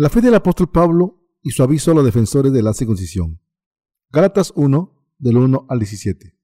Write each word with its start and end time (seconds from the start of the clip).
La 0.00 0.08
fe 0.08 0.20
del 0.20 0.36
apóstol 0.36 0.70
Pablo 0.70 1.28
y 1.42 1.50
su 1.50 1.64
aviso 1.64 1.90
a 1.90 1.94
los 1.94 2.04
defensores 2.04 2.52
de 2.52 2.62
la 2.62 2.72
circuncisión. 2.72 3.40
Gálatas 4.12 4.52
1, 4.54 5.16
del 5.18 5.38
1 5.38 5.66
al 5.68 5.78
17. 5.80 6.38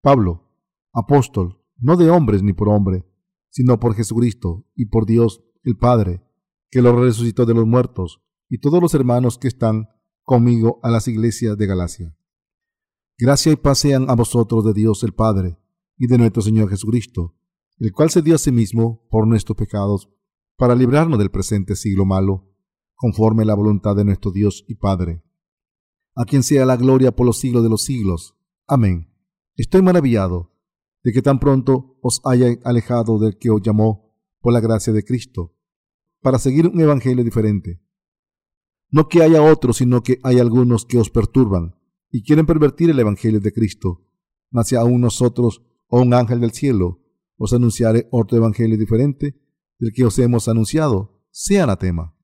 Pablo, 0.00 0.48
apóstol, 0.92 1.60
no 1.78 1.96
de 1.96 2.08
hombres 2.08 2.44
ni 2.44 2.52
por 2.52 2.68
hombre, 2.68 3.04
sino 3.48 3.80
por 3.80 3.96
Jesucristo 3.96 4.64
y 4.76 4.84
por 4.86 5.06
Dios 5.06 5.42
el 5.64 5.76
Padre, 5.76 6.22
que 6.70 6.82
lo 6.82 6.94
resucitó 6.94 7.46
de 7.46 7.54
los 7.54 7.66
muertos, 7.66 8.22
y 8.48 8.58
todos 8.58 8.80
los 8.80 8.94
hermanos 8.94 9.38
que 9.38 9.48
están 9.48 9.88
conmigo 10.22 10.78
a 10.84 10.90
las 10.92 11.08
iglesias 11.08 11.58
de 11.58 11.66
Galacia. 11.66 12.16
Gracia 13.18 13.50
y 13.50 13.56
paz 13.56 13.78
sean 13.78 14.08
a 14.08 14.14
vosotros 14.14 14.64
de 14.64 14.72
Dios 14.72 15.02
el 15.02 15.14
Padre 15.14 15.58
y 15.98 16.06
de 16.06 16.16
nuestro 16.16 16.42
Señor 16.42 16.70
Jesucristo, 16.70 17.34
el 17.78 17.90
cual 17.90 18.10
se 18.10 18.22
dio 18.22 18.36
a 18.36 18.38
sí 18.38 18.52
mismo 18.52 19.04
por 19.10 19.26
nuestros 19.26 19.56
pecados, 19.56 20.08
para 20.56 20.76
librarnos 20.76 21.18
del 21.18 21.32
presente 21.32 21.74
siglo 21.74 22.04
malo 22.04 22.51
conforme 23.02 23.44
la 23.44 23.56
voluntad 23.56 23.96
de 23.96 24.04
nuestro 24.04 24.30
Dios 24.30 24.64
y 24.68 24.76
Padre. 24.76 25.24
A 26.14 26.24
quien 26.24 26.44
sea 26.44 26.64
la 26.64 26.76
gloria 26.76 27.10
por 27.10 27.26
los 27.26 27.36
siglos 27.40 27.64
de 27.64 27.68
los 27.68 27.82
siglos. 27.82 28.36
Amén. 28.68 29.12
Estoy 29.56 29.82
maravillado 29.82 30.52
de 31.02 31.12
que 31.12 31.20
tan 31.20 31.40
pronto 31.40 31.98
os 32.00 32.20
haya 32.24 32.56
alejado 32.62 33.18
del 33.18 33.38
que 33.38 33.50
os 33.50 33.60
llamó 33.60 34.14
por 34.40 34.52
la 34.52 34.60
gracia 34.60 34.92
de 34.92 35.02
Cristo, 35.02 35.52
para 36.20 36.38
seguir 36.38 36.68
un 36.68 36.80
evangelio 36.80 37.24
diferente. 37.24 37.82
No 38.88 39.08
que 39.08 39.24
haya 39.24 39.42
otros, 39.42 39.78
sino 39.78 40.04
que 40.04 40.20
hay 40.22 40.38
algunos 40.38 40.84
que 40.84 40.98
os 40.98 41.10
perturban 41.10 41.74
y 42.08 42.22
quieren 42.22 42.46
pervertir 42.46 42.88
el 42.88 43.00
evangelio 43.00 43.40
de 43.40 43.52
Cristo. 43.52 44.06
Mas 44.48 44.68
si 44.68 44.76
aún 44.76 45.00
nosotros 45.00 45.64
o 45.88 46.00
un 46.00 46.14
ángel 46.14 46.38
del 46.38 46.52
cielo 46.52 47.00
os 47.36 47.52
anunciare 47.52 48.06
otro 48.12 48.38
evangelio 48.38 48.78
diferente 48.78 49.42
del 49.80 49.92
que 49.92 50.04
os 50.04 50.16
hemos 50.20 50.46
anunciado, 50.46 51.26
sea 51.32 51.64
anatema. 51.64 52.14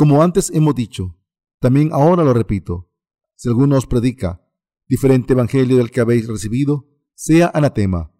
Como 0.00 0.22
antes 0.22 0.48
hemos 0.54 0.74
dicho, 0.74 1.18
también 1.58 1.90
ahora 1.92 2.24
lo 2.24 2.32
repito, 2.32 2.90
si 3.36 3.50
alguno 3.50 3.76
os 3.76 3.86
predica 3.86 4.42
diferente 4.88 5.34
evangelio 5.34 5.76
del 5.76 5.90
que 5.90 6.00
habéis 6.00 6.26
recibido, 6.26 6.88
sea 7.14 7.50
anatema, 7.52 8.10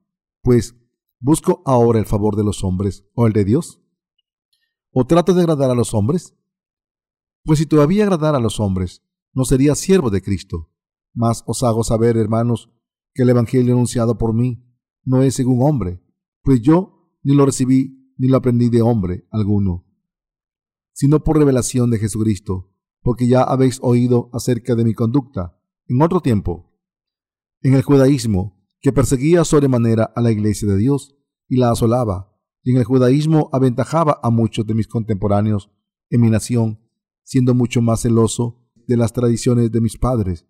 pues 0.43 0.77
¿busco 1.21 1.63
ahora 1.65 1.99
el 1.99 2.05
favor 2.05 2.37
de 2.37 2.45
los 2.45 2.65
hombres 2.65 3.07
o 3.15 3.27
el 3.27 3.33
de 3.33 3.47
Dios? 3.47 3.81
¿O 4.91 5.07
trato 5.07 5.33
de 5.33 5.41
agradar 5.41 5.71
a 5.71 5.75
los 5.75 5.95
hombres? 5.95 6.37
Pues 7.45 7.59
si 7.59 7.65
todavía 7.65 8.05
agradara 8.05 8.37
a 8.37 8.43
los 8.43 8.61
hombres, 8.61 9.03
no 9.33 9.47
sería 9.47 9.75
siervo 9.75 10.11
de 10.11 10.21
Cristo. 10.21 10.71
Mas 11.15 11.43
os 11.47 11.63
hago 11.63 11.83
saber, 11.83 12.19
hermanos, 12.19 12.69
que 13.15 13.23
el 13.23 13.31
evangelio 13.31 13.73
anunciado 13.73 14.19
por 14.19 14.35
mí 14.35 14.63
no 15.03 15.23
es 15.23 15.35
según 15.35 15.63
hombre, 15.63 16.05
pues 16.43 16.61
yo 16.61 17.11
ni 17.23 17.35
lo 17.35 17.47
recibí 17.47 18.13
ni 18.19 18.29
lo 18.29 18.37
aprendí 18.37 18.69
de 18.69 18.83
hombre 18.83 19.27
alguno 19.31 19.90
sino 21.01 21.25
por 21.25 21.39
revelación 21.39 21.91
de 21.91 21.99
Jesucristo, 21.99 22.75
porque 23.01 23.27
ya 23.27 23.43
habéis 23.43 23.79
oído 23.81 24.29
acerca 24.35 24.75
de 24.75 24.85
mi 24.85 24.93
conducta 24.93 25.59
en 25.89 26.03
otro 26.03 26.21
tiempo, 26.21 26.79
en 27.63 27.73
el 27.73 27.81
judaísmo, 27.81 28.63
que 28.83 28.93
perseguía 28.93 29.47
sobremanera 29.47 30.13
a 30.15 30.21
la 30.21 30.31
iglesia 30.31 30.69
de 30.69 30.77
Dios 30.77 31.17
y 31.49 31.57
la 31.57 31.71
asolaba, 31.71 32.37
y 32.63 32.73
en 32.73 32.77
el 32.77 32.85
judaísmo 32.85 33.49
aventajaba 33.51 34.21
a 34.23 34.29
muchos 34.29 34.67
de 34.67 34.75
mis 34.75 34.89
contemporáneos 34.89 35.71
en 36.11 36.21
mi 36.21 36.29
nación, 36.29 36.79
siendo 37.23 37.55
mucho 37.55 37.81
más 37.81 38.03
celoso 38.03 38.71
de 38.87 38.99
las 38.99 39.15
tradiciones 39.15 39.73
de 39.73 39.81
mis 39.81 39.97
padres. 39.97 40.47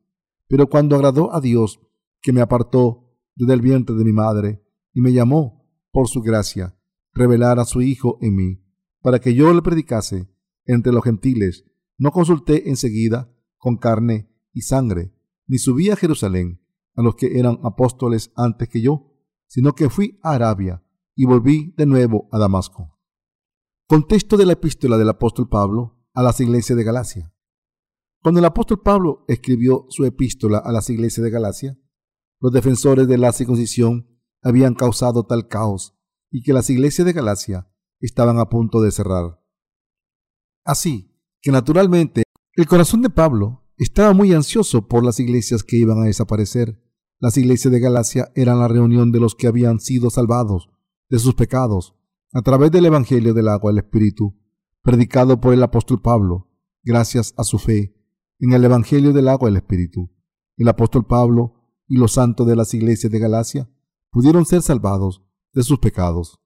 Pero 0.49 0.67
cuando 0.67 0.97
agradó 0.97 1.33
a 1.33 1.41
Dios, 1.41 1.79
que 2.21 2.33
me 2.33 2.41
apartó 2.41 3.09
desde 3.37 3.55
el 3.55 3.61
vientre 3.61 3.95
de 3.95 4.05
mi 4.05 4.13
madre, 4.13 4.67
y 4.95 5.01
me 5.01 5.13
llamó, 5.13 5.65
por 5.93 6.09
su 6.09 6.23
gracia, 6.23 6.77
revelar 7.13 7.61
a 7.61 7.65
su 7.65 7.83
Hijo 7.83 8.19
en 8.21 8.35
mí, 8.35 8.65
para 9.01 9.21
que 9.21 9.33
yo 9.33 9.55
le 9.55 9.63
predicase 9.63 10.29
entre 10.73 10.93
los 10.93 11.05
gentiles, 11.05 11.65
no 11.99 12.11
consulté 12.11 12.69
enseguida 12.69 13.33
con 13.59 13.77
carne 13.77 14.31
y 14.53 14.63
sangre, 14.63 15.13
ni 15.47 15.59
subí 15.59 15.91
a 15.91 15.97
Jerusalén 15.97 16.63
a 16.95 17.03
los 17.03 17.15
que 17.15 17.39
eran 17.39 17.59
apóstoles 17.63 18.33
antes 18.37 18.69
que 18.69 18.81
yo, 18.81 19.13
sino 19.47 19.75
que 19.75 19.91
fui 19.91 20.19
a 20.23 20.33
Arabia 20.33 20.83
y 21.15 21.27
volví 21.27 21.75
de 21.77 21.87
nuevo 21.87 22.29
a 22.33 22.39
Damasco. 22.39 22.99
Contexto 23.87 24.37
de 24.37 24.47
la 24.47 24.53
epístola 24.53 24.97
del 24.97 25.09
apóstol 25.09 25.49
Pablo 25.49 25.99
a 26.15 26.23
las 26.23 26.41
iglesias 26.41 26.77
de 26.77 26.85
Galacia. 26.85 27.35
Cuando 28.23 28.39
el 28.39 28.47
apóstol 28.47 28.81
Pablo 28.83 29.25
escribió 29.29 29.87
su 29.89 30.05
epístola 30.05 30.59
a 30.59 30.73
las 30.73 30.91
iglesias 30.91 31.25
de 31.25 31.31
Galacia, 31.31 31.79
los 32.39 32.53
defensores 32.53 33.09
de 33.09 33.19
la 33.19 33.33
circuncisión 33.33 34.09
habían 34.43 34.75
causado 34.75 35.27
tal 35.27 35.49
caos 35.49 35.99
y 36.31 36.43
que 36.43 36.53
las 36.53 36.71
iglesias 36.71 37.07
de 37.07 37.13
Galacia 37.13 37.71
estaban 37.99 38.39
a 38.39 38.49
punto 38.49 38.81
de 38.81 38.91
cerrar. 38.91 39.40
Así 40.65 41.15
que 41.41 41.51
naturalmente 41.51 42.23
el 42.55 42.67
corazón 42.67 43.03
de 43.03 43.11
Pablo 43.11 43.65
estaba 43.77 44.13
muy 44.13 44.33
ansioso 44.35 44.89
por 44.89 45.05
las 45.05 45.21
iglesias 45.21 45.63
que 45.63 45.77
iban 45.77 46.03
a 46.03 46.07
desaparecer. 46.07 46.83
Las 47.19 47.37
iglesias 47.37 47.73
de 47.73 47.81
Galacia 47.81 48.31
eran 48.35 48.59
la 48.59 48.69
reunión 48.69 49.13
de 49.13 49.21
los 49.21 49.35
que 49.35 49.47
habían 49.47 49.81
sido 49.81 50.11
salvados 50.11 50.69
de 51.09 51.19
sus 51.19 51.35
pecados 51.35 51.95
a 52.33 52.43
través 52.43 52.71
del 52.71 52.87
Evangelio 52.87 53.35
del 53.35 53.49
agua 53.49 53.73
del 53.73 53.79
Espíritu, 53.79 54.39
predicado 54.83 55.41
por 55.41 55.53
el 55.53 55.63
apóstol 55.63 56.01
Pablo, 56.01 56.51
gracias 56.83 57.35
a 57.37 57.45
su 57.45 57.59
fe 57.59 57.97
en 58.39 58.53
el 58.53 58.65
Evangelio 58.65 59.13
del 59.13 59.29
agua 59.29 59.49
del 59.49 59.57
Espíritu. 59.57 60.11
El 60.57 60.69
apóstol 60.69 61.07
Pablo 61.07 61.55
y 61.87 61.97
los 61.97 62.13
santos 62.13 62.47
de 62.47 62.57
las 62.57 62.73
iglesias 62.75 63.11
de 63.11 63.19
Galacia 63.19 63.71
pudieron 64.11 64.47
ser 64.47 64.63
salvados 64.63 65.25
de 65.53 65.63
sus 65.63 65.79
pecados. 65.79 66.41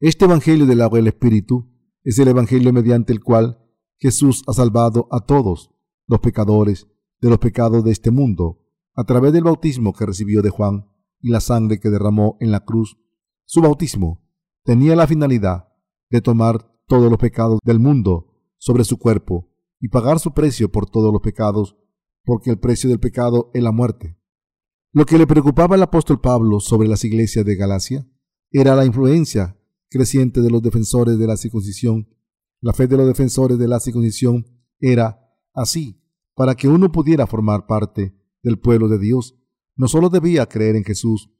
Este 0.00 0.24
Evangelio 0.24 0.66
del 0.66 0.82
agua 0.82 0.98
del 0.98 1.08
Espíritu 1.08 1.70
es 2.02 2.18
el 2.18 2.28
Evangelio 2.28 2.72
mediante 2.72 3.12
el 3.12 3.22
cual 3.22 3.58
Jesús 3.98 4.42
ha 4.46 4.52
salvado 4.52 5.08
a 5.10 5.20
todos 5.20 5.70
los 6.06 6.20
pecadores 6.20 6.88
de 7.20 7.28
los 7.28 7.38
pecados 7.38 7.84
de 7.84 7.92
este 7.92 8.10
mundo 8.10 8.66
a 8.94 9.04
través 9.04 9.32
del 9.32 9.44
bautismo 9.44 9.92
que 9.92 10.06
recibió 10.06 10.42
de 10.42 10.50
Juan 10.50 10.86
y 11.20 11.30
la 11.30 11.40
sangre 11.40 11.78
que 11.78 11.90
derramó 11.90 12.36
en 12.40 12.50
la 12.50 12.60
cruz. 12.60 12.98
Su 13.44 13.60
bautismo 13.60 14.26
tenía 14.64 14.96
la 14.96 15.06
finalidad 15.06 15.68
de 16.08 16.20
tomar 16.20 16.70
todos 16.86 17.10
los 17.10 17.18
pecados 17.18 17.58
del 17.62 17.78
mundo 17.78 18.34
sobre 18.58 18.84
su 18.84 18.98
cuerpo 18.98 19.50
y 19.78 19.88
pagar 19.88 20.18
su 20.18 20.32
precio 20.32 20.70
por 20.70 20.88
todos 20.88 21.12
los 21.12 21.22
pecados, 21.22 21.76
porque 22.24 22.50
el 22.50 22.58
precio 22.58 22.90
del 22.90 23.00
pecado 23.00 23.50
es 23.54 23.62
la 23.62 23.72
muerte. 23.72 24.18
Lo 24.92 25.06
que 25.06 25.18
le 25.18 25.26
preocupaba 25.26 25.76
al 25.76 25.82
apóstol 25.82 26.20
Pablo 26.20 26.60
sobre 26.60 26.88
las 26.88 27.04
iglesias 27.04 27.44
de 27.44 27.56
Galacia 27.56 28.06
era 28.50 28.74
la 28.74 28.84
influencia 28.84 29.59
creciente 29.90 30.40
de 30.40 30.50
los 30.50 30.62
defensores 30.62 31.18
de 31.18 31.26
la 31.26 31.36
circuncisión. 31.36 32.08
La 32.60 32.72
fe 32.72 32.86
de 32.86 32.96
los 32.96 33.06
defensores 33.06 33.58
de 33.58 33.68
la 33.68 33.80
circuncisión 33.80 34.46
era 34.78 35.20
así, 35.52 36.00
para 36.34 36.54
que 36.54 36.68
uno 36.68 36.90
pudiera 36.92 37.26
formar 37.26 37.66
parte 37.66 38.14
del 38.42 38.58
pueblo 38.58 38.88
de 38.88 38.98
Dios, 38.98 39.36
no 39.76 39.88
solo 39.88 40.08
debía 40.08 40.46
creer 40.46 40.76
en 40.76 40.84
Jesús, 40.84 41.30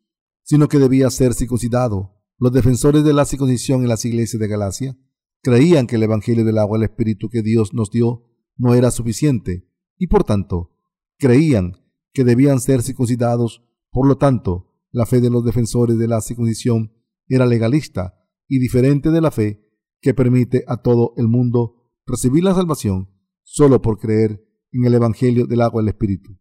sino 0.42 0.68
que 0.68 0.78
debía 0.78 1.08
ser 1.10 1.34
circuncidado. 1.34 2.16
Los 2.38 2.52
defensores 2.52 3.04
de 3.04 3.12
la 3.12 3.24
circuncisión 3.24 3.82
en 3.82 3.88
las 3.88 4.04
iglesias 4.04 4.40
de 4.40 4.48
Galacia 4.48 4.98
creían 5.42 5.86
que 5.86 5.96
el 5.96 6.02
Evangelio 6.02 6.44
del 6.44 6.58
agua 6.58 6.78
y 6.78 6.80
el 6.80 6.90
Espíritu 6.90 7.28
que 7.28 7.42
Dios 7.42 7.72
nos 7.72 7.90
dio 7.90 8.26
no 8.56 8.74
era 8.74 8.90
suficiente, 8.90 9.66
y 9.96 10.08
por 10.08 10.24
tanto, 10.24 10.76
creían 11.18 11.76
que 12.12 12.24
debían 12.24 12.60
ser 12.60 12.82
circuncidados. 12.82 13.62
Por 13.90 14.06
lo 14.06 14.18
tanto, 14.18 14.72
la 14.90 15.06
fe 15.06 15.20
de 15.20 15.30
los 15.30 15.44
defensores 15.44 15.98
de 15.98 16.08
la 16.08 16.20
circuncisión 16.20 16.92
era 17.28 17.46
legalista 17.46 18.19
y 18.50 18.58
diferente 18.58 19.10
de 19.10 19.20
la 19.20 19.30
fe 19.30 19.64
que 20.00 20.12
permite 20.12 20.64
a 20.66 20.78
todo 20.78 21.14
el 21.16 21.28
mundo 21.28 21.88
recibir 22.04 22.42
la 22.42 22.52
salvación 22.52 23.08
solo 23.44 23.80
por 23.80 23.98
creer 23.98 24.44
en 24.72 24.84
el 24.84 24.94
Evangelio 24.94 25.46
del 25.46 25.60
agua 25.60 25.80
del 25.80 25.90
Espíritu. 25.90 26.36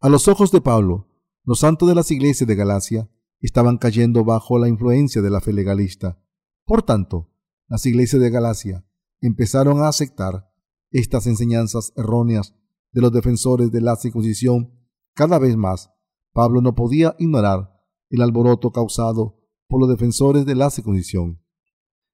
A 0.00 0.08
los 0.08 0.26
ojos 0.26 0.50
de 0.50 0.60
Pablo, 0.60 1.08
los 1.44 1.60
santos 1.60 1.88
de 1.88 1.94
las 1.94 2.10
iglesias 2.10 2.48
de 2.48 2.56
Galacia 2.56 3.08
estaban 3.38 3.78
cayendo 3.78 4.24
bajo 4.24 4.58
la 4.58 4.68
influencia 4.68 5.22
de 5.22 5.30
la 5.30 5.40
fe 5.40 5.52
legalista. 5.52 6.20
Por 6.64 6.82
tanto, 6.82 7.32
las 7.68 7.86
iglesias 7.86 8.20
de 8.20 8.30
Galacia 8.30 8.84
empezaron 9.20 9.80
a 9.82 9.88
aceptar 9.88 10.50
estas 10.90 11.28
enseñanzas 11.28 11.92
erróneas 11.96 12.56
de 12.90 13.02
los 13.02 13.12
defensores 13.12 13.70
de 13.70 13.80
la 13.80 13.94
circuncisión 13.94 14.74
cada 15.14 15.38
vez 15.38 15.56
más. 15.56 15.92
Pablo 16.32 16.60
no 16.60 16.74
podía 16.74 17.14
ignorar 17.20 17.70
el 18.08 18.20
alboroto 18.20 18.72
causado 18.72 19.39
por 19.70 19.80
los 19.80 19.88
defensores 19.88 20.44
de 20.44 20.56
la 20.56 20.68
circuncisión. 20.68 21.40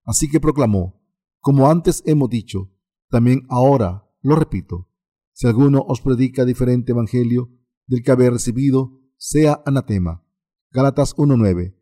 Así 0.05 0.29
que 0.29 0.39
proclamó, 0.39 1.03
como 1.41 1.69
antes 1.69 2.03
hemos 2.07 2.29
dicho, 2.29 2.71
también 3.09 3.47
ahora 3.49 4.09
lo 4.21 4.37
repito, 4.37 4.89
si 5.33 5.47
alguno 5.47 5.85
os 5.89 6.01
predica 6.01 6.45
diferente 6.45 6.93
evangelio 6.93 7.51
del 7.87 8.03
que 8.03 8.13
habéis 8.13 8.33
recibido, 8.33 9.01
sea 9.17 9.63
anatema. 9.65 10.25
Gálatas 10.71 11.17
1.9. 11.17 11.75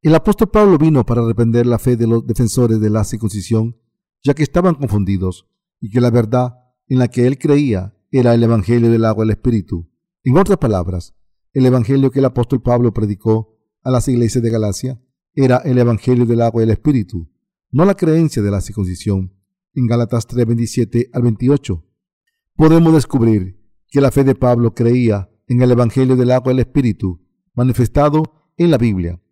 El 0.00 0.14
apóstol 0.14 0.48
Pablo 0.48 0.78
vino 0.78 1.04
para 1.04 1.22
arrepender 1.22 1.66
la 1.66 1.78
fe 1.78 1.96
de 1.96 2.06
los 2.06 2.26
defensores 2.26 2.80
de 2.80 2.90
la 2.90 3.04
circuncisión, 3.04 3.76
ya 4.24 4.34
que 4.34 4.42
estaban 4.42 4.76
confundidos, 4.76 5.46
y 5.80 5.90
que 5.90 6.00
la 6.00 6.10
verdad 6.10 6.54
en 6.86 6.98
la 6.98 7.08
que 7.08 7.26
él 7.26 7.38
creía 7.38 7.94
era 8.10 8.34
el 8.34 8.42
evangelio 8.42 8.90
del 8.90 9.04
agua 9.04 9.24
del 9.24 9.32
Espíritu. 9.32 9.90
En 10.24 10.38
otras 10.38 10.58
palabras, 10.58 11.14
el 11.52 11.66
evangelio 11.66 12.10
que 12.10 12.20
el 12.20 12.24
apóstol 12.24 12.62
Pablo 12.62 12.94
predicó 12.94 13.58
a 13.82 13.90
las 13.90 14.08
iglesias 14.08 14.42
de 14.42 14.50
Galacia 14.50 15.00
era 15.40 15.58
el 15.58 15.78
Evangelio 15.78 16.26
del 16.26 16.42
agua 16.42 16.62
y 16.62 16.64
el 16.64 16.70
Espíritu, 16.70 17.30
no 17.70 17.84
la 17.84 17.94
creencia 17.94 18.42
de 18.42 18.50
la 18.50 18.60
circuncisión. 18.60 19.32
en 19.72 19.86
Gálatas 19.86 20.26
3, 20.26 20.44
27 20.44 21.10
al 21.12 21.22
28. 21.22 21.84
Podemos 22.56 22.92
descubrir 22.92 23.56
que 23.88 24.00
la 24.00 24.10
fe 24.10 24.24
de 24.24 24.34
Pablo 24.34 24.74
creía 24.74 25.30
en 25.46 25.62
el 25.62 25.70
Evangelio 25.70 26.16
del 26.16 26.32
agua 26.32 26.50
y 26.50 26.54
el 26.54 26.58
Espíritu 26.58 27.24
manifestado 27.54 28.50
en 28.56 28.72
la 28.72 28.78
Biblia, 28.78 29.22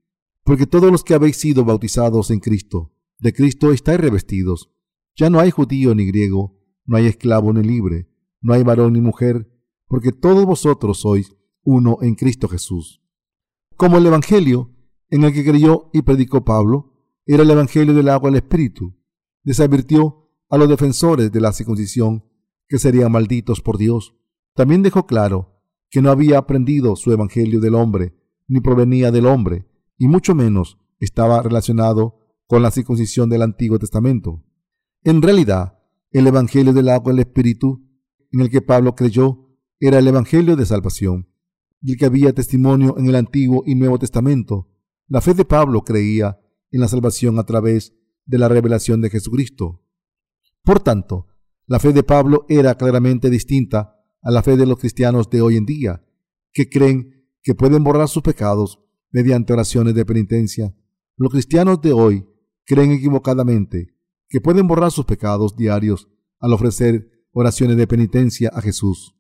porque 0.44 0.68
todos 0.68 0.92
los 0.92 1.02
que 1.02 1.14
habéis 1.14 1.38
sido 1.38 1.64
bautizados 1.64 2.30
en 2.30 2.38
Cristo, 2.38 2.92
de 3.18 3.32
Cristo 3.32 3.72
estáis 3.72 3.98
revestidos. 3.98 4.70
Ya 5.16 5.28
no 5.28 5.40
hay 5.40 5.50
judío 5.50 5.92
ni 5.96 6.06
griego, 6.06 6.56
no 6.84 6.98
hay 6.98 7.06
esclavo 7.06 7.52
ni 7.52 7.64
libre, 7.64 8.08
no 8.40 8.52
hay 8.52 8.62
varón 8.62 8.92
ni 8.92 9.00
mujer, 9.00 9.50
porque 9.88 10.12
todos 10.12 10.46
vosotros 10.46 11.00
sois 11.00 11.34
uno 11.64 11.98
en 12.00 12.14
Cristo 12.14 12.46
Jesús. 12.46 13.02
Como 13.76 13.98
el 13.98 14.06
Evangelio 14.06 14.75
en 15.10 15.24
el 15.24 15.32
que 15.32 15.44
creyó 15.44 15.90
y 15.92 16.02
predicó 16.02 16.44
Pablo 16.44 16.92
era 17.26 17.42
el 17.42 17.50
Evangelio 17.50 17.94
del 17.94 18.08
agua 18.08 18.30
y 18.30 18.34
el 18.34 18.38
Espíritu, 18.38 18.94
desadvirtió 19.42 20.30
a 20.48 20.56
los 20.56 20.68
defensores 20.68 21.32
de 21.32 21.40
la 21.40 21.52
circuncisión 21.52 22.24
que 22.68 22.78
serían 22.78 23.12
malditos 23.12 23.60
por 23.60 23.78
Dios. 23.78 24.14
También 24.54 24.82
dejó 24.82 25.06
claro 25.06 25.60
que 25.90 26.02
no 26.02 26.10
había 26.10 26.38
aprendido 26.38 26.96
su 26.96 27.12
Evangelio 27.12 27.60
del 27.60 27.74
hombre, 27.74 28.14
ni 28.48 28.60
provenía 28.60 29.10
del 29.10 29.26
hombre, 29.26 29.66
y 29.98 30.08
mucho 30.08 30.34
menos 30.34 30.78
estaba 30.98 31.42
relacionado 31.42 32.20
con 32.46 32.62
la 32.62 32.70
circuncisión 32.70 33.28
del 33.28 33.42
Antiguo 33.42 33.78
Testamento. 33.78 34.44
En 35.02 35.22
realidad, 35.22 35.78
el 36.10 36.26
Evangelio 36.26 36.72
del 36.72 36.88
agua 36.88 37.12
y 37.12 37.16
el 37.16 37.20
Espíritu 37.20 37.86
en 38.32 38.40
el 38.40 38.50
que 38.50 38.62
Pablo 38.62 38.94
creyó 38.94 39.48
era 39.80 39.98
el 39.98 40.08
Evangelio 40.08 40.56
de 40.56 40.66
salvación, 40.66 41.28
del 41.80 41.96
que 41.96 42.06
había 42.06 42.32
testimonio 42.32 42.96
en 42.98 43.06
el 43.06 43.16
Antiguo 43.16 43.62
y 43.66 43.74
Nuevo 43.74 43.98
Testamento. 43.98 44.68
La 45.08 45.20
fe 45.20 45.34
de 45.34 45.44
Pablo 45.44 45.82
creía 45.82 46.40
en 46.70 46.80
la 46.80 46.88
salvación 46.88 47.38
a 47.38 47.44
través 47.44 47.94
de 48.24 48.38
la 48.38 48.48
revelación 48.48 49.00
de 49.00 49.10
Jesucristo. 49.10 49.84
Por 50.62 50.80
tanto, 50.80 51.28
la 51.66 51.78
fe 51.78 51.92
de 51.92 52.02
Pablo 52.02 52.44
era 52.48 52.74
claramente 52.76 53.30
distinta 53.30 53.96
a 54.22 54.30
la 54.30 54.42
fe 54.42 54.56
de 54.56 54.66
los 54.66 54.78
cristianos 54.78 55.30
de 55.30 55.40
hoy 55.40 55.56
en 55.56 55.64
día, 55.64 56.04
que 56.52 56.68
creen 56.68 57.30
que 57.42 57.54
pueden 57.54 57.84
borrar 57.84 58.08
sus 58.08 58.22
pecados 58.22 58.80
mediante 59.10 59.52
oraciones 59.52 59.94
de 59.94 60.04
penitencia. 60.04 60.74
Los 61.16 61.30
cristianos 61.30 61.80
de 61.80 61.92
hoy 61.92 62.26
creen 62.64 62.90
equivocadamente 62.90 63.96
que 64.28 64.40
pueden 64.40 64.66
borrar 64.66 64.90
sus 64.90 65.04
pecados 65.04 65.56
diarios 65.56 66.08
al 66.40 66.52
ofrecer 66.52 67.10
oraciones 67.30 67.76
de 67.76 67.86
penitencia 67.86 68.50
a 68.52 68.60
Jesús. 68.60 69.16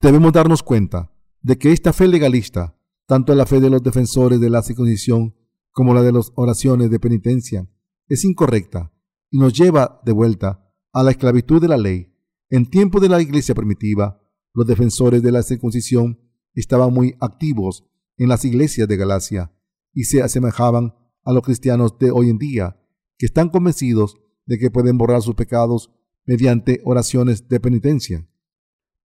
Debemos 0.00 0.32
darnos 0.32 0.62
cuenta 0.62 1.12
de 1.40 1.56
que 1.56 1.72
esta 1.72 1.92
fe 1.92 2.08
legalista, 2.08 2.76
tanto 3.06 3.34
la 3.34 3.46
fe 3.46 3.60
de 3.60 3.70
los 3.70 3.82
defensores 3.82 4.40
de 4.40 4.50
la 4.50 4.62
circuncisión 4.62 5.34
como 5.70 5.92
la 5.92 6.02
de 6.02 6.12
las 6.12 6.32
oraciones 6.36 6.90
de 6.90 7.00
penitencia, 7.00 7.68
es 8.08 8.24
incorrecta 8.24 8.92
y 9.30 9.38
nos 9.38 9.52
lleva 9.52 10.00
de 10.04 10.12
vuelta 10.12 10.70
a 10.92 11.02
la 11.02 11.10
esclavitud 11.10 11.60
de 11.60 11.68
la 11.68 11.76
ley. 11.76 12.14
En 12.48 12.70
tiempo 12.70 13.00
de 13.00 13.08
la 13.08 13.20
iglesia 13.20 13.54
primitiva, 13.54 14.22
los 14.52 14.66
defensores 14.66 15.22
de 15.22 15.32
la 15.32 15.42
circuncisión 15.42 16.20
estaban 16.54 16.92
muy 16.92 17.16
activos 17.20 17.84
en 18.16 18.28
las 18.28 18.44
iglesias 18.44 18.86
de 18.86 18.96
Galacia 18.96 19.52
y 19.92 20.04
se 20.04 20.22
asemejaban 20.22 20.94
a 21.24 21.32
los 21.32 21.42
cristianos 21.42 21.98
de 21.98 22.10
hoy 22.10 22.30
en 22.30 22.38
día, 22.38 22.80
que 23.18 23.26
están 23.26 23.48
convencidos 23.48 24.16
de 24.46 24.58
que 24.58 24.70
pueden 24.70 24.98
borrar 24.98 25.22
sus 25.22 25.34
pecados 25.34 25.90
mediante 26.26 26.80
oraciones 26.84 27.48
de 27.48 27.60
penitencia. 27.60 28.28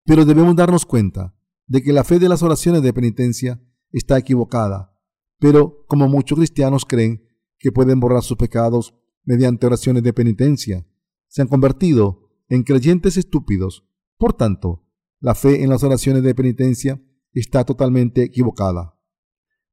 Pero 0.05 0.25
debemos 0.25 0.55
darnos 0.55 0.85
cuenta 0.85 1.35
de 1.67 1.81
que 1.81 1.93
la 1.93 2.03
fe 2.03 2.19
de 2.19 2.29
las 2.29 2.43
oraciones 2.43 2.81
de 2.81 2.93
penitencia 2.93 3.61
está 3.91 4.17
equivocada, 4.17 4.95
pero 5.39 5.85
como 5.87 6.07
muchos 6.07 6.37
cristianos 6.37 6.85
creen 6.85 7.23
que 7.57 7.71
pueden 7.71 7.99
borrar 7.99 8.23
sus 8.23 8.37
pecados 8.37 8.95
mediante 9.23 9.67
oraciones 9.67 10.03
de 10.03 10.13
penitencia, 10.13 10.87
se 11.27 11.41
han 11.41 11.47
convertido 11.47 12.29
en 12.47 12.63
creyentes 12.63 13.17
estúpidos. 13.17 13.87
Por 14.17 14.33
tanto, 14.33 14.85
la 15.19 15.35
fe 15.35 15.63
en 15.63 15.69
las 15.69 15.83
oraciones 15.83 16.23
de 16.23 16.33
penitencia 16.33 17.01
está 17.33 17.63
totalmente 17.63 18.23
equivocada. 18.23 18.97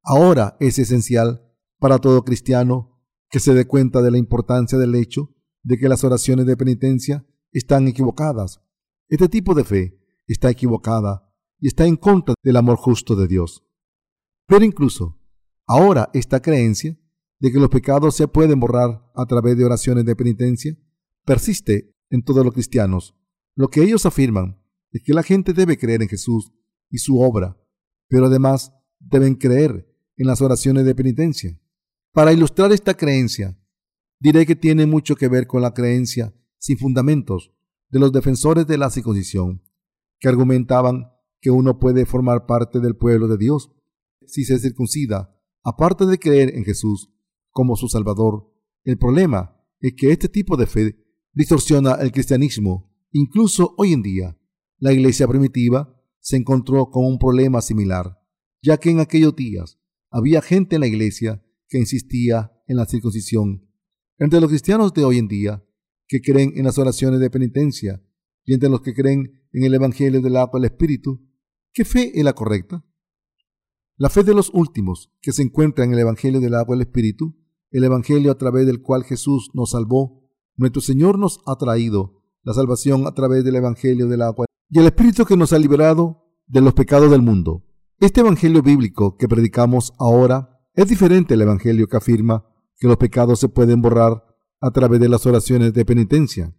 Ahora 0.03 0.57
es 0.61 0.79
esencial 0.79 1.43
para 1.79 1.99
todo 1.99 2.25
cristiano 2.25 3.01
que 3.29 3.41
se 3.41 3.55
dé 3.55 3.67
cuenta 3.67 4.03
de 4.03 4.11
la 4.11 4.19
importancia 4.19 4.79
del 4.79 4.95
hecho 4.95 5.35
de 5.63 5.79
que 5.79 5.89
las 5.89 6.05
oraciones 6.05 6.47
de 6.47 6.57
penitencia 6.57 7.27
están 7.51 7.89
equivocadas. 7.89 8.61
Este 9.09 9.29
tipo 9.29 9.55
de 9.55 9.65
fe 9.65 10.01
está 10.27 10.51
equivocada 10.51 11.33
y 11.59 11.69
está 11.69 11.87
en 11.87 11.97
contra 11.97 12.35
del 12.43 12.57
amor 12.57 12.77
justo 12.77 13.17
de 13.17 13.27
Dios. 13.27 13.66
Pero 14.47 14.65
incluso 14.65 15.21
ahora 15.67 16.11
esta 16.15 16.41
creencia 16.41 16.97
de 17.39 17.53
que 17.53 17.59
los 17.59 17.69
pecados 17.69 18.17
se 18.17 18.29
pueden 18.29 18.61
borrar 18.61 19.11
a 19.15 19.27
través 19.27 19.57
de 19.57 19.65
oraciones 19.65 20.05
de 20.05 20.17
penitencia 20.17 20.77
persiste 21.25 21.95
en 22.11 22.23
todos 22.23 22.45
los 22.45 22.55
cristianos. 22.55 23.15
Lo 23.55 23.69
que 23.69 23.83
ellos 23.83 24.07
afirman 24.07 24.63
es 24.93 25.03
que 25.03 25.13
la 25.13 25.23
gente 25.23 25.53
debe 25.53 25.77
creer 25.77 26.03
en 26.03 26.09
Jesús 26.09 26.53
y 26.89 26.99
su 26.99 27.21
obra, 27.21 27.61
pero 28.09 28.27
además 28.27 28.73
deben 29.01 29.35
creer 29.35 29.93
en 30.17 30.27
las 30.27 30.41
oraciones 30.41 30.85
de 30.85 30.95
penitencia. 30.95 31.61
Para 32.13 32.33
ilustrar 32.33 32.73
esta 32.73 32.95
creencia, 32.95 33.59
diré 34.21 34.47
que 34.47 34.57
tiene 34.57 34.87
mucho 34.87 35.17
que 35.17 35.29
ver 35.29 35.47
con 35.47 35.61
la 35.61 35.75
creencia 35.75 36.35
sin 36.59 36.79
fundamentos 36.79 37.53
de 37.91 37.99
los 37.99 38.13
defensores 38.13 38.67
de 38.67 38.79
la 38.79 38.91
circuncisión, 38.91 39.63
que 40.19 40.29
argumentaban 40.29 41.13
que 41.41 41.51
uno 41.51 41.79
puede 41.79 42.07
formar 42.07 42.47
parte 42.47 42.81
del 42.81 42.97
pueblo 42.97 43.29
de 43.29 43.37
Dios 43.37 43.71
si 44.29 44.45
se 44.45 44.59
circuncida, 44.59 45.35
aparte 45.63 46.07
de 46.07 46.19
creer 46.19 46.55
en 46.55 46.65
Jesús 46.65 47.11
como 47.51 47.77
su 47.77 47.89
Salvador. 47.89 48.53
El 48.85 48.99
problema 48.99 49.61
es 49.81 49.95
que 49.97 50.13
este 50.13 50.29
tipo 50.29 50.57
de 50.57 50.67
fe 50.67 50.97
distorsiona 51.33 51.95
el 51.95 52.13
cristianismo. 52.13 52.93
Incluso 53.13 53.75
hoy 53.77 53.93
en 53.93 54.03
día, 54.03 54.39
la 54.79 54.93
iglesia 54.93 55.27
primitiva 55.27 55.97
se 56.21 56.37
encontró 56.37 56.91
con 56.91 57.05
un 57.05 57.19
problema 57.19 57.63
similar, 57.63 58.19
ya 58.63 58.79
que 58.79 58.91
en 58.91 59.01
aquellos 59.01 59.35
días 59.35 59.79
había 60.11 60.43
gente 60.43 60.77
en 60.77 60.81
la 60.81 60.87
iglesia 60.87 61.43
que 61.69 61.79
insistía 61.79 62.53
en 62.67 62.77
la 62.77 62.87
circuncisión. 62.87 63.69
Entre 64.19 64.41
los 64.41 64.49
cristianos 64.49 64.93
de 64.95 65.05
hoy 65.05 65.19
en 65.19 65.29
día 65.29 65.65
que 66.09 66.21
creen 66.21 66.53
en 66.57 66.65
las 66.65 66.79
oraciones 66.79 67.21
de 67.21 67.31
penitencia 67.31 68.03
y 68.45 68.55
entre 68.55 68.69
los 68.69 68.81
que 68.81 68.95
creen 68.95 69.49
en 69.53 69.65
el 69.65 69.75
Evangelio 69.75 70.21
del 70.21 70.37
agua 70.37 70.61
del 70.61 70.71
Espíritu, 70.71 71.27
¿qué 71.73 71.85
fe 71.85 72.13
es 72.15 72.25
la 72.25 72.33
correcta? 72.33 72.85
La 73.99 74.11
fe 74.11 74.25
de 74.25 74.35
los 74.35 74.51
últimos 74.53 75.11
que 75.23 75.33
se 75.33 75.41
encuentra 75.41 75.83
en 75.87 75.95
el 75.95 75.99
Evangelio 76.01 76.39
del 76.39 76.55
agua 76.55 76.77
del 76.77 76.87
Espíritu, 76.87 77.35
el 77.71 77.83
Evangelio 77.83 78.31
a 78.31 78.37
través 78.37 78.67
del 78.67 78.83
cual 78.83 79.05
Jesús 79.05 79.49
nos 79.55 79.71
salvó, 79.71 80.29
nuestro 80.55 80.83
Señor 80.83 81.19
nos 81.19 81.41
ha 81.47 81.57
traído 81.57 82.23
la 82.43 82.53
salvación 82.53 83.07
a 83.07 83.15
través 83.15 83.43
del 83.43 83.57
Evangelio 83.57 84.07
del 84.07 84.21
agua 84.21 84.45
y 84.69 84.81
el 84.81 84.85
Espíritu 84.85 85.25
que 85.25 85.39
nos 85.39 85.55
ha 85.55 85.59
liberado 85.59 86.27
de 86.47 86.61
los 86.61 86.75
pecados 86.75 87.11
del 87.11 87.23
mundo. 87.23 87.65
Este 87.99 88.21
Evangelio 88.21 88.61
bíblico 88.61 89.17
que 89.17 89.29
predicamos 89.29 89.95
ahora 89.99 90.61
es 90.75 90.89
diferente 90.89 91.33
al 91.33 91.41
Evangelio 91.41 91.89
que 91.89 91.97
afirma 91.97 92.45
que 92.79 92.89
los 92.89 92.99
pecados 92.99 93.41
se 93.41 93.49
pueden 93.49 93.81
borrar 93.81 94.23
a 94.61 94.71
través 94.73 95.01
de 95.01 95.09
las 95.09 95.25
oraciones 95.25 95.73
de 95.73 95.87
penitencia. 95.87 96.55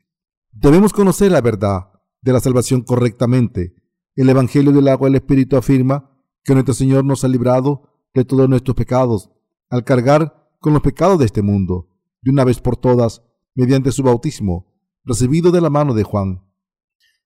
Debemos 0.54 0.92
conocer 0.92 1.32
la 1.32 1.42
verdad 1.42 1.92
de 2.20 2.34
la 2.34 2.40
salvación 2.40 2.82
correctamente. 2.82 3.76
El 4.16 4.28
Evangelio 4.28 4.72
del 4.72 4.88
agua 4.88 5.08
y 5.08 5.12
el 5.12 5.18
Espíritu 5.18 5.56
afirma 5.56 6.17
que 6.48 6.54
nuestro 6.54 6.74
Señor 6.74 7.04
nos 7.04 7.26
ha 7.26 7.28
librado 7.28 7.90
de 8.14 8.24
todos 8.24 8.48
nuestros 8.48 8.74
pecados 8.74 9.30
al 9.70 9.84
cargar 9.84 10.50
con 10.60 10.72
los 10.72 10.82
pecados 10.82 11.20
de 11.20 11.26
este 11.26 11.42
mundo, 11.42 11.90
de 12.22 12.32
una 12.32 12.46
vez 12.46 12.62
por 12.62 12.78
todas, 12.78 13.22
mediante 13.54 13.92
su 13.92 14.02
bautismo, 14.02 14.74
recibido 15.04 15.52
de 15.52 15.60
la 15.60 15.70
mano 15.70 15.94
de 15.94 16.04
Juan. 16.04 16.42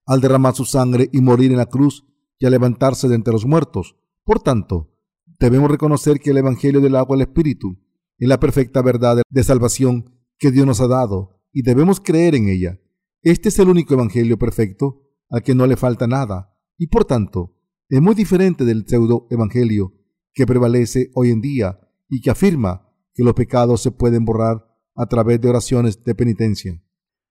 Al 0.06 0.20
derramar 0.20 0.56
su 0.56 0.64
sangre 0.64 1.08
y 1.12 1.20
morir 1.20 1.52
en 1.52 1.58
la 1.58 1.66
cruz 1.66 2.04
y 2.40 2.46
al 2.46 2.50
levantarse 2.50 3.08
de 3.08 3.14
entre 3.14 3.32
los 3.32 3.46
muertos. 3.46 3.94
Por 4.24 4.40
tanto, 4.40 4.92
debemos 5.38 5.70
reconocer 5.70 6.18
que 6.18 6.30
el 6.30 6.38
Evangelio 6.38 6.80
del 6.80 6.96
agua 6.96 7.14
el 7.14 7.22
Espíritu 7.22 7.78
es 8.18 8.28
la 8.28 8.40
perfecta 8.40 8.82
verdad 8.82 9.22
de 9.30 9.44
salvación 9.44 10.18
que 10.36 10.50
Dios 10.50 10.66
nos 10.66 10.80
ha 10.80 10.88
dado 10.88 11.40
y 11.52 11.62
debemos 11.62 12.00
creer 12.00 12.34
en 12.34 12.48
ella. 12.48 12.80
Este 13.22 13.50
es 13.50 13.58
el 13.60 13.68
único 13.68 13.94
evangelio 13.94 14.36
perfecto 14.36 15.04
al 15.30 15.44
que 15.44 15.54
no 15.54 15.68
le 15.68 15.76
falta 15.76 16.08
nada 16.08 16.56
y 16.76 16.88
por 16.88 17.04
tanto 17.04 17.54
es 17.92 18.00
muy 18.00 18.14
diferente 18.14 18.64
del 18.64 18.86
pseudo 18.86 19.26
evangelio 19.28 19.92
que 20.32 20.46
prevalece 20.46 21.10
hoy 21.14 21.28
en 21.28 21.42
día 21.42 21.78
y 22.08 22.22
que 22.22 22.30
afirma 22.30 22.88
que 23.12 23.22
los 23.22 23.34
pecados 23.34 23.82
se 23.82 23.90
pueden 23.90 24.24
borrar 24.24 24.66
a 24.94 25.04
través 25.04 25.42
de 25.42 25.50
oraciones 25.50 26.02
de 26.02 26.14
penitencia. 26.14 26.82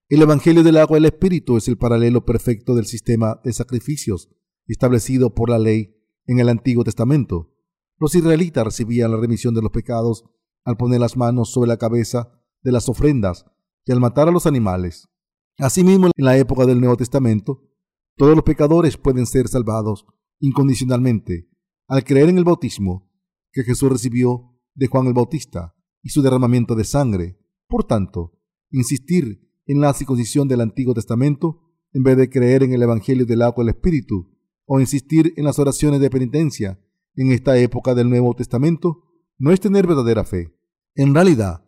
El 0.07 0.21
Evangelio 0.21 0.61
del 0.61 0.77
agua 0.77 0.97
y 0.97 0.99
el 0.99 1.05
Espíritu 1.05 1.57
es 1.57 1.67
el 1.67 1.79
paralelo 1.79 2.25
perfecto 2.25 2.75
del 2.75 2.85
sistema 2.85 3.41
de 3.43 3.53
sacrificios 3.53 4.29
establecido 4.67 5.33
por 5.33 5.49
la 5.49 5.57
ley 5.57 5.95
en 6.27 6.37
el 6.37 6.47
Antiguo 6.47 6.83
Testamento. 6.83 7.55
Los 7.97 8.13
israelitas 8.13 8.63
recibían 8.63 9.09
la 9.09 9.17
remisión 9.17 9.55
de 9.55 9.63
los 9.63 9.71
pecados 9.71 10.25
al 10.63 10.77
poner 10.77 10.99
las 10.99 11.17
manos 11.17 11.51
sobre 11.51 11.69
la 11.69 11.77
cabeza 11.77 12.39
de 12.61 12.71
las 12.71 12.87
ofrendas 12.87 13.47
y 13.83 13.93
al 13.93 13.99
matar 13.99 14.27
a 14.27 14.31
los 14.31 14.45
animales. 14.45 15.09
Asimismo, 15.57 16.11
en 16.15 16.25
la 16.25 16.37
época 16.37 16.67
del 16.67 16.79
Nuevo 16.79 16.97
Testamento, 16.97 17.67
todos 18.15 18.35
los 18.35 18.43
pecadores 18.43 18.95
pueden 18.95 19.25
ser 19.25 19.47
salvados 19.47 20.05
incondicionalmente 20.41 21.49
al 21.87 22.03
creer 22.03 22.29
en 22.29 22.37
el 22.37 22.43
bautismo 22.43 23.09
que 23.51 23.63
Jesús 23.63 23.89
recibió 23.89 24.59
de 24.73 24.87
Juan 24.87 25.07
el 25.07 25.13
Bautista 25.13 25.75
y 26.01 26.09
su 26.09 26.21
derramamiento 26.21 26.75
de 26.75 26.83
sangre. 26.83 27.39
Por 27.67 27.85
tanto, 27.85 28.39
insistir 28.69 29.49
en 29.65 29.79
la 29.79 29.93
circuncisión 29.93 30.47
del 30.47 30.61
Antiguo 30.61 30.93
Testamento, 30.93 31.61
en 31.93 32.03
vez 32.03 32.17
de 32.17 32.29
creer 32.29 32.63
en 32.63 32.73
el 32.73 32.81
Evangelio 32.81 33.25
del 33.25 33.41
agua 33.41 33.63
del 33.63 33.75
Espíritu, 33.75 34.29
o 34.65 34.79
insistir 34.79 35.33
en 35.37 35.45
las 35.45 35.59
oraciones 35.59 35.99
de 35.99 36.09
penitencia 36.09 36.79
en 37.15 37.31
esta 37.31 37.57
época 37.57 37.93
del 37.93 38.09
Nuevo 38.09 38.33
Testamento, 38.35 39.03
no 39.37 39.51
es 39.51 39.59
tener 39.59 39.85
verdadera 39.85 40.23
fe. 40.23 40.55
En 40.95 41.13
realidad, 41.13 41.65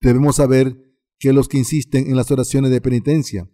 debemos 0.00 0.36
saber 0.36 0.94
que 1.18 1.32
los 1.32 1.48
que 1.48 1.58
insisten 1.58 2.06
en 2.06 2.16
las 2.16 2.30
oraciones 2.30 2.70
de 2.70 2.80
penitencia 2.80 3.50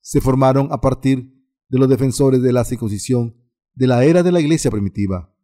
se 0.00 0.20
formaron 0.20 0.68
a 0.72 0.80
partir 0.80 1.32
de 1.68 1.78
los 1.78 1.88
defensores 1.88 2.42
de 2.42 2.52
la 2.52 2.64
circuncisión 2.64 3.41
de 3.74 3.86
la 3.86 4.04
era 4.04 4.22
de 4.22 4.32
la 4.32 4.40
iglesia 4.40 4.70
primitiva. 4.70 5.34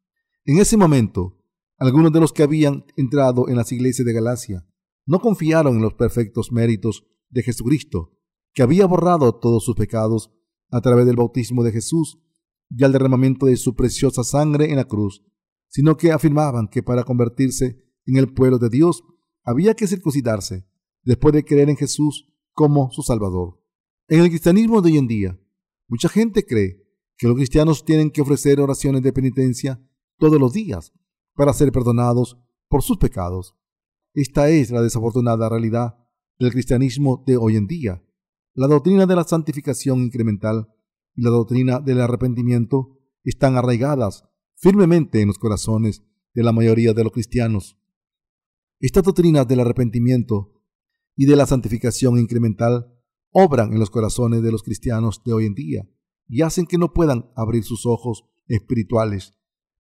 En 0.44 0.58
ese 0.58 0.76
momento, 0.76 1.38
algunos 1.78 2.12
de 2.12 2.20
los 2.20 2.32
que 2.32 2.42
habían 2.42 2.84
entrado 2.96 3.48
en 3.48 3.56
las 3.56 3.70
iglesias 3.72 4.04
de 4.06 4.12
Galacia 4.12 4.66
no 5.06 5.20
confiaron 5.20 5.76
en 5.76 5.82
los 5.82 5.94
perfectos 5.94 6.52
méritos 6.52 7.06
de 7.30 7.42
Jesucristo, 7.42 8.18
que 8.52 8.62
había 8.62 8.86
borrado 8.86 9.38
todos 9.38 9.64
sus 9.64 9.74
pecados 9.74 10.30
a 10.70 10.80
través 10.80 11.06
del 11.06 11.16
bautismo 11.16 11.62
de 11.64 11.72
Jesús 11.72 12.18
y 12.70 12.84
al 12.84 12.92
derramamiento 12.92 13.46
de 13.46 13.56
su 13.56 13.74
preciosa 13.74 14.24
sangre 14.24 14.70
en 14.70 14.76
la 14.76 14.84
cruz, 14.84 15.24
sino 15.68 15.96
que 15.96 16.12
afirmaban 16.12 16.68
que 16.68 16.82
para 16.82 17.04
convertirse 17.04 17.84
en 18.06 18.16
el 18.16 18.32
pueblo 18.32 18.58
de 18.58 18.68
Dios 18.68 19.02
había 19.44 19.74
que 19.74 19.86
circuncidarse 19.86 20.66
después 21.02 21.32
de 21.32 21.44
creer 21.44 21.70
en 21.70 21.76
Jesús 21.76 22.28
como 22.52 22.90
su 22.90 23.02
Salvador. 23.02 23.62
En 24.08 24.20
el 24.20 24.28
cristianismo 24.28 24.82
de 24.82 24.90
hoy 24.90 24.98
en 24.98 25.06
día, 25.06 25.40
mucha 25.86 26.08
gente 26.08 26.44
cree 26.44 26.87
que 27.18 27.26
los 27.26 27.36
cristianos 27.36 27.84
tienen 27.84 28.10
que 28.10 28.22
ofrecer 28.22 28.60
oraciones 28.60 29.02
de 29.02 29.12
penitencia 29.12 29.82
todos 30.18 30.40
los 30.40 30.52
días 30.52 30.92
para 31.34 31.52
ser 31.52 31.72
perdonados 31.72 32.38
por 32.68 32.82
sus 32.82 32.96
pecados. 32.96 33.56
Esta 34.14 34.48
es 34.48 34.70
la 34.70 34.82
desafortunada 34.82 35.48
realidad 35.48 35.98
del 36.38 36.52
cristianismo 36.52 37.24
de 37.26 37.36
hoy 37.36 37.56
en 37.56 37.66
día. 37.66 38.04
La 38.54 38.68
doctrina 38.68 39.04
de 39.04 39.16
la 39.16 39.24
santificación 39.24 39.98
incremental 39.98 40.68
y 41.16 41.22
la 41.22 41.30
doctrina 41.30 41.80
del 41.80 42.00
arrepentimiento 42.00 42.96
están 43.24 43.56
arraigadas 43.56 44.24
firmemente 44.54 45.20
en 45.20 45.28
los 45.28 45.38
corazones 45.38 46.04
de 46.34 46.42
la 46.44 46.52
mayoría 46.52 46.94
de 46.94 47.02
los 47.02 47.12
cristianos. 47.12 47.76
Estas 48.78 49.02
doctrinas 49.02 49.46
del 49.48 49.60
arrepentimiento 49.60 50.62
y 51.16 51.26
de 51.26 51.34
la 51.34 51.46
santificación 51.46 52.16
incremental 52.16 52.94
obran 53.32 53.72
en 53.72 53.80
los 53.80 53.90
corazones 53.90 54.40
de 54.42 54.52
los 54.52 54.62
cristianos 54.62 55.20
de 55.24 55.32
hoy 55.32 55.46
en 55.46 55.54
día 55.54 55.88
y 56.28 56.42
hacen 56.42 56.66
que 56.66 56.78
no 56.78 56.92
puedan 56.92 57.30
abrir 57.34 57.64
sus 57.64 57.86
ojos 57.86 58.24
espirituales. 58.46 59.34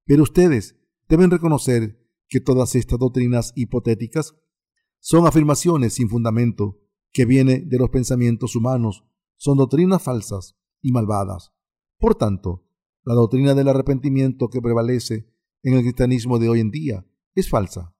Pero 0.05 0.23
ustedes 0.23 0.77
deben 1.09 1.29
reconocer 1.29 2.03
que 2.27 2.39
todas 2.39 2.75
estas 2.75 2.99
doctrinas 2.99 3.53
hipotéticas 3.55 4.35
son 4.99 5.27
afirmaciones 5.27 5.93
sin 5.93 6.09
fundamento 6.09 6.79
que 7.11 7.25
viene 7.25 7.59
de 7.59 7.77
los 7.77 7.89
pensamientos 7.89 8.55
humanos, 8.55 9.05
son 9.37 9.57
doctrinas 9.57 10.01
falsas 10.01 10.57
y 10.81 10.91
malvadas. 10.91 11.53
Por 11.97 12.15
tanto, 12.15 12.67
la 13.03 13.13
doctrina 13.13 13.53
del 13.53 13.69
arrepentimiento 13.69 14.49
que 14.49 14.61
prevalece 14.61 15.29
en 15.63 15.75
el 15.75 15.81
cristianismo 15.81 16.39
de 16.39 16.49
hoy 16.49 16.59
en 16.59 16.71
día 16.71 17.05
es 17.35 17.49
falsa 17.49 17.95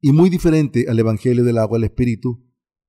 y 0.00 0.12
muy 0.12 0.30
diferente 0.30 0.86
al 0.88 0.98
Evangelio 0.98 1.44
del 1.44 1.58
agua 1.58 1.78
del 1.78 1.84
Espíritu 1.84 2.44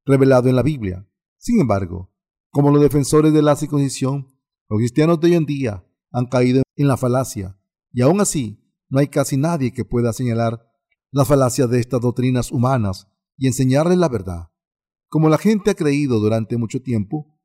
revelado 0.06 0.50
en 0.50 0.56
la 0.56 0.64
Biblia. 0.64 1.08
Sin 1.38 1.60
embargo, 1.60 2.14
como 2.50 2.72
los 2.72 2.82
defensores 2.82 3.34
de 3.34 3.42
la 3.42 3.56
circuncisión, 3.56 4.28
los 4.70 4.80
cristianos 4.80 5.20
de 5.20 5.28
hoy 5.28 5.34
en 5.36 5.46
día 5.46 5.86
han 6.12 6.26
caído 6.26 6.62
en 6.76 6.88
la 6.88 6.98
falacia 6.98 7.58
y 7.92 8.02
aún 8.02 8.22
así 8.22 8.64
no 8.90 9.00
hay 9.00 9.08
casi 9.08 9.38
nadie 9.38 9.72
que 9.72 9.86
pueda 9.86 10.14
señalar 10.14 10.68
la 11.12 11.26
falacia 11.26 11.68
de 11.68 11.80
estas 11.80 12.02
doctrinas 12.02 12.52
humanas 12.52 13.08
y 13.38 13.48
enseñarles 13.48 13.98
la 13.98 14.10
verdad. 14.10 14.50
Como 15.10 15.30
la 15.30 15.38
gente 15.38 15.72
ha 15.72 15.76
creído 15.76 16.20
durante 16.20 16.58
mucho 16.58 16.82
tiempo 16.82 17.40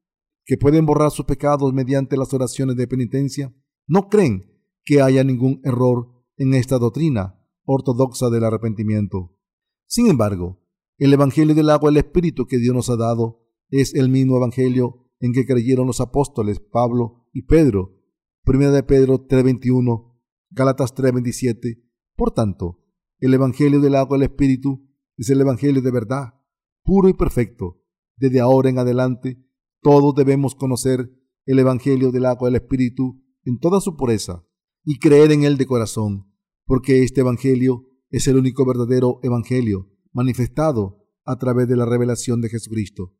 que 0.45 0.57
pueden 0.57 0.85
borrar 0.87 1.11
sus 1.11 1.25
pecados 1.25 1.73
mediante 1.73 2.17
las 2.17 2.35
oraciones 2.35 2.76
de 2.76 2.88
penitencia, 2.88 3.55
no 3.87 4.09
creen 4.09 4.52
que 4.85 5.00
haya 5.00 5.23
ningún 5.23 5.61
error 5.64 6.25
en 6.37 6.55
esta 6.55 6.79
doctrina 6.79 7.38
ortodoxa 7.64 8.31
del 8.31 8.45
arrepentimiento. 8.45 9.38
Sin 9.87 10.09
embargo, 10.09 10.61
el 10.99 11.12
Evangelio 11.12 11.55
del 11.55 11.71
agua 11.71 11.91
y 11.91 11.95
el 11.95 11.99
Espíritu 11.99 12.47
que 12.47 12.59
Dios 12.59 12.75
nos 12.75 12.91
ha 12.91 12.97
dado 12.97 13.47
es 13.71 13.95
el 13.95 14.09
mismo 14.09 14.37
Evangelio 14.37 15.01
en 15.23 15.33
que 15.33 15.47
creyeron 15.47 15.87
los 15.87 16.00
apóstoles 16.00 16.61
Pablo 16.61 17.29
y 17.33 17.43
Pedro. 17.43 17.97
Primera 18.43 18.73
de 18.73 18.83
Pedro 18.83 19.26
3.21, 19.29 20.19
Gálatas 20.50 20.95
3.27. 20.95 21.81
Por 22.17 22.33
tanto, 22.33 22.85
el 23.21 23.33
Evangelio 23.33 23.81
del 23.81 23.95
agua 23.95 24.19
y 24.19 24.21
el 24.21 24.25
Espíritu 24.25 24.85
es 25.17 25.31
el 25.31 25.41
Evangelio 25.41 25.81
de 25.81 25.93
verdad, 25.93 26.35
puro 26.83 27.09
y 27.09 27.14
perfecto. 27.14 27.81
Desde 28.17 28.41
ahora 28.41 28.69
en 28.69 28.79
adelante, 28.79 29.38
todos 29.81 30.12
debemos 30.17 30.57
conocer 30.57 31.09
el 31.47 31.59
Evangelio 31.61 32.11
del 32.11 32.26
agua 32.26 32.49
y 32.49 32.50
el 32.50 32.57
Espíritu 32.57 33.23
en 33.45 33.61
toda 33.61 33.81
su 33.81 33.97
pureza 33.97 34.45
y 34.85 34.99
creer 34.99 35.31
en 35.31 35.45
él 35.45 35.57
de 35.57 35.67
corazón, 35.67 36.33
porque 36.67 37.05
este 37.05 37.21
Evangelio 37.21 37.87
es 38.11 38.26
el 38.26 38.37
único 38.37 38.67
verdadero 38.67 39.21
Evangelio 39.23 39.88
manifestado 40.12 41.07
a 41.25 41.38
través 41.38 41.69
de 41.69 41.76
la 41.76 41.87
revelación 41.87 42.41
de 42.41 42.49
Jesucristo. 42.49 43.14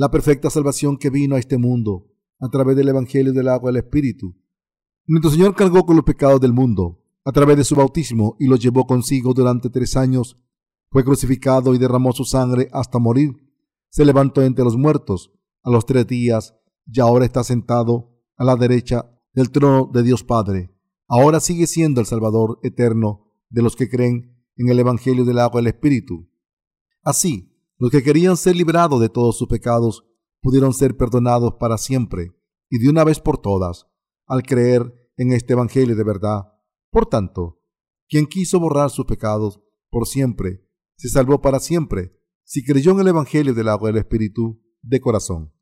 La 0.00 0.10
perfecta 0.10 0.48
salvación 0.48 0.96
que 0.96 1.10
vino 1.10 1.36
a 1.36 1.38
este 1.38 1.58
mundo 1.58 2.06
a 2.38 2.48
través 2.48 2.74
del 2.74 2.88
Evangelio 2.88 3.34
del 3.34 3.48
agua 3.48 3.70
y 3.70 3.72
el 3.74 3.84
Espíritu. 3.84 4.34
Nuestro 5.06 5.30
Señor 5.30 5.54
cargó 5.54 5.84
con 5.84 5.94
los 5.94 6.06
pecados 6.06 6.40
del 6.40 6.54
mundo 6.54 7.04
a 7.22 7.32
través 7.32 7.58
de 7.58 7.64
su 7.64 7.74
bautismo 7.74 8.34
y 8.40 8.46
los 8.46 8.60
llevó 8.60 8.86
consigo 8.86 9.34
durante 9.34 9.68
tres 9.68 9.98
años 9.98 10.38
fue 10.90 11.04
crucificado 11.04 11.74
y 11.74 11.78
derramó 11.78 12.14
su 12.14 12.24
sangre 12.24 12.70
hasta 12.72 12.98
morir. 12.98 13.46
Se 13.90 14.06
levantó 14.06 14.40
entre 14.40 14.64
los 14.64 14.78
muertos 14.78 15.34
a 15.62 15.68
los 15.68 15.84
tres 15.84 16.06
días 16.06 16.56
y 16.86 16.98
ahora 16.98 17.26
está 17.26 17.44
sentado 17.44 18.22
a 18.38 18.44
la 18.44 18.56
derecha 18.56 19.04
del 19.34 19.50
trono 19.50 19.90
de 19.92 20.02
Dios 20.02 20.24
Padre. 20.24 20.74
Ahora 21.08 21.40
sigue 21.40 21.66
siendo 21.66 22.00
el 22.00 22.06
Salvador 22.06 22.58
eterno 22.62 23.26
de 23.50 23.60
los 23.60 23.76
que 23.76 23.90
creen 23.90 24.34
en 24.56 24.70
el 24.70 24.78
Evangelio 24.78 25.26
del 25.26 25.40
agua 25.40 25.60
y 25.60 25.64
el 25.64 25.74
Espíritu. 25.74 26.26
Así, 27.02 27.49
los 27.80 27.90
que 27.90 28.02
querían 28.02 28.36
ser 28.36 28.54
librados 28.56 29.00
de 29.00 29.08
todos 29.08 29.38
sus 29.38 29.48
pecados 29.48 30.04
pudieron 30.42 30.74
ser 30.74 30.98
perdonados 30.98 31.54
para 31.58 31.78
siempre 31.78 32.36
y 32.68 32.78
de 32.78 32.90
una 32.90 33.04
vez 33.04 33.20
por 33.20 33.38
todas 33.38 33.86
al 34.26 34.42
creer 34.42 34.94
en 35.16 35.32
este 35.32 35.54
Evangelio 35.54 35.96
de 35.96 36.04
verdad. 36.04 36.42
Por 36.90 37.06
tanto, 37.06 37.62
quien 38.06 38.26
quiso 38.26 38.60
borrar 38.60 38.90
sus 38.90 39.06
pecados 39.06 39.62
por 39.90 40.06
siempre 40.06 40.68
se 40.96 41.08
salvó 41.08 41.40
para 41.40 41.58
siempre 41.58 42.14
si 42.44 42.62
creyó 42.62 42.92
en 42.92 43.00
el 43.00 43.08
Evangelio 43.08 43.54
del 43.54 43.68
agua 43.68 43.88
del 43.88 43.98
Espíritu 43.98 44.62
de 44.82 45.00
corazón. 45.00 45.54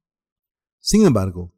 Sin 0.81 1.07
embargo, 1.07 1.55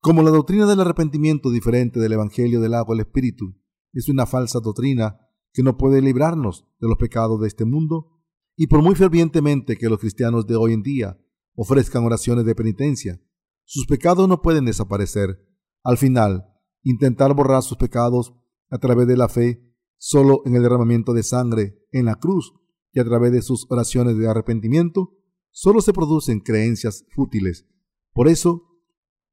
como 0.00 0.22
la 0.22 0.30
doctrina 0.30 0.64
del 0.64 0.80
arrepentimiento 0.80 1.50
diferente 1.50 2.00
del 2.00 2.14
Evangelio 2.14 2.60
del 2.60 2.74
agua 2.74 2.94
y 2.94 3.00
el 3.00 3.06
Espíritu 3.06 3.60
es 3.92 4.08
una 4.08 4.24
falsa 4.24 4.60
doctrina 4.60 5.20
que 5.52 5.62
no 5.62 5.76
puede 5.76 6.00
librarnos 6.00 6.66
de 6.78 6.88
los 6.88 6.96
pecados 6.96 7.40
de 7.40 7.48
este 7.48 7.66
mundo, 7.66 8.17
y 8.60 8.66
por 8.66 8.82
muy 8.82 8.96
fervientemente 8.96 9.76
que 9.76 9.88
los 9.88 10.00
cristianos 10.00 10.44
de 10.48 10.56
hoy 10.56 10.72
en 10.72 10.82
día 10.82 11.16
ofrezcan 11.54 12.04
oraciones 12.04 12.44
de 12.44 12.56
penitencia, 12.56 13.22
sus 13.64 13.86
pecados 13.86 14.28
no 14.28 14.42
pueden 14.42 14.64
desaparecer. 14.64 15.46
Al 15.84 15.96
final, 15.96 16.44
intentar 16.82 17.34
borrar 17.34 17.62
sus 17.62 17.78
pecados 17.78 18.34
a 18.68 18.78
través 18.78 19.06
de 19.06 19.16
la 19.16 19.28
fe 19.28 19.62
solo 19.96 20.42
en 20.44 20.56
el 20.56 20.62
derramamiento 20.62 21.12
de 21.12 21.22
sangre 21.22 21.78
en 21.92 22.06
la 22.06 22.16
cruz 22.16 22.52
y 22.92 22.98
a 22.98 23.04
través 23.04 23.30
de 23.30 23.42
sus 23.42 23.64
oraciones 23.70 24.18
de 24.18 24.28
arrepentimiento, 24.28 25.12
solo 25.52 25.80
se 25.80 25.92
producen 25.92 26.40
creencias 26.40 27.04
fútiles. 27.14 27.64
Por 28.12 28.26
eso, 28.26 28.64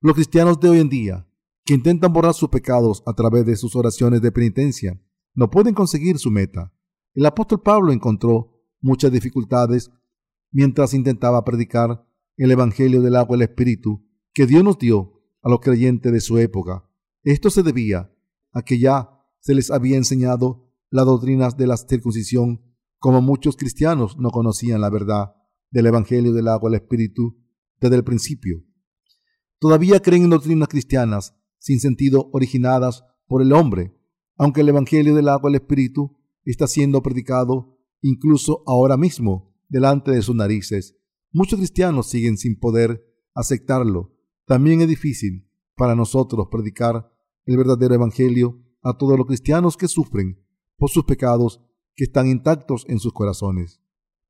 los 0.01 0.13
cristianos 0.13 0.59
de 0.59 0.69
hoy 0.69 0.79
en 0.81 0.89
día, 0.89 1.27
que 1.63 1.73
intentan 1.73 2.13
borrar 2.13 2.35
sus 2.35 2.49
pecados 2.49 3.01
a 3.07 3.13
través 3.13 3.43
de 3.47 3.55
sus 3.55 3.75
oraciones 3.75 4.21
de 4.21 4.31
penitencia, 4.31 5.01
no 5.33 5.49
pueden 5.49 5.73
conseguir 5.73 6.19
su 6.19 6.29
meta. 6.29 6.71
El 7.15 7.25
apóstol 7.25 7.63
Pablo 7.63 7.91
encontró 7.91 8.54
muchas 8.85 9.11
dificultades 9.11 9.91
mientras 10.51 10.93
intentaba 10.93 11.43
predicar 11.43 12.07
el 12.37 12.51
Evangelio 12.51 13.01
del 13.01 13.15
agua 13.15 13.35
y 13.35 13.41
el 13.41 13.49
Espíritu 13.49 14.05
que 14.31 14.45
Dios 14.45 14.63
nos 14.63 14.77
dio 14.77 15.23
a 15.41 15.49
los 15.49 15.59
creyentes 15.59 16.11
de 16.13 16.21
su 16.21 16.37
época. 16.37 16.87
Esto 17.23 17.49
se 17.49 17.63
debía 17.63 18.13
a 18.53 18.61
que 18.61 18.79
ya 18.79 19.09
se 19.39 19.55
les 19.55 19.71
había 19.71 19.97
enseñado 19.97 20.71
las 20.91 21.05
doctrinas 21.05 21.57
de 21.57 21.65
la 21.65 21.77
circuncisión 21.77 22.61
como 22.99 23.21
muchos 23.21 23.57
cristianos 23.57 24.17
no 24.19 24.29
conocían 24.29 24.81
la 24.81 24.91
verdad 24.91 25.33
del 25.71 25.87
Evangelio 25.87 26.31
del 26.31 26.47
agua 26.47 26.69
al 26.69 26.75
Espíritu 26.75 27.43
desde 27.81 27.95
el 27.95 28.03
principio. 28.03 28.63
Todavía 29.57 29.99
creen 29.99 30.25
en 30.25 30.29
doctrinas 30.29 30.67
cristianas 30.67 31.35
sin 31.57 31.79
sentido 31.79 32.29
originadas 32.33 33.03
por 33.25 33.41
el 33.41 33.51
hombre, 33.51 33.97
aunque 34.37 34.61
el 34.61 34.69
Evangelio 34.69 35.15
del 35.15 35.29
agua 35.29 35.49
al 35.49 35.55
Espíritu 35.55 36.19
está 36.43 36.67
siendo 36.67 37.01
predicado 37.01 37.74
incluso 38.07 38.61
ahora 38.67 38.97
mismo 38.97 39.55
delante 39.67 40.11
de 40.11 40.21
sus 40.21 40.35
narices. 40.35 40.95
Muchos 41.31 41.57
cristianos 41.57 42.07
siguen 42.07 42.37
sin 42.37 42.59
poder 42.59 43.03
aceptarlo. 43.33 44.13
También 44.45 44.81
es 44.81 44.87
difícil 44.87 45.49
para 45.75 45.95
nosotros 45.95 46.47
predicar 46.51 47.11
el 47.45 47.57
verdadero 47.57 47.95
Evangelio 47.95 48.61
a 48.83 48.95
todos 48.95 49.17
los 49.17 49.25
cristianos 49.25 49.75
que 49.75 49.87
sufren 49.87 50.39
por 50.77 50.91
sus 50.91 51.05
pecados 51.05 51.61
que 51.95 52.03
están 52.03 52.27
intactos 52.27 52.85
en 52.87 52.99
sus 52.99 53.11
corazones. 53.11 53.81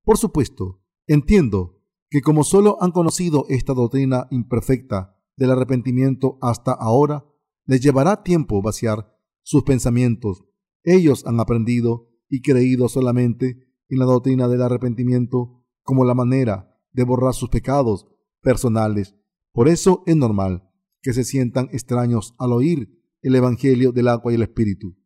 Por 0.06 0.18
supuesto, 0.18 0.82
entiendo 1.06 1.82
que 2.10 2.22
como 2.22 2.46
solo 2.46 2.78
han 2.82 2.92
conocido 2.92 3.46
esta 3.50 3.74
doctrina 3.74 4.28
imperfecta 4.32 5.20
del 5.36 5.52
arrepentimiento 5.52 6.38
hasta 6.42 6.72
ahora, 6.72 7.26
les 7.66 7.82
llevará 7.82 8.24
tiempo 8.24 8.62
vaciar 8.62 9.14
sus 9.44 9.64
pensamientos. 9.64 10.46
Ellos 10.84 11.26
han 11.26 11.42
aprendido 11.42 12.10
y 12.30 12.42
creído 12.42 12.88
solamente 12.88 13.65
en 13.90 14.00
la 14.00 14.06
doctrina 14.06 14.48
del 14.48 14.62
arrepentimiento 14.62 15.64
como 15.84 16.06
la 16.06 16.14
manera 16.14 16.76
de 16.92 17.04
borrar 17.04 17.34
sus 17.34 17.50
pecados 17.50 18.08
personales. 18.42 19.16
Por 19.52 19.68
eso 19.68 20.04
es 20.06 20.16
normal 20.16 20.70
que 21.02 21.14
se 21.14 21.24
sientan 21.24 21.70
extraños 21.72 22.36
al 22.40 22.54
oír 22.54 22.90
el 23.22 23.36
Evangelio 23.36 23.92
del 23.92 24.08
agua 24.08 24.32
y 24.32 24.36
el 24.36 24.44
Espíritu. 24.44 24.98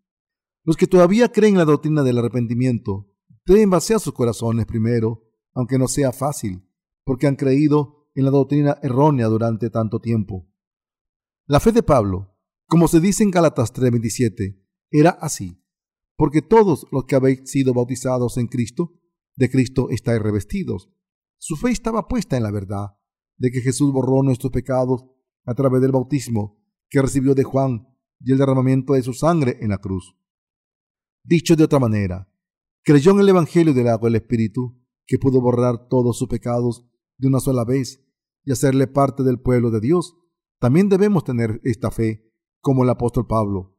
Los 0.64 0.78
que 0.78 0.88
todavía 0.88 1.32
creen 1.32 1.56
en 1.56 1.60
la 1.60 1.66
doctrina 1.66 2.04
del 2.04 2.18
arrepentimiento 2.18 3.10
deben 3.46 3.70
vaciar 3.70 4.00
sus 4.00 4.14
corazones 4.14 4.66
primero, 4.66 5.24
aunque 5.54 5.78
no 5.78 5.88
sea 5.88 6.12
fácil, 6.12 6.64
porque 7.04 7.28
han 7.28 7.36
creído 7.36 8.10
en 8.14 8.26
la 8.26 8.32
doctrina 8.32 8.78
errónea 8.84 9.28
durante 9.28 9.70
tanto 9.70 10.00
tiempo. 10.00 10.48
La 11.48 11.60
fe 11.60 11.72
de 11.72 11.82
Pablo, 11.82 12.36
como 12.68 12.88
se 12.88 13.00
dice 13.00 13.24
en 13.24 13.32
Gálatas 13.32 13.74
3:27, 13.74 14.64
era 14.92 15.12
así, 15.12 15.59
porque 16.20 16.42
todos 16.42 16.86
los 16.92 17.06
que 17.06 17.16
habéis 17.16 17.50
sido 17.50 17.74
bautizados 17.74 18.36
en 18.36 18.48
Cristo, 18.48 18.92
de 19.38 19.50
Cristo 19.50 19.90
estáis 19.90 20.22
revestidos. 20.22 20.90
Su 21.38 21.56
fe 21.56 21.72
estaba 21.72 22.10
puesta 22.10 22.36
en 22.36 22.44
la 22.44 22.52
verdad 22.52 22.98
de 23.38 23.52
que 23.52 23.62
Jesús 23.62 23.94
borró 23.94 24.22
nuestros 24.22 24.52
pecados 24.52 25.06
a 25.46 25.54
través 25.54 25.82
del 25.82 25.94
bautismo 25.94 26.62
que 26.90 27.02
recibió 27.02 27.36
de 27.36 27.46
Juan 27.46 27.88
y 28.20 28.34
el 28.34 28.38
derramamiento 28.38 28.96
de 28.96 29.02
su 29.02 29.14
sangre 29.14 29.60
en 29.62 29.70
la 29.70 29.78
cruz. 29.78 30.18
Dicho 31.24 31.56
de 31.56 31.64
otra 31.64 31.80
manera, 31.80 32.30
creyó 32.84 33.12
en 33.12 33.22
el 33.22 33.30
Evangelio 33.30 33.74
del 33.74 33.88
agua 33.88 34.10
del 34.10 34.18
Espíritu, 34.18 34.78
que 35.08 35.20
pudo 35.20 35.40
borrar 35.40 35.88
todos 35.88 36.18
sus 36.18 36.28
pecados 36.28 36.86
de 37.18 37.30
una 37.30 37.40
sola 37.40 37.64
vez 37.64 38.06
y 38.44 38.52
hacerle 38.52 38.88
parte 38.88 39.24
del 39.24 39.40
pueblo 39.40 39.72
de 39.72 39.80
Dios. 39.80 40.18
También 40.60 40.90
debemos 40.90 41.24
tener 41.24 41.62
esta 41.64 41.92
fe, 41.92 42.30
como 42.60 42.84
el 42.84 42.90
apóstol 42.90 43.26
Pablo. 43.26 43.79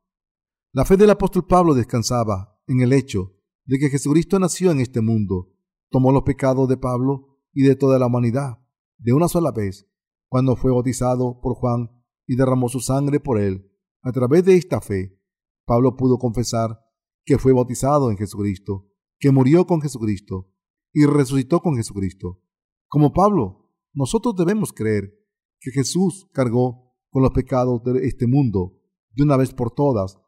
La 0.73 0.85
fe 0.85 0.97
del 0.97 1.11
apóstol 1.11 1.47
Pablo 1.49 1.75
descansaba 1.75 2.57
en 2.69 2.81
el 2.81 2.93
hecho 2.93 3.35
de 3.65 3.79
que 3.81 3.89
Jesucristo 3.89 4.39
nació 4.39 4.71
en 4.71 4.79
este 4.79 5.01
mundo, 5.01 5.53
tomó 5.91 6.13
los 6.13 6.23
pecados 6.23 6.69
de 6.69 6.77
Pablo 6.77 7.41
y 7.53 7.65
de 7.65 7.75
toda 7.75 7.99
la 7.99 8.07
humanidad 8.07 8.59
de 8.97 9.13
una 9.13 9.27
sola 9.27 9.51
vez, 9.51 9.91
cuando 10.29 10.55
fue 10.55 10.71
bautizado 10.71 11.41
por 11.41 11.55
Juan 11.55 11.91
y 12.25 12.37
derramó 12.37 12.69
su 12.69 12.79
sangre 12.79 13.19
por 13.19 13.41
él. 13.41 13.69
A 14.03 14.13
través 14.13 14.45
de 14.45 14.55
esta 14.55 14.81
fe, 14.81 15.19
Pablo 15.65 15.97
pudo 15.97 16.19
confesar 16.19 16.81
que 17.25 17.37
fue 17.37 17.53
bautizado 17.53 18.13
en 18.13 18.17
Jesucristo, 18.17 18.87
que 19.19 19.33
murió 19.33 19.67
con 19.67 19.81
Jesucristo 19.81 20.53
y 20.93 21.05
resucitó 21.05 21.59
con 21.59 21.75
Jesucristo. 21.75 22.41
Como 22.87 23.13
Pablo, 23.13 23.73
nosotros 23.93 24.37
debemos 24.37 24.73
creer 24.73 25.19
que 25.59 25.73
Jesús 25.73 26.29
cargó 26.33 26.95
con 27.11 27.23
los 27.23 27.33
pecados 27.33 27.83
de 27.83 28.07
este 28.07 28.29
mundo 28.29 28.79
de 29.17 29.25
una 29.25 29.37
vez 29.37 29.53
por 29.53 29.73
todas. 29.73 30.20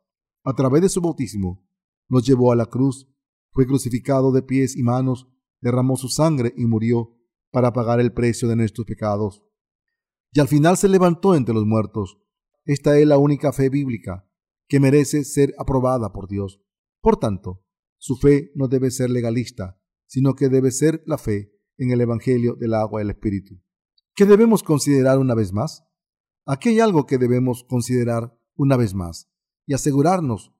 A 0.44 0.54
través 0.54 0.82
de 0.82 0.88
su 0.88 1.00
bautismo, 1.00 1.64
los 2.08 2.26
llevó 2.26 2.50
a 2.50 2.56
la 2.56 2.66
cruz, 2.66 3.08
fue 3.52 3.64
crucificado 3.64 4.32
de 4.32 4.42
pies 4.42 4.76
y 4.76 4.82
manos, 4.82 5.28
derramó 5.60 5.96
su 5.96 6.08
sangre 6.08 6.52
y 6.56 6.66
murió 6.66 7.16
para 7.52 7.72
pagar 7.72 8.00
el 8.00 8.12
precio 8.12 8.48
de 8.48 8.56
nuestros 8.56 8.84
pecados. 8.86 9.44
Y 10.32 10.40
al 10.40 10.48
final 10.48 10.76
se 10.76 10.88
levantó 10.88 11.36
entre 11.36 11.54
los 11.54 11.64
muertos. 11.64 12.18
Esta 12.64 12.98
es 12.98 13.06
la 13.06 13.18
única 13.18 13.52
fe 13.52 13.68
bíblica 13.68 14.28
que 14.66 14.80
merece 14.80 15.24
ser 15.24 15.54
aprobada 15.58 16.12
por 16.12 16.28
Dios. 16.28 16.60
Por 17.00 17.18
tanto, 17.18 17.64
su 17.98 18.16
fe 18.16 18.50
no 18.56 18.66
debe 18.66 18.90
ser 18.90 19.10
legalista, 19.10 19.78
sino 20.06 20.34
que 20.34 20.48
debe 20.48 20.72
ser 20.72 21.04
la 21.06 21.18
fe 21.18 21.52
en 21.76 21.90
el 21.92 22.00
Evangelio 22.00 22.56
del 22.56 22.74
agua 22.74 23.00
y 23.00 23.04
el 23.04 23.10
Espíritu. 23.10 23.60
¿Qué 24.14 24.26
debemos 24.26 24.64
considerar 24.64 25.18
una 25.18 25.34
vez 25.34 25.52
más? 25.52 25.84
Aquí 26.46 26.70
hay 26.70 26.80
algo 26.80 27.06
que 27.06 27.18
debemos 27.18 27.64
considerar 27.64 28.36
una 28.56 28.76
vez 28.76 28.94
más 28.94 29.31
y 29.66 29.74
asegurarnos 29.74 30.54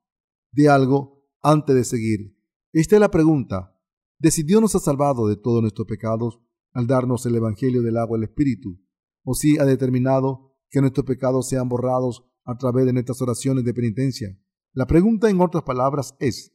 de 0.53 0.69
algo 0.69 1.25
antes 1.43 1.75
de 1.75 1.85
seguir. 1.85 2.37
Esta 2.73 2.97
es 2.97 3.01
la 3.01 3.11
pregunta. 3.11 3.77
¿De 4.19 4.31
si 4.31 4.43
Dios 4.43 4.61
nos 4.61 4.75
ha 4.75 4.79
salvado 4.79 5.27
de 5.27 5.37
todos 5.37 5.61
nuestros 5.63 5.87
pecados 5.87 6.41
al 6.73 6.87
darnos 6.87 7.27
el 7.27 7.35
Evangelio 7.35 7.83
del 7.83 7.97
agua 7.97 8.17
y 8.17 8.21
el 8.21 8.29
Espíritu, 8.29 8.81
o 9.25 9.35
si 9.35 9.59
ha 9.59 9.65
determinado 9.65 10.57
que 10.71 10.81
nuestros 10.81 11.05
pecados 11.07 11.49
sean 11.49 11.69
borrados 11.69 12.25
a 12.45 12.57
través 12.57 12.87
de 12.87 12.93
nuestras 12.93 13.21
oraciones 13.21 13.65
de 13.65 13.75
penitencia. 13.75 14.39
La 14.73 14.87
pregunta, 14.87 15.29
en 15.29 15.41
otras 15.41 15.65
palabras, 15.65 16.17
es, 16.19 16.53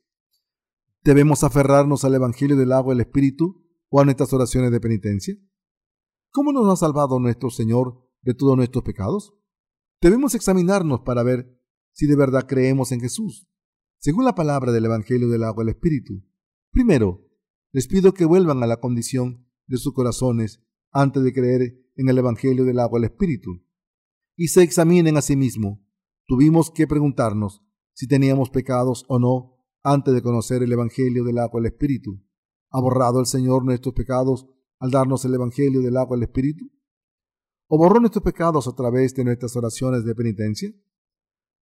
¿debemos 1.04 1.44
aferrarnos 1.44 2.04
al 2.04 2.16
Evangelio 2.16 2.56
del 2.56 2.72
agua 2.72 2.94
y 2.94 2.96
el 2.96 3.02
Espíritu 3.02 3.64
o 3.90 4.02
a 4.02 4.06
nuestras 4.06 4.34
oraciones 4.34 4.72
de 4.72 4.80
penitencia? 4.80 5.36
¿Cómo 6.32 6.52
nos 6.52 6.68
ha 6.68 6.76
salvado 6.76 7.20
nuestro 7.20 7.50
Señor 7.50 8.04
de 8.22 8.34
todos 8.34 8.58
nuestros 8.58 8.84
pecados? 8.84 9.34
Debemos 10.02 10.36
examinarnos 10.36 11.02
para 11.02 11.24
ver 11.24 11.57
si 11.98 12.06
de 12.06 12.16
verdad 12.16 12.46
creemos 12.48 12.92
en 12.92 13.02
Jesús, 13.02 13.50
según 13.98 14.24
la 14.24 14.36
palabra 14.36 14.72
del 14.72 14.86
Evangelio 14.86 15.30
del 15.30 15.44
agua 15.44 15.64
y 15.64 15.66
el 15.66 15.70
Espíritu. 15.70 16.24
Primero, 16.70 17.28
les 17.72 17.88
pido 17.88 18.14
que 18.14 18.26
vuelvan 18.26 18.62
a 18.62 18.68
la 18.68 18.80
condición 18.80 19.48
de 19.66 19.78
sus 19.78 19.96
corazones 19.96 20.62
antes 20.92 21.24
de 21.24 21.34
creer 21.34 21.76
en 21.96 22.08
el 22.08 22.20
Evangelio 22.20 22.66
del 22.66 22.78
agua 22.78 23.00
del 23.00 23.10
Espíritu. 23.10 23.66
Y 24.36 24.50
se 24.50 24.62
examinen 24.62 25.18
a 25.18 25.24
sí 25.24 25.36
mismos. 25.36 25.80
Tuvimos 26.28 26.70
que 26.70 26.86
preguntarnos 26.86 27.64
si 27.94 28.08
teníamos 28.08 28.52
pecados 28.52 29.04
o 29.08 29.18
no 29.18 29.58
antes 29.82 30.14
de 30.14 30.22
conocer 30.22 30.62
el 30.62 30.72
Evangelio 30.72 31.24
del 31.24 31.40
agua 31.40 31.60
del 31.60 31.72
Espíritu. 31.72 32.24
¿Ha 32.70 32.80
borrado 32.80 33.20
el 33.20 33.26
Señor 33.26 33.66
nuestros 33.66 33.96
pecados 33.96 34.46
al 34.78 34.92
darnos 34.92 35.26
el 35.26 35.34
Evangelio 35.34 35.82
del 35.82 35.98
agua 35.98 36.16
del 36.16 36.26
Espíritu? 36.26 36.70
¿O 37.66 37.80
borró 37.80 38.00
nuestros 38.00 38.24
pecados 38.24 38.68
a 38.68 38.76
través 38.76 39.16
de 39.16 39.24
nuestras 39.24 39.56
oraciones 39.56 40.06
de 40.06 40.14
penitencia? 40.14 40.72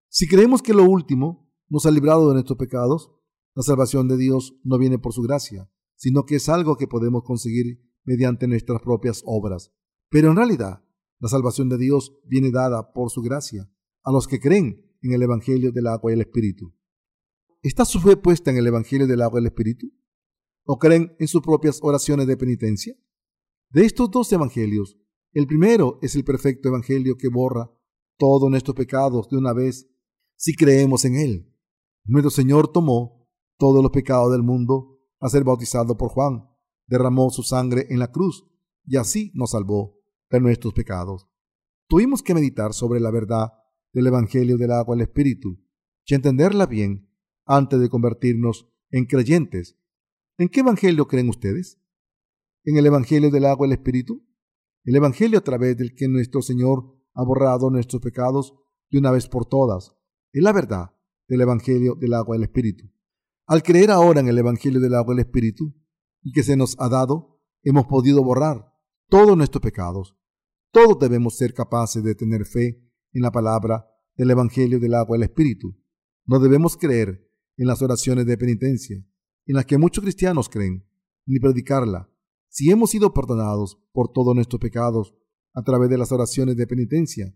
Si 0.08 0.26
creemos 0.28 0.62
que 0.62 0.74
lo 0.74 0.84
último 0.84 1.50
nos 1.68 1.86
ha 1.86 1.90
librado 1.90 2.28
de 2.28 2.34
nuestros 2.34 2.58
pecados, 2.58 3.10
la 3.54 3.62
salvación 3.62 4.08
de 4.08 4.16
Dios 4.16 4.56
no 4.64 4.78
viene 4.78 4.98
por 4.98 5.12
su 5.12 5.22
gracia, 5.22 5.70
sino 5.96 6.24
que 6.24 6.36
es 6.36 6.48
algo 6.48 6.76
que 6.76 6.88
podemos 6.88 7.22
conseguir 7.24 7.80
mediante 8.04 8.46
nuestras 8.46 8.82
propias 8.82 9.22
obras. 9.24 9.72
Pero 10.10 10.30
en 10.30 10.36
realidad, 10.36 10.84
la 11.18 11.28
salvación 11.28 11.68
de 11.68 11.78
Dios 11.78 12.16
viene 12.24 12.50
dada 12.50 12.92
por 12.92 13.10
su 13.10 13.22
gracia 13.22 13.70
a 14.02 14.12
los 14.12 14.28
que 14.28 14.40
creen 14.40 14.84
en 15.02 15.12
el 15.12 15.22
Evangelio 15.22 15.72
del 15.72 15.86
agua 15.86 16.10
y 16.10 16.14
el 16.14 16.20
Espíritu. 16.20 16.74
¿Está 17.62 17.84
su 17.84 18.00
fe 18.00 18.16
puesta 18.16 18.50
en 18.50 18.58
el 18.58 18.66
Evangelio 18.66 19.06
del 19.06 19.22
agua 19.22 19.40
y 19.40 19.42
el 19.42 19.46
Espíritu? 19.46 19.92
¿O 20.64 20.78
creen 20.78 21.14
en 21.18 21.28
sus 21.28 21.40
propias 21.40 21.78
oraciones 21.82 22.26
de 22.26 22.36
penitencia? 22.36 22.96
De 23.70 23.84
estos 23.84 24.10
dos 24.10 24.32
evangelios, 24.32 24.98
el 25.32 25.46
primero 25.46 25.98
es 26.00 26.14
el 26.14 26.24
perfecto 26.24 26.68
evangelio 26.68 27.16
que 27.16 27.28
borra 27.28 27.70
todos 28.16 28.48
nuestros 28.50 28.76
pecados 28.76 29.28
de 29.28 29.36
una 29.36 29.52
vez 29.52 29.90
si 30.44 30.54
creemos 30.54 31.06
en 31.06 31.16
él. 31.16 31.50
Nuestro 32.04 32.28
Señor 32.28 32.70
tomó 32.70 33.26
todos 33.56 33.82
los 33.82 33.90
pecados 33.90 34.30
del 34.30 34.42
mundo 34.42 35.00
a 35.18 35.30
ser 35.30 35.42
bautizado 35.42 35.96
por 35.96 36.10
Juan 36.10 36.46
derramó 36.86 37.30
su 37.30 37.42
sangre 37.42 37.86
en 37.88 37.98
la 37.98 38.12
cruz 38.12 38.46
y 38.84 38.98
así 38.98 39.32
nos 39.34 39.52
salvó 39.52 39.96
de 40.28 40.40
nuestros 40.40 40.74
pecados. 40.74 41.26
Tuvimos 41.88 42.22
que 42.22 42.34
meditar 42.34 42.74
sobre 42.74 43.00
la 43.00 43.10
verdad 43.10 43.54
del 43.94 44.06
Evangelio 44.06 44.58
del 44.58 44.72
agua 44.72 44.94
el 44.94 45.00
Espíritu 45.00 45.64
y 46.04 46.14
entenderla 46.14 46.66
bien 46.66 47.10
antes 47.46 47.80
de 47.80 47.88
convertirnos 47.88 48.68
en 48.90 49.06
creyentes. 49.06 49.78
¿En 50.36 50.50
qué 50.50 50.60
Evangelio 50.60 51.08
creen 51.08 51.30
ustedes? 51.30 51.80
¿En 52.64 52.76
el 52.76 52.84
Evangelio 52.84 53.30
del 53.30 53.46
agua 53.46 53.66
el 53.66 53.72
Espíritu? 53.72 54.22
El 54.84 54.96
Evangelio 54.96 55.38
a 55.38 55.42
través 55.42 55.78
del 55.78 55.94
que 55.94 56.06
nuestro 56.06 56.42
Señor 56.42 56.84
ha 57.14 57.24
borrado 57.24 57.70
nuestros 57.70 58.02
pecados 58.02 58.52
de 58.90 58.98
una 58.98 59.10
vez 59.10 59.26
por 59.26 59.46
todas. 59.46 59.96
Es 60.34 60.42
la 60.42 60.52
verdad 60.52 60.90
del 61.28 61.42
Evangelio 61.42 61.94
del 61.94 62.12
agua 62.12 62.34
y 62.34 62.38
el 62.38 62.42
Espíritu. 62.42 62.90
Al 63.46 63.62
creer 63.62 63.92
ahora 63.92 64.18
en 64.18 64.26
el 64.26 64.36
Evangelio 64.36 64.80
del 64.80 64.96
agua 64.96 65.14
y 65.14 65.18
el 65.18 65.26
Espíritu, 65.26 65.72
y 66.24 66.32
que 66.32 66.42
se 66.42 66.56
nos 66.56 66.74
ha 66.80 66.88
dado, 66.88 67.40
hemos 67.62 67.86
podido 67.86 68.20
borrar 68.24 68.66
todos 69.08 69.36
nuestros 69.36 69.62
pecados. 69.62 70.16
Todos 70.72 70.98
debemos 70.98 71.36
ser 71.36 71.54
capaces 71.54 72.02
de 72.02 72.16
tener 72.16 72.46
fe 72.46 72.82
en 73.12 73.22
la 73.22 73.30
palabra 73.30 73.86
del 74.16 74.32
Evangelio 74.32 74.80
del 74.80 74.94
agua 74.94 75.16
y 75.16 75.20
el 75.20 75.22
Espíritu. 75.22 75.80
No 76.26 76.40
debemos 76.40 76.76
creer 76.76 77.30
en 77.56 77.68
las 77.68 77.80
oraciones 77.80 78.26
de 78.26 78.36
penitencia, 78.36 78.96
en 79.46 79.54
las 79.54 79.66
que 79.66 79.78
muchos 79.78 80.02
cristianos 80.02 80.48
creen, 80.48 80.84
ni 81.26 81.38
predicarla. 81.38 82.10
Si 82.48 82.72
hemos 82.72 82.90
sido 82.90 83.14
perdonados 83.14 83.80
por 83.92 84.10
todos 84.10 84.34
nuestros 84.34 84.60
pecados 84.60 85.14
a 85.52 85.62
través 85.62 85.88
de 85.90 85.98
las 85.98 86.10
oraciones 86.10 86.56
de 86.56 86.66
penitencia, 86.66 87.32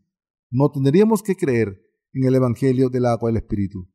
no 0.50 0.68
tendríamos 0.72 1.22
que 1.22 1.36
creer 1.36 1.87
en 2.18 2.26
el 2.26 2.34
Evangelio 2.34 2.88
del 2.88 3.06
agua 3.06 3.30
y 3.30 3.32
el 3.32 3.36
Espíritu. 3.36 3.88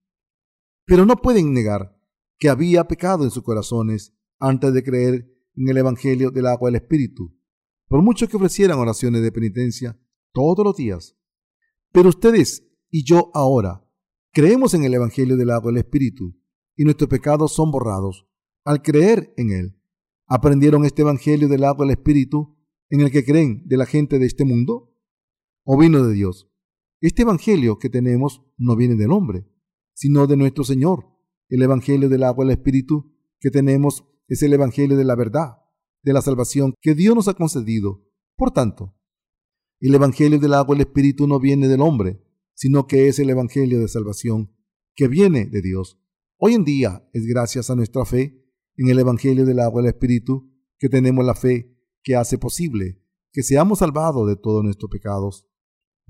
Pero 0.86 1.06
no 1.06 1.18
pueden 1.18 1.54
negar 1.54 2.00
que 2.40 2.48
había 2.48 2.88
pecado 2.88 3.26
en 3.26 3.32
sus 3.32 3.44
corazones 3.44 4.16
antes 4.40 4.74
de 4.74 4.82
creer 4.82 5.30
en 5.56 5.68
el 5.68 5.78
Evangelio 5.78 6.32
del 6.32 6.48
agua 6.48 6.70
del 6.70 6.82
Espíritu, 6.82 7.38
por 7.88 8.02
mucho 8.02 8.28
que 8.30 8.38
ofrecieran 8.38 8.80
oraciones 8.80 9.22
de 9.22 9.32
penitencia 9.32 10.00
todos 10.32 10.64
los 10.64 10.78
días. 10.78 11.18
Pero 11.92 12.10
ustedes 12.10 12.66
y 12.90 13.04
yo 13.04 13.30
ahora 13.34 13.86
creemos 14.32 14.74
en 14.74 14.86
el 14.86 14.94
Evangelio 14.94 15.36
del 15.36 15.52
agua 15.52 15.72
del 15.72 15.82
Espíritu 15.82 16.40
y 16.78 16.86
nuestros 16.86 17.10
pecados 17.10 17.54
son 17.54 17.72
borrados 17.72 18.26
al 18.64 18.82
creer 18.82 19.34
en 19.36 19.52
él. 19.52 19.80
Aprendieron 20.28 20.86
este 20.86 21.02
Evangelio 21.02 21.50
del 21.50 21.66
agua 21.66 21.86
del 21.86 21.98
Espíritu 21.98 22.58
en 22.90 23.02
el 23.02 23.12
que 23.12 23.26
creen 23.26 23.64
de 23.66 23.76
la 23.76 23.86
gente 23.86 24.18
de 24.18 24.28
este 24.28 24.46
mundo? 24.46 24.96
¿O 25.66 25.78
vino 25.78 26.06
de 26.06 26.14
Dios? 26.14 26.53
Este 27.04 27.24
Evangelio 27.24 27.80
que 27.80 27.90
tenemos 27.90 28.42
no 28.58 28.78
viene 28.78 28.96
del 28.96 29.12
hombre, 29.12 29.46
sino 29.94 30.26
de 30.26 30.38
nuestro 30.38 30.64
Señor. 30.64 31.06
El 31.50 31.62
Evangelio 31.62 32.08
del 32.08 32.24
agua 32.24 32.46
y 32.46 32.48
el 32.48 32.54
Espíritu 32.54 33.14
que 33.42 33.52
tenemos 33.52 34.06
es 34.30 34.42
el 34.42 34.54
Evangelio 34.54 34.96
de 34.96 35.04
la 35.04 35.18
verdad, 35.18 35.58
de 36.02 36.14
la 36.14 36.22
salvación 36.22 36.74
que 36.80 36.96
Dios 36.96 37.14
nos 37.14 37.28
ha 37.28 37.34
concedido. 37.34 38.10
Por 38.38 38.52
tanto, 38.52 38.96
el 39.82 39.94
Evangelio 39.94 40.40
del 40.40 40.54
agua 40.54 40.78
y 40.78 40.80
el 40.80 40.88
Espíritu 40.88 41.28
no 41.28 41.42
viene 41.42 41.68
del 41.68 41.82
hombre, 41.82 42.24
sino 42.54 42.88
que 42.88 43.10
es 43.10 43.20
el 43.20 43.30
Evangelio 43.30 43.82
de 43.82 43.90
salvación 43.90 44.56
que 44.96 45.10
viene 45.10 45.48
de 45.48 45.62
Dios. 45.62 46.00
Hoy 46.38 46.54
en 46.54 46.64
día 46.64 47.06
es 47.12 47.26
gracias 47.26 47.70
a 47.70 47.76
nuestra 47.76 48.06
fe 48.06 48.48
en 48.78 48.88
el 48.88 48.98
Evangelio 48.98 49.46
del 49.46 49.60
agua 49.60 49.82
y 49.82 49.88
el 49.88 49.90
Espíritu 49.90 50.54
que 50.80 50.88
tenemos 50.88 51.26
la 51.26 51.36
fe 51.36 51.78
que 52.02 52.16
hace 52.16 52.38
posible 52.38 53.04
que 53.34 53.44
seamos 53.44 53.80
salvados 53.80 54.26
de 54.26 54.38
todos 54.38 54.64
nuestros 54.64 54.90
pecados. 54.90 55.46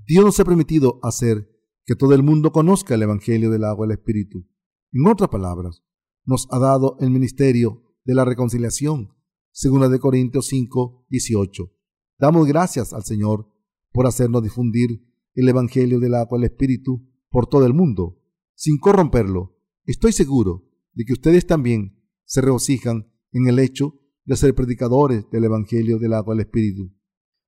Dios 0.06 0.24
nos 0.24 0.38
ha 0.38 0.44
permitido 0.44 0.98
hacer 1.02 1.50
que 1.86 1.96
todo 1.96 2.14
el 2.14 2.22
mundo 2.22 2.52
conozca 2.52 2.94
el 2.94 3.02
Evangelio 3.02 3.50
del 3.50 3.64
agua 3.64 3.86
y 3.86 3.90
el 3.90 3.98
Espíritu. 3.98 4.46
En 4.92 5.06
otras 5.06 5.30
palabras, 5.30 5.82
nos 6.24 6.46
ha 6.50 6.58
dado 6.58 6.96
el 7.00 7.10
ministerio 7.10 7.82
de 8.04 8.14
la 8.14 8.24
reconciliación, 8.24 9.14
según 9.50 9.90
de 9.90 9.98
Corintios 9.98 10.46
5, 10.48 11.06
18. 11.08 11.70
Damos 12.18 12.46
gracias 12.46 12.92
al 12.92 13.04
Señor 13.04 13.48
por 13.92 14.06
hacernos 14.06 14.42
difundir 14.42 15.06
el 15.34 15.48
Evangelio 15.48 16.00
del 16.00 16.14
agua 16.14 16.38
y 16.38 16.42
el 16.42 16.50
Espíritu 16.50 17.08
por 17.30 17.46
todo 17.46 17.64
el 17.64 17.72
mundo, 17.72 18.20
sin 18.54 18.78
corromperlo. 18.78 19.58
Estoy 19.84 20.12
seguro 20.12 20.70
de 20.92 21.04
que 21.04 21.14
ustedes 21.14 21.46
también 21.46 22.02
se 22.24 22.40
regocijan 22.40 23.10
en 23.32 23.48
el 23.48 23.58
hecho 23.58 24.00
de 24.24 24.36
ser 24.36 24.54
predicadores 24.54 25.28
del 25.30 25.44
Evangelio 25.44 25.98
del 25.98 26.12
agua 26.12 26.34
y 26.34 26.38
el 26.38 26.44
Espíritu. 26.46 26.92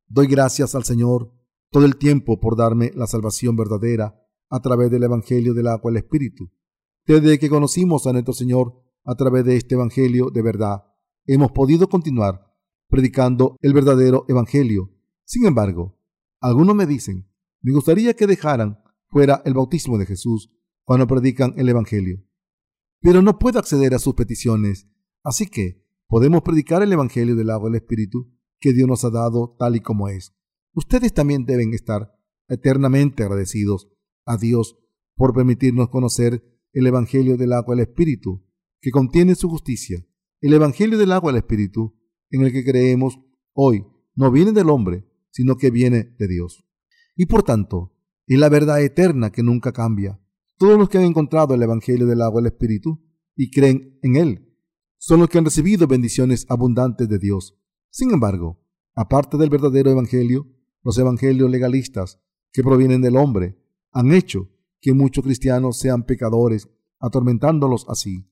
Doy 0.09 0.27
gracias 0.27 0.75
al 0.75 0.85
Señor 0.85 1.36
todo 1.77 1.85
el 1.85 1.99
tiempo 1.99 2.41
por 2.41 2.57
darme 2.57 2.91
la 2.95 3.07
salvación 3.07 3.55
verdadera 3.55 4.19
a 4.49 4.61
través 4.61 4.91
del 4.91 5.03
Evangelio 5.03 5.53
del 5.53 5.67
agua 5.67 5.91
el 5.91 5.99
Espíritu. 5.99 6.51
Desde 7.05 7.39
que 7.39 7.51
conocimos 7.51 8.07
a 8.07 8.15
nuestro 8.15 8.33
Señor 8.33 8.83
a 9.05 9.15
través 9.15 9.45
de 9.45 9.59
este 9.59 9.75
Evangelio 9.75 10.31
de 10.31 10.41
verdad, 10.41 10.85
hemos 11.27 11.53
podido 11.53 11.87
continuar 11.91 12.51
predicando 12.89 13.59
el 13.61 13.75
verdadero 13.75 14.25
Evangelio. 14.27 14.91
Sin 15.27 15.45
embargo, 15.45 16.01
algunos 16.41 16.75
me 16.75 16.87
dicen, 16.87 17.31
me 17.61 17.75
gustaría 17.75 18.15
que 18.15 18.27
dejaran 18.27 18.83
fuera 19.09 19.43
el 19.45 19.53
bautismo 19.53 19.99
de 19.99 20.07
Jesús 20.07 20.51
cuando 20.83 21.07
predican 21.07 21.53
el 21.59 21.69
Evangelio. 21.69 22.25
Pero 23.03 23.21
no 23.21 23.39
puedo 23.39 23.59
acceder 23.59 23.93
a 23.93 23.99
sus 23.99 24.15
peticiones, 24.15 24.89
así 25.23 25.47
que 25.47 25.87
podemos 26.07 26.41
predicar 26.41 26.83
el 26.83 26.91
Evangelio 26.95 27.37
del 27.37 27.51
agua 27.51 27.69
del 27.69 27.83
Espíritu 27.83 28.33
que 28.61 28.73
Dios 28.73 28.89
nos 28.89 29.05
ha 29.05 29.11
dado 29.11 29.57
tal 29.59 29.77
y 29.77 29.81
como 29.81 30.09
es. 30.09 30.33
Ustedes 30.77 31.15
también 31.15 31.47
deben 31.47 31.73
estar 31.73 32.13
eternamente 32.49 33.23
agradecidos 33.23 33.89
a 34.27 34.37
Dios 34.37 34.77
por 35.17 35.33
permitirnos 35.33 35.89
conocer 35.89 36.45
el 36.75 36.87
Evangelio 36.87 37.39
del 37.39 37.55
agua 37.55 37.75
del 37.75 37.87
Espíritu, 37.87 38.47
que 38.83 38.91
contiene 38.91 39.37
su 39.37 39.49
justicia. 39.49 40.07
El 40.43 40.53
Evangelio 40.53 40.99
del 40.99 41.13
agua 41.13 41.33
del 41.33 41.39
Espíritu, 41.39 41.99
en 42.29 42.43
el 42.43 42.53
que 42.53 42.63
creemos 42.63 43.19
hoy, 43.55 43.87
no 44.15 44.31
viene 44.31 44.53
del 44.53 44.69
hombre, 44.69 45.09
sino 45.31 45.57
que 45.57 45.71
viene 45.71 46.15
de 46.19 46.29
Dios. 46.29 46.69
Y 47.17 47.25
por 47.25 47.43
tanto, 47.43 47.97
es 48.27 48.39
la 48.39 48.51
verdad 48.51 48.83
eterna 48.83 49.33
que 49.33 49.43
nunca 49.43 49.73
cambia. 49.73 50.21
Todos 50.59 50.79
los 50.79 50.91
que 50.91 50.99
han 50.99 51.05
encontrado 51.05 51.55
el 51.55 51.63
Evangelio 51.63 52.07
del 52.07 52.21
agua 52.21 52.43
del 52.43 52.53
Espíritu 52.53 53.03
y 53.35 53.51
creen 53.51 53.99
en 54.03 54.17
él 54.17 54.55
son 54.99 55.21
los 55.21 55.31
que 55.31 55.39
han 55.39 55.47
recibido 55.47 55.87
bendiciones 55.87 56.45
abundantes 56.51 57.09
de 57.09 57.19
Dios. 57.19 57.59
Sin 57.89 58.11
embargo, 58.11 58.63
aparte 58.95 59.39
del 59.39 59.49
verdadero 59.49 59.91
Evangelio, 59.91 60.53
los 60.87 60.97
evangelios 60.99 61.51
legalistas 61.51 62.21
que 62.53 62.63
provienen 62.63 63.03
del 63.03 63.17
hombre 63.17 63.61
han 63.91 64.13
hecho 64.13 64.53
que 64.81 64.93
muchos 64.93 65.25
cristianos 65.25 65.81
sean 65.81 66.05
pecadores, 66.05 66.69
atormentándolos 67.01 67.87
así. 67.89 68.31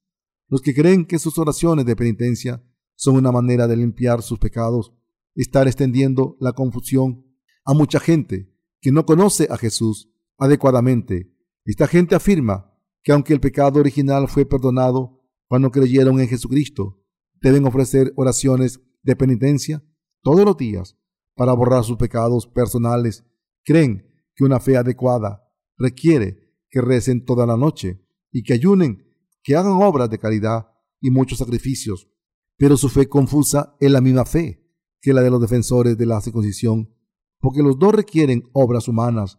Los 0.49 0.61
que 0.62 0.73
creen 0.73 1.05
que 1.05 1.19
sus 1.19 1.37
oraciones 1.37 1.85
de 1.85 1.97
penitencia 1.97 2.62
son 2.95 3.17
una 3.17 3.33
manera 3.33 3.67
de 3.67 3.77
limpiar 3.77 4.23
sus 4.23 4.38
pecados, 4.38 4.93
estar 5.35 5.67
extendiendo 5.67 6.37
la 6.38 6.53
confusión 6.53 7.27
a 7.64 7.75
mucha 7.75 7.99
gente 7.99 8.55
que 8.81 8.93
no 8.93 9.05
conoce 9.05 9.49
a 9.51 9.57
Jesús 9.57 10.12
adecuadamente. 10.38 11.35
Esta 11.64 11.88
gente 11.88 12.14
afirma 12.14 12.73
que 13.03 13.11
aunque 13.11 13.33
el 13.33 13.40
pecado 13.40 13.81
original 13.81 14.29
fue 14.29 14.47
perdonado 14.47 15.25
cuando 15.49 15.73
creyeron 15.73 16.21
en 16.21 16.29
Jesucristo, 16.29 17.03
deben 17.40 17.67
ofrecer 17.67 18.12
oraciones 18.14 18.81
de 19.03 19.17
penitencia 19.17 19.83
todos 20.23 20.45
los 20.45 20.57
días 20.57 20.97
para 21.35 21.53
borrar 21.53 21.85
sus 21.85 21.97
pecados 21.97 22.47
personales. 22.47 23.25
Creen 23.64 24.07
que 24.35 24.44
una 24.44 24.61
fe 24.61 24.77
adecuada 24.77 25.49
requiere 25.77 26.55
que 26.70 26.81
recen 26.81 27.25
toda 27.25 27.47
la 27.47 27.57
noche 27.57 28.05
y 28.31 28.42
que 28.42 28.53
ayunen, 28.55 29.14
que 29.42 29.57
hagan 29.57 29.73
obras 29.73 30.11
de 30.11 30.18
caridad 30.18 30.68
y 31.01 31.11
muchos 31.11 31.38
sacrificios. 31.38 32.09
Pero 32.57 32.77
su 32.77 32.88
fe 32.88 33.09
confusa 33.09 33.77
es 33.81 33.90
la 33.90 34.01
misma 34.01 34.25
fe 34.25 34.64
que 35.01 35.12
la 35.12 35.23
de 35.23 35.31
los 35.31 35.40
defensores 35.40 35.99
de 35.99 36.07
la 36.07 36.20
circuncisión, 36.20 36.94
porque 37.38 37.62
los 37.62 37.79
dos 37.79 37.94
requieren 37.94 38.49
obras 38.53 38.88
humanas 38.88 39.38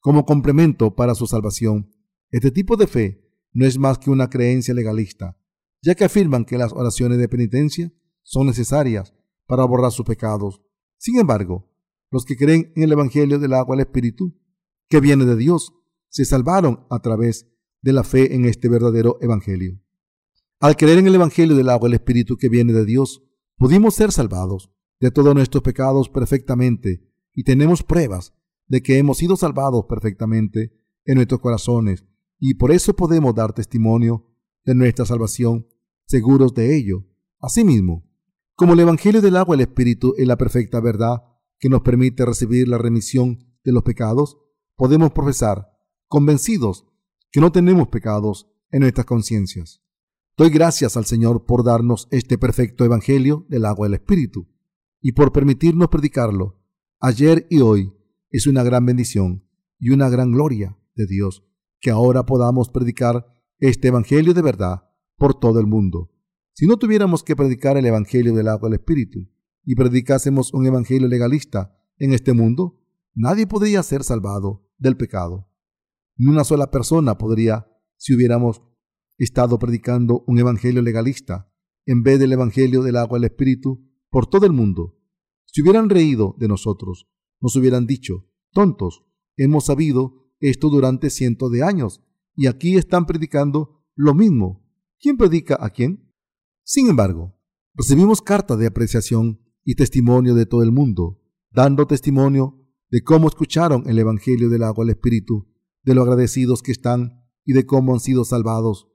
como 0.00 0.26
complemento 0.26 0.94
para 0.96 1.14
su 1.14 1.26
salvación. 1.26 1.94
Este 2.30 2.50
tipo 2.50 2.76
de 2.76 2.88
fe 2.88 3.24
no 3.52 3.64
es 3.64 3.78
más 3.78 3.98
que 3.98 4.10
una 4.10 4.28
creencia 4.28 4.74
legalista, 4.74 5.38
ya 5.80 5.94
que 5.94 6.04
afirman 6.04 6.44
que 6.44 6.58
las 6.58 6.72
oraciones 6.72 7.18
de 7.18 7.28
penitencia 7.28 7.92
son 8.24 8.48
necesarias 8.48 9.14
para 9.46 9.64
borrar 9.64 9.92
sus 9.92 10.04
pecados. 10.04 10.63
Sin 11.04 11.18
embargo, 11.18 11.70
los 12.10 12.24
que 12.24 12.34
creen 12.34 12.72
en 12.76 12.84
el 12.84 12.92
Evangelio 12.92 13.38
del 13.38 13.52
agua 13.52 13.76
del 13.76 13.84
Espíritu, 13.84 14.40
que 14.88 15.00
viene 15.00 15.26
de 15.26 15.36
Dios, 15.36 15.74
se 16.08 16.24
salvaron 16.24 16.86
a 16.88 17.00
través 17.00 17.46
de 17.82 17.92
la 17.92 18.04
fe 18.04 18.34
en 18.34 18.46
este 18.46 18.70
verdadero 18.70 19.18
Evangelio. 19.20 19.78
Al 20.60 20.76
creer 20.76 20.96
en 20.96 21.06
el 21.06 21.16
Evangelio 21.16 21.56
del 21.56 21.68
agua 21.68 21.90
del 21.90 21.96
Espíritu 21.96 22.38
que 22.38 22.48
viene 22.48 22.72
de 22.72 22.86
Dios, 22.86 23.22
pudimos 23.58 23.96
ser 23.96 24.12
salvados 24.12 24.72
de 24.98 25.10
todos 25.10 25.34
nuestros 25.34 25.62
pecados 25.62 26.08
perfectamente 26.08 27.06
y 27.34 27.44
tenemos 27.44 27.82
pruebas 27.82 28.32
de 28.66 28.82
que 28.82 28.96
hemos 28.96 29.18
sido 29.18 29.36
salvados 29.36 29.84
perfectamente 29.86 30.72
en 31.04 31.16
nuestros 31.16 31.40
corazones 31.42 32.06
y 32.38 32.54
por 32.54 32.72
eso 32.72 32.96
podemos 32.96 33.34
dar 33.34 33.52
testimonio 33.52 34.34
de 34.64 34.74
nuestra 34.74 35.04
salvación, 35.04 35.66
seguros 36.06 36.54
de 36.54 36.74
ello. 36.74 37.04
Asimismo, 37.40 38.10
como 38.56 38.74
el 38.74 38.80
Evangelio 38.80 39.20
del 39.20 39.36
agua 39.36 39.56
y 39.56 39.60
el 39.60 39.68
Espíritu 39.68 40.14
es 40.16 40.26
la 40.26 40.36
perfecta 40.36 40.80
verdad 40.80 41.24
que 41.58 41.68
nos 41.68 41.82
permite 41.82 42.24
recibir 42.24 42.68
la 42.68 42.78
remisión 42.78 43.38
de 43.64 43.72
los 43.72 43.82
pecados, 43.82 44.36
podemos 44.76 45.12
profesar, 45.12 45.72
convencidos, 46.08 46.86
que 47.32 47.40
no 47.40 47.50
tenemos 47.50 47.88
pecados 47.88 48.48
en 48.70 48.80
nuestras 48.80 49.06
conciencias. 49.06 49.82
Doy 50.36 50.50
gracias 50.50 50.96
al 50.96 51.04
Señor 51.04 51.46
por 51.46 51.64
darnos 51.64 52.08
este 52.10 52.38
perfecto 52.38 52.84
Evangelio 52.84 53.46
del 53.48 53.64
agua 53.64 53.86
y 53.86 53.90
el 53.90 53.94
Espíritu 53.94 54.48
y 55.00 55.12
por 55.12 55.32
permitirnos 55.32 55.88
predicarlo 55.88 56.60
ayer 57.00 57.46
y 57.50 57.60
hoy. 57.60 57.92
Es 58.30 58.46
una 58.48 58.64
gran 58.64 58.84
bendición 58.84 59.48
y 59.78 59.90
una 59.90 60.08
gran 60.08 60.32
gloria 60.32 60.76
de 60.96 61.06
Dios 61.06 61.44
que 61.80 61.90
ahora 61.90 62.26
podamos 62.26 62.68
predicar 62.68 63.26
este 63.58 63.88
Evangelio 63.88 64.34
de 64.34 64.42
verdad 64.42 64.90
por 65.16 65.38
todo 65.38 65.60
el 65.60 65.66
mundo. 65.66 66.13
Si 66.56 66.66
no 66.68 66.76
tuviéramos 66.76 67.24
que 67.24 67.34
predicar 67.34 67.76
el 67.76 67.84
Evangelio 67.84 68.32
del 68.32 68.46
agua 68.46 68.68
del 68.68 68.78
Espíritu 68.78 69.28
y 69.64 69.74
predicásemos 69.74 70.54
un 70.54 70.64
Evangelio 70.66 71.08
legalista 71.08 71.76
en 71.98 72.12
este 72.12 72.32
mundo, 72.32 72.80
nadie 73.12 73.48
podría 73.48 73.82
ser 73.82 74.04
salvado 74.04 74.70
del 74.78 74.96
pecado. 74.96 75.50
Ni 76.16 76.30
una 76.30 76.44
sola 76.44 76.70
persona 76.70 77.18
podría 77.18 77.66
si 77.96 78.14
hubiéramos 78.14 78.62
estado 79.18 79.58
predicando 79.58 80.22
un 80.28 80.38
Evangelio 80.38 80.80
legalista 80.80 81.52
en 81.86 82.04
vez 82.04 82.20
del 82.20 82.32
Evangelio 82.32 82.84
del 82.84 82.98
agua 82.98 83.18
del 83.18 83.30
Espíritu 83.30 83.90
por 84.08 84.28
todo 84.28 84.46
el 84.46 84.52
mundo. 84.52 84.96
Si 85.46 85.60
hubieran 85.60 85.90
reído 85.90 86.36
de 86.38 86.46
nosotros, 86.46 87.08
nos 87.40 87.56
hubieran 87.56 87.84
dicho, 87.84 88.28
tontos, 88.52 89.04
hemos 89.36 89.64
sabido 89.64 90.30
esto 90.38 90.68
durante 90.68 91.10
cientos 91.10 91.50
de 91.50 91.64
años, 91.64 92.00
y 92.36 92.46
aquí 92.46 92.76
están 92.76 93.06
predicando 93.06 93.84
lo 93.96 94.14
mismo. 94.14 94.64
¿Quién 95.00 95.16
predica 95.16 95.58
a 95.60 95.70
quién? 95.70 96.03
Sin 96.66 96.88
embargo, 96.88 97.38
recibimos 97.74 98.22
cartas 98.22 98.58
de 98.58 98.66
apreciación 98.66 99.38
y 99.64 99.74
testimonio 99.74 100.34
de 100.34 100.46
todo 100.46 100.62
el 100.62 100.72
mundo, 100.72 101.20
dando 101.50 101.86
testimonio 101.86 102.58
de 102.90 103.04
cómo 103.04 103.28
escucharon 103.28 103.86
el 103.86 103.98
Evangelio 103.98 104.48
del 104.48 104.62
agua 104.62 104.84
al 104.84 104.90
Espíritu, 104.90 105.46
de 105.82 105.94
lo 105.94 106.00
agradecidos 106.00 106.62
que 106.62 106.72
están 106.72 107.22
y 107.44 107.52
de 107.52 107.66
cómo 107.66 107.92
han 107.92 108.00
sido 108.00 108.24
salvados. 108.24 108.88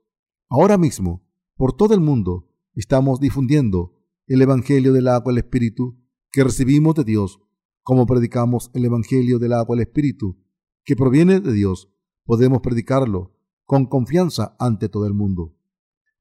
Ahora 0.48 0.78
mismo, 0.78 1.24
por 1.54 1.72
todo 1.72 1.94
el 1.94 2.00
mundo, 2.00 2.50
estamos 2.74 3.20
difundiendo 3.20 4.02
el 4.26 4.42
Evangelio 4.42 4.92
del 4.92 5.06
agua 5.06 5.30
al 5.30 5.38
Espíritu 5.38 5.96
que 6.32 6.42
recibimos 6.42 6.96
de 6.96 7.04
Dios, 7.04 7.38
como 7.82 8.04
predicamos 8.04 8.72
el 8.74 8.84
Evangelio 8.84 9.38
del 9.38 9.52
agua 9.52 9.76
al 9.76 9.82
Espíritu 9.82 10.44
que 10.82 10.96
proviene 10.96 11.38
de 11.38 11.52
Dios, 11.52 11.88
podemos 12.24 12.62
predicarlo 12.62 13.36
con 13.64 13.86
confianza 13.86 14.56
ante 14.58 14.88
todo 14.88 15.06
el 15.06 15.14
mundo. 15.14 15.59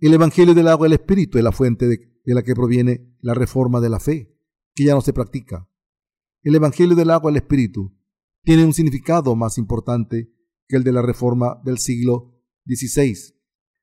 El 0.01 0.13
Evangelio 0.13 0.53
del 0.53 0.69
agua 0.69 0.87
y 0.87 0.91
el 0.91 0.93
Espíritu 0.93 1.37
es 1.39 1.43
la 1.43 1.51
fuente 1.51 1.85
de, 1.85 1.99
la 2.23 2.41
que 2.41 2.55
proviene 2.55 3.17
la 3.19 3.33
reforma 3.33 3.81
de 3.81 3.89
la 3.89 3.99
fe, 3.99 4.33
que 4.73 4.85
ya 4.85 4.93
no 4.93 5.01
se 5.01 5.11
practica. 5.11 5.69
el 6.41 6.55
Evangelio 6.55 6.95
del 6.95 7.09
agua 7.09 7.31
al 7.31 7.35
Espíritu 7.35 7.93
tiene 8.43 8.63
un 8.63 8.71
significado 8.71 9.35
más 9.35 9.57
importante 9.57 10.31
que 10.69 10.77
el 10.77 10.85
de 10.85 10.93
la 10.93 11.01
reforma 11.01 11.59
del 11.65 11.79
siglo 11.79 12.41
XVI, 12.65 13.35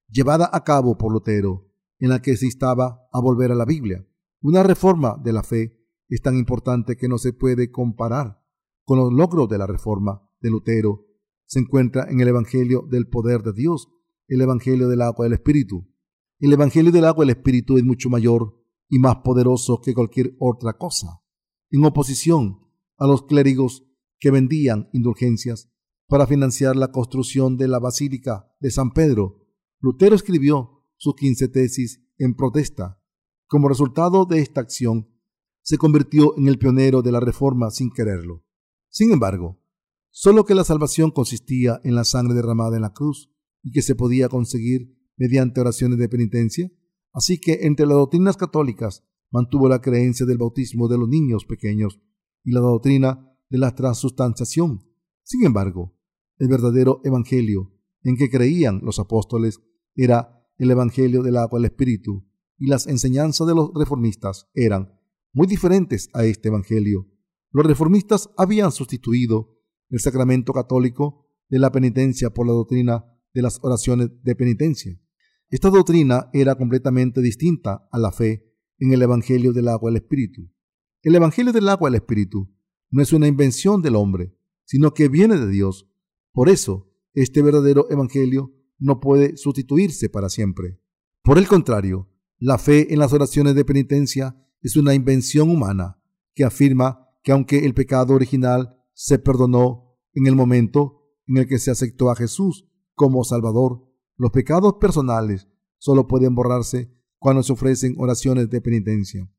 llevada 0.08 0.48
a 0.50 0.64
cabo 0.64 0.96
por 0.96 1.12
Lutero, 1.12 1.70
en 1.98 2.08
la 2.08 2.22
que 2.22 2.34
se 2.38 2.46
instaba 2.46 3.06
a 3.12 3.20
volver 3.20 3.52
a 3.52 3.54
la 3.54 3.66
Biblia. 3.66 4.06
Una 4.40 4.62
reforma 4.62 5.20
de 5.22 5.34
la 5.34 5.42
fe 5.42 5.78
es 6.08 6.22
tan 6.22 6.38
importante 6.38 6.96
que 6.96 7.08
no 7.08 7.18
se 7.18 7.34
puede 7.34 7.70
comparar 7.70 8.42
con 8.84 8.98
los 8.98 9.12
logros 9.12 9.50
de 9.50 9.58
la 9.58 9.66
reforma 9.66 10.26
de 10.40 10.48
Lutero. 10.48 11.04
Se 11.44 11.58
encuentra 11.58 12.06
en 12.08 12.20
el 12.20 12.28
Evangelio 12.28 12.86
del 12.90 13.06
poder 13.06 13.42
de 13.42 13.52
Dios, 13.52 13.88
el 14.28 14.40
Evangelio 14.40 14.88
del 14.88 15.02
agua 15.02 15.26
del 15.26 15.34
Espíritu. 15.34 15.86
El 16.38 16.52
Evangelio 16.52 16.92
del 16.92 17.06
agua 17.06 17.24
del 17.24 17.34
Espíritu 17.34 17.78
es 17.78 17.84
mucho 17.84 18.10
mayor 18.10 18.62
y 18.90 18.98
más 18.98 19.16
poderoso 19.24 19.80
que 19.80 19.94
cualquier 19.94 20.36
otra 20.38 20.74
cosa, 20.74 21.22
en 21.70 21.82
oposición 21.86 22.60
a 22.98 23.06
los 23.06 23.22
clérigos 23.22 23.86
que 24.18 24.30
vendían 24.30 24.90
indulgencias 24.92 25.70
para 26.06 26.26
financiar 26.26 26.76
la 26.76 26.92
construcción 26.92 27.56
de 27.56 27.68
la 27.68 27.78
Basílica 27.78 28.52
de 28.60 28.70
San 28.70 28.90
Pedro. 28.90 29.46
Lutero 29.80 30.14
escribió 30.14 30.84
sus 30.98 31.14
quince 31.16 31.48
tesis 31.48 32.02
en 32.18 32.34
protesta. 32.34 33.00
Como 33.46 33.70
resultado 33.70 34.26
de 34.26 34.40
esta 34.40 34.60
acción, 34.60 35.08
se 35.62 35.78
convirtió 35.78 36.36
en 36.36 36.48
el 36.48 36.58
pionero 36.58 37.00
de 37.00 37.12
la 37.12 37.20
reforma 37.20 37.70
sin 37.70 37.90
quererlo. 37.90 38.44
Sin 38.90 39.10
embargo, 39.10 39.58
solo 40.10 40.44
que 40.44 40.54
la 40.54 40.64
salvación 40.64 41.10
consistía 41.12 41.80
en 41.82 41.94
la 41.94 42.04
sangre 42.04 42.34
derramada 42.34 42.76
en 42.76 42.82
la 42.82 42.92
cruz 42.92 43.32
y 43.62 43.72
que 43.72 43.80
se 43.80 43.94
podía 43.94 44.28
conseguir 44.28 44.95
mediante 45.16 45.60
oraciones 45.60 45.98
de 45.98 46.08
penitencia, 46.08 46.70
así 47.12 47.38
que 47.38 47.60
entre 47.62 47.86
las 47.86 47.96
doctrinas 47.96 48.36
católicas 48.36 49.04
mantuvo 49.30 49.68
la 49.68 49.80
creencia 49.80 50.26
del 50.26 50.38
bautismo 50.38 50.88
de 50.88 50.98
los 50.98 51.08
niños 51.08 51.44
pequeños 51.44 52.00
y 52.44 52.52
la 52.52 52.60
doctrina 52.60 53.32
de 53.48 53.58
la 53.58 53.74
transustanciación. 53.74 54.84
Sin 55.22 55.44
embargo, 55.44 55.96
el 56.38 56.48
verdadero 56.48 57.00
evangelio 57.04 57.72
en 58.02 58.16
que 58.16 58.30
creían 58.30 58.80
los 58.82 58.98
apóstoles 58.98 59.60
era 59.94 60.46
el 60.58 60.70
evangelio 60.70 61.22
del 61.22 61.36
agua 61.36 61.58
del 61.58 61.70
espíritu, 61.70 62.24
y 62.58 62.68
las 62.68 62.86
enseñanzas 62.86 63.46
de 63.46 63.54
los 63.54 63.70
reformistas 63.74 64.48
eran 64.54 64.98
muy 65.32 65.46
diferentes 65.46 66.08
a 66.14 66.24
este 66.24 66.48
evangelio. 66.48 67.06
Los 67.50 67.66
reformistas 67.66 68.30
habían 68.36 68.72
sustituido 68.72 69.58
el 69.90 70.00
sacramento 70.00 70.52
católico 70.52 71.26
de 71.48 71.58
la 71.58 71.70
penitencia 71.70 72.30
por 72.30 72.46
la 72.46 72.52
doctrina 72.52 73.04
de 73.34 73.42
las 73.42 73.58
oraciones 73.62 74.10
de 74.22 74.34
penitencia. 74.34 74.98
Esta 75.48 75.70
doctrina 75.70 76.28
era 76.32 76.56
completamente 76.56 77.20
distinta 77.20 77.86
a 77.92 77.98
la 77.98 78.10
fe 78.10 78.52
en 78.78 78.92
el 78.92 79.02
Evangelio 79.02 79.52
del 79.52 79.68
agua 79.68 79.90
del 79.90 80.02
Espíritu. 80.02 80.50
El 81.02 81.14
Evangelio 81.14 81.52
del 81.52 81.68
agua 81.68 81.88
del 81.88 82.00
Espíritu 82.00 82.52
no 82.90 83.00
es 83.00 83.12
una 83.12 83.28
invención 83.28 83.80
del 83.80 83.94
hombre, 83.94 84.36
sino 84.64 84.92
que 84.92 85.08
viene 85.08 85.38
de 85.38 85.48
Dios. 85.48 85.88
Por 86.32 86.48
eso, 86.48 86.90
este 87.14 87.42
verdadero 87.42 87.86
Evangelio 87.90 88.52
no 88.78 88.98
puede 88.98 89.36
sustituirse 89.36 90.08
para 90.08 90.28
siempre. 90.28 90.80
Por 91.22 91.38
el 91.38 91.46
contrario, 91.46 92.10
la 92.38 92.58
fe 92.58 92.92
en 92.92 92.98
las 92.98 93.12
oraciones 93.12 93.54
de 93.54 93.64
penitencia 93.64 94.36
es 94.62 94.76
una 94.76 94.94
invención 94.94 95.48
humana 95.48 96.02
que 96.34 96.44
afirma 96.44 97.08
que 97.22 97.30
aunque 97.30 97.64
el 97.64 97.72
pecado 97.72 98.14
original 98.14 98.76
se 98.94 99.20
perdonó 99.20 99.96
en 100.12 100.26
el 100.26 100.34
momento 100.34 101.08
en 101.26 101.38
el 101.38 101.46
que 101.46 101.58
se 101.58 101.70
aceptó 101.70 102.10
a 102.10 102.16
Jesús 102.16 102.68
como 102.94 103.24
Salvador, 103.24 103.85
los 104.16 104.30
pecados 104.30 104.74
personales 104.80 105.48
solo 105.78 106.06
pueden 106.06 106.34
borrarse 106.34 106.92
cuando 107.18 107.42
se 107.42 107.52
ofrecen 107.52 107.94
oraciones 107.98 108.48
de 108.50 108.60
penitencia. 108.60 109.30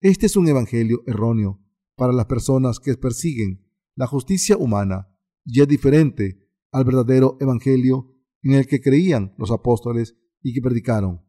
Este 0.00 0.26
es 0.26 0.36
un 0.36 0.48
evangelio 0.48 1.02
erróneo 1.06 1.60
para 1.96 2.12
las 2.12 2.26
personas 2.26 2.78
que 2.78 2.94
persiguen 2.96 3.66
la 3.94 4.06
justicia 4.06 4.56
humana 4.56 5.08
y 5.44 5.60
es 5.62 5.68
diferente 5.68 6.46
al 6.70 6.84
verdadero 6.84 7.38
evangelio 7.40 8.14
en 8.42 8.52
el 8.52 8.66
que 8.66 8.80
creían 8.80 9.34
los 9.38 9.50
apóstoles 9.50 10.16
y 10.42 10.52
que 10.52 10.60
predicaron. 10.60 11.22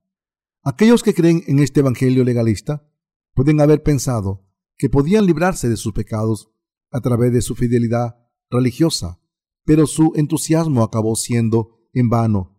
Aquellos 0.64 1.02
que 1.02 1.14
creen 1.14 1.44
en 1.48 1.60
este 1.60 1.80
evangelio 1.80 2.24
legalista 2.24 2.92
pueden 3.34 3.62
haber 3.62 3.84
pensado 3.84 4.46
que 4.78 4.90
podían 4.90 5.26
librarse 5.26 5.70
de 5.70 5.78
sus 5.78 5.94
pecados 5.94 6.52
a 6.92 7.00
través 7.00 7.32
de 7.32 7.42
su 7.42 7.56
fidelidad 7.56 8.18
religiosa, 8.50 9.22
pero 9.66 9.88
su 9.88 10.12
entusiasmo 10.16 10.84
acabó 10.84 11.16
siendo 11.16 11.88
en 11.94 12.10
vano, 12.10 12.57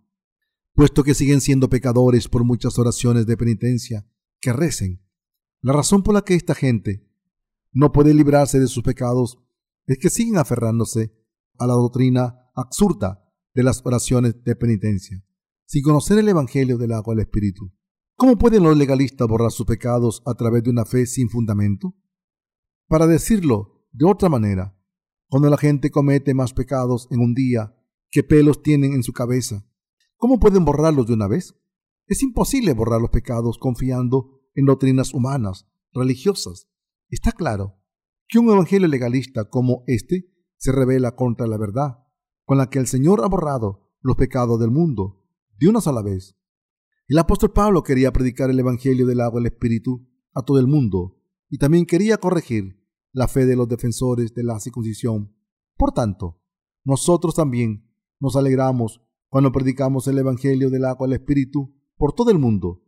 puesto 0.78 1.02
que 1.02 1.12
siguen 1.12 1.40
siendo 1.40 1.68
pecadores 1.68 2.28
por 2.28 2.44
muchas 2.44 2.78
oraciones 2.78 3.26
de 3.26 3.36
penitencia 3.36 4.06
que 4.40 4.52
recen. 4.52 5.02
La 5.60 5.72
razón 5.72 6.04
por 6.04 6.14
la 6.14 6.22
que 6.22 6.36
esta 6.36 6.54
gente 6.54 7.04
no 7.72 7.90
puede 7.90 8.14
librarse 8.14 8.60
de 8.60 8.68
sus 8.68 8.84
pecados 8.84 9.40
es 9.86 9.98
que 9.98 10.08
siguen 10.08 10.36
aferrándose 10.36 11.12
a 11.58 11.66
la 11.66 11.72
doctrina 11.72 12.48
absurda 12.54 13.28
de 13.54 13.64
las 13.64 13.84
oraciones 13.84 14.44
de 14.44 14.54
penitencia, 14.54 15.20
sin 15.66 15.82
conocer 15.82 16.16
el 16.20 16.28
Evangelio 16.28 16.78
del 16.78 16.92
agua 16.92 17.12
del 17.12 17.24
Espíritu. 17.24 17.72
¿Cómo 18.14 18.38
pueden 18.38 18.62
los 18.62 18.76
legalistas 18.76 19.26
borrar 19.26 19.50
sus 19.50 19.66
pecados 19.66 20.22
a 20.26 20.34
través 20.34 20.62
de 20.62 20.70
una 20.70 20.84
fe 20.84 21.06
sin 21.06 21.28
fundamento? 21.28 21.96
Para 22.86 23.08
decirlo 23.08 23.84
de 23.90 24.06
otra 24.06 24.28
manera, 24.28 24.78
cuando 25.28 25.50
la 25.50 25.58
gente 25.58 25.90
comete 25.90 26.34
más 26.34 26.52
pecados 26.52 27.08
en 27.10 27.18
un 27.18 27.34
día 27.34 27.74
que 28.12 28.22
pelos 28.22 28.62
tienen 28.62 28.92
en 28.92 29.02
su 29.02 29.12
cabeza, 29.12 29.64
¿cómo 30.18 30.38
pueden 30.38 30.66
borrarlos 30.66 31.06
de 31.06 31.14
una 31.14 31.26
vez? 31.26 31.54
Es 32.06 32.22
imposible 32.22 32.74
borrar 32.74 33.00
los 33.00 33.10
pecados 33.10 33.56
confiando 33.58 34.42
en 34.54 34.66
doctrinas 34.66 35.14
humanas, 35.14 35.66
religiosas, 35.94 36.68
Está 37.10 37.32
claro 37.32 37.80
que 38.28 38.38
un 38.38 38.50
evangelio 38.50 38.86
legalista 38.86 39.48
como 39.48 39.82
este 39.86 40.30
se 40.58 40.72
revela 40.72 41.16
contra 41.16 41.46
la 41.46 41.56
verdad, 41.56 42.04
con 42.44 42.58
la 42.58 42.68
que 42.68 42.78
el 42.78 42.86
Señor 42.86 43.24
ha 43.24 43.28
borrado 43.28 43.90
los 44.02 44.16
pecados 44.16 44.60
del 44.60 44.70
mundo 44.70 45.24
de 45.58 45.68
una 45.68 45.80
sola 45.80 46.02
vez. 46.02 46.36
El 47.06 47.18
apóstol 47.18 47.52
Pablo 47.52 47.82
quería 47.82 48.12
predicar 48.12 48.50
el 48.50 48.60
evangelio 48.60 49.06
del 49.06 49.22
agua 49.22 49.40
del 49.40 49.52
Espíritu 49.52 50.06
a 50.34 50.42
todo 50.42 50.58
el 50.58 50.66
mundo 50.66 51.18
y 51.48 51.56
también 51.56 51.86
quería 51.86 52.18
corregir 52.18 52.78
la 53.12 53.26
fe 53.26 53.46
de 53.46 53.56
los 53.56 53.68
defensores 53.68 54.34
de 54.34 54.44
la 54.44 54.60
circuncisión. 54.60 55.34
Por 55.78 55.92
tanto, 55.92 56.42
nosotros 56.84 57.34
también 57.34 57.90
nos 58.20 58.36
alegramos 58.36 59.00
cuando 59.28 59.52
predicamos 59.52 60.06
el 60.08 60.18
evangelio 60.18 60.70
del 60.70 60.84
agua 60.84 61.06
del 61.06 61.20
Espíritu 61.20 61.74
por 61.96 62.12
todo 62.12 62.30
el 62.30 62.38
mundo. 62.38 62.82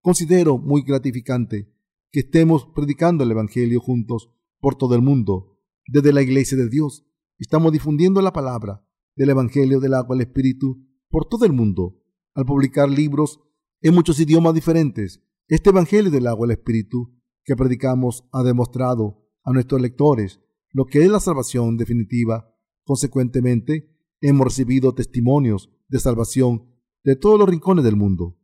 Considero 0.00 0.58
muy 0.58 0.82
gratificante 0.82 1.72
que 2.10 2.20
estemos 2.20 2.66
predicando 2.74 3.24
el 3.24 3.32
Evangelio 3.32 3.80
juntos 3.80 4.30
por 4.60 4.76
todo 4.76 4.94
el 4.94 5.02
mundo, 5.02 5.58
desde 5.88 6.12
la 6.12 6.22
iglesia 6.22 6.56
de 6.56 6.68
Dios. 6.68 7.04
Estamos 7.38 7.72
difundiendo 7.72 8.22
la 8.22 8.32
palabra 8.32 8.86
del 9.16 9.30
Evangelio 9.30 9.80
del 9.80 9.94
agua 9.94 10.14
del 10.14 10.28
Espíritu 10.28 10.86
por 11.08 11.26
todo 11.26 11.44
el 11.44 11.52
mundo, 11.52 12.00
al 12.34 12.44
publicar 12.44 12.88
libros 12.88 13.40
en 13.80 13.94
muchos 13.94 14.20
idiomas 14.20 14.54
diferentes. 14.54 15.24
Este 15.48 15.70
Evangelio 15.70 16.10
del 16.12 16.28
agua 16.28 16.46
del 16.46 16.56
Espíritu 16.56 17.20
que 17.44 17.56
predicamos 17.56 18.28
ha 18.30 18.44
demostrado 18.44 19.26
a 19.42 19.52
nuestros 19.52 19.80
lectores 19.80 20.40
lo 20.70 20.86
que 20.86 21.02
es 21.02 21.10
la 21.10 21.18
salvación 21.18 21.76
definitiva. 21.76 22.48
Consecuentemente, 22.84 23.90
hemos 24.20 24.46
recibido 24.46 24.94
testimonios 24.94 25.73
de 25.88 25.98
salvación 26.00 26.70
de 27.04 27.16
todos 27.16 27.38
los 27.38 27.48
rincones 27.48 27.84
del 27.84 27.96
mundo, 27.96 28.38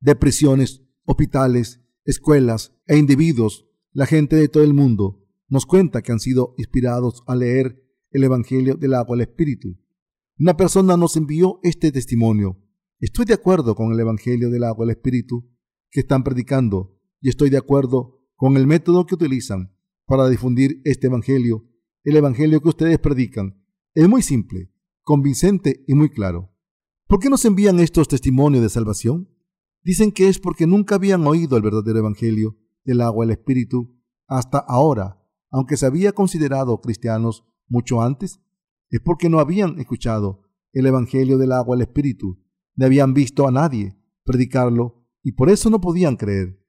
de 0.00 0.14
prisiones, 0.14 0.82
hospitales, 1.04 1.80
escuelas 2.04 2.76
e 2.86 2.98
individuos, 2.98 3.66
la 3.92 4.06
gente 4.06 4.36
de 4.36 4.48
todo 4.48 4.62
el 4.62 4.74
mundo, 4.74 5.24
nos 5.48 5.64
cuenta 5.64 6.02
que 6.02 6.12
han 6.12 6.20
sido 6.20 6.54
inspirados 6.58 7.22
a 7.26 7.34
leer 7.34 7.82
el 8.10 8.24
Evangelio 8.24 8.74
del 8.74 8.94
agua 8.94 9.16
del 9.16 9.28
Espíritu. 9.28 9.78
Una 10.38 10.56
persona 10.56 10.96
nos 10.96 11.16
envió 11.16 11.60
este 11.62 11.92
testimonio. 11.92 12.62
Estoy 13.00 13.24
de 13.24 13.34
acuerdo 13.34 13.74
con 13.74 13.92
el 13.92 14.00
Evangelio 14.00 14.50
del 14.50 14.64
agua 14.64 14.84
del 14.84 14.96
Espíritu 14.96 15.48
que 15.90 16.00
están 16.00 16.24
predicando 16.24 16.98
y 17.20 17.30
estoy 17.30 17.50
de 17.50 17.58
acuerdo 17.58 18.22
con 18.34 18.56
el 18.56 18.66
método 18.66 19.06
que 19.06 19.14
utilizan 19.14 19.74
para 20.04 20.28
difundir 20.28 20.82
este 20.84 21.06
Evangelio. 21.06 21.66
El 22.04 22.16
Evangelio 22.16 22.60
que 22.60 22.68
ustedes 22.68 22.98
predican 22.98 23.62
es 23.94 24.08
muy 24.08 24.22
simple, 24.22 24.70
convincente 25.02 25.84
y 25.86 25.94
muy 25.94 26.10
claro. 26.10 26.55
¿Por 27.08 27.20
qué 27.20 27.30
nos 27.30 27.44
envían 27.44 27.78
estos 27.78 28.08
testimonios 28.08 28.64
de 28.64 28.68
salvación? 28.68 29.28
Dicen 29.84 30.10
que 30.10 30.26
es 30.26 30.40
porque 30.40 30.66
nunca 30.66 30.96
habían 30.96 31.24
oído 31.24 31.56
el 31.56 31.62
verdadero 31.62 32.00
Evangelio 32.00 32.56
del 32.84 33.00
agua 33.00 33.24
del 33.24 33.36
Espíritu 33.36 33.96
hasta 34.26 34.58
ahora, 34.58 35.22
aunque 35.52 35.76
se 35.76 35.86
había 35.86 36.10
considerado 36.10 36.80
cristianos 36.80 37.44
mucho 37.68 38.02
antes. 38.02 38.40
Es 38.90 38.98
porque 39.04 39.28
no 39.28 39.38
habían 39.38 39.78
escuchado 39.78 40.42
el 40.72 40.84
Evangelio 40.86 41.38
del 41.38 41.52
agua 41.52 41.76
del 41.76 41.86
Espíritu, 41.86 42.44
no 42.74 42.86
habían 42.86 43.14
visto 43.14 43.46
a 43.46 43.52
nadie 43.52 43.96
predicarlo 44.24 45.06
y 45.22 45.32
por 45.32 45.48
eso 45.48 45.70
no 45.70 45.80
podían 45.80 46.16
creer. 46.16 46.60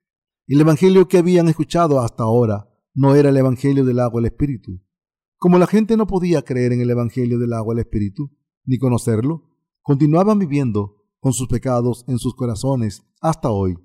El 0.46 0.62
Evangelio 0.62 1.08
que 1.08 1.18
habían 1.18 1.48
escuchado 1.48 2.00
hasta 2.00 2.22
ahora 2.22 2.70
no 2.94 3.16
era 3.16 3.30
el 3.30 3.38
Evangelio 3.38 3.84
del 3.84 4.00
agua 4.00 4.22
del 4.22 4.32
Espíritu. 4.32 4.84
Como 5.38 5.58
la 5.58 5.66
gente 5.66 5.98
no 5.98 6.06
podía 6.06 6.44
creer 6.44 6.74
en 6.74 6.82
el 6.82 6.92
Evangelio 6.92 7.40
del 7.40 7.54
agua 7.54 7.74
del 7.74 7.86
Espíritu, 7.86 8.38
ni 8.66 8.78
conocerlo, 8.78 9.47
continuaban 9.88 10.38
viviendo 10.38 10.98
con 11.22 11.32
sus 11.32 11.48
pecados 11.48 12.04
en 12.10 12.20
sus 12.20 12.36
corazones 12.36 13.04
hasta 13.22 13.52
hoy. 13.52 13.78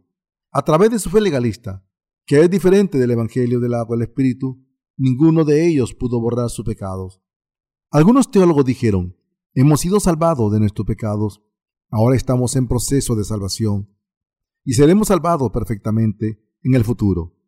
A 0.50 0.62
través 0.62 0.90
de 0.90 0.98
su 0.98 1.10
fe 1.10 1.20
legalista, 1.20 1.86
que 2.26 2.40
es 2.40 2.50
diferente 2.50 2.98
del 2.98 3.12
Evangelio 3.12 3.60
del 3.60 3.74
agua 3.74 3.96
del 3.96 4.08
Espíritu, 4.08 4.66
ninguno 4.96 5.44
de 5.44 5.64
ellos 5.64 5.94
pudo 5.94 6.20
borrar 6.20 6.50
sus 6.50 6.64
pecados. 6.64 7.22
Algunos 7.92 8.32
teólogos 8.32 8.64
dijeron, 8.64 9.16
hemos 9.54 9.78
sido 9.78 10.00
salvados 10.00 10.50
de 10.50 10.58
nuestros 10.58 10.88
pecados, 10.88 11.40
ahora 11.88 12.16
estamos 12.16 12.56
en 12.56 12.66
proceso 12.66 13.14
de 13.14 13.22
salvación 13.22 13.88
y 14.64 14.72
seremos 14.72 15.06
salvados 15.06 15.52
perfectamente 15.52 16.44
en 16.64 16.74
el 16.74 16.82
futuro. 16.82 17.38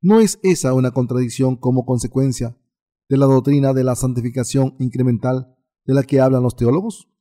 ¿No 0.00 0.18
es 0.18 0.40
esa 0.42 0.74
una 0.74 0.90
contradicción 0.90 1.54
como 1.54 1.86
consecuencia 1.86 2.58
de 3.08 3.16
la 3.16 3.26
doctrina 3.26 3.72
de 3.72 3.84
la 3.84 3.94
santificación 3.94 4.74
incremental 4.80 5.56
de 5.84 5.94
la 5.94 6.02
que 6.02 6.20
hablan 6.20 6.42
los 6.42 6.56
teólogos? 6.56 7.11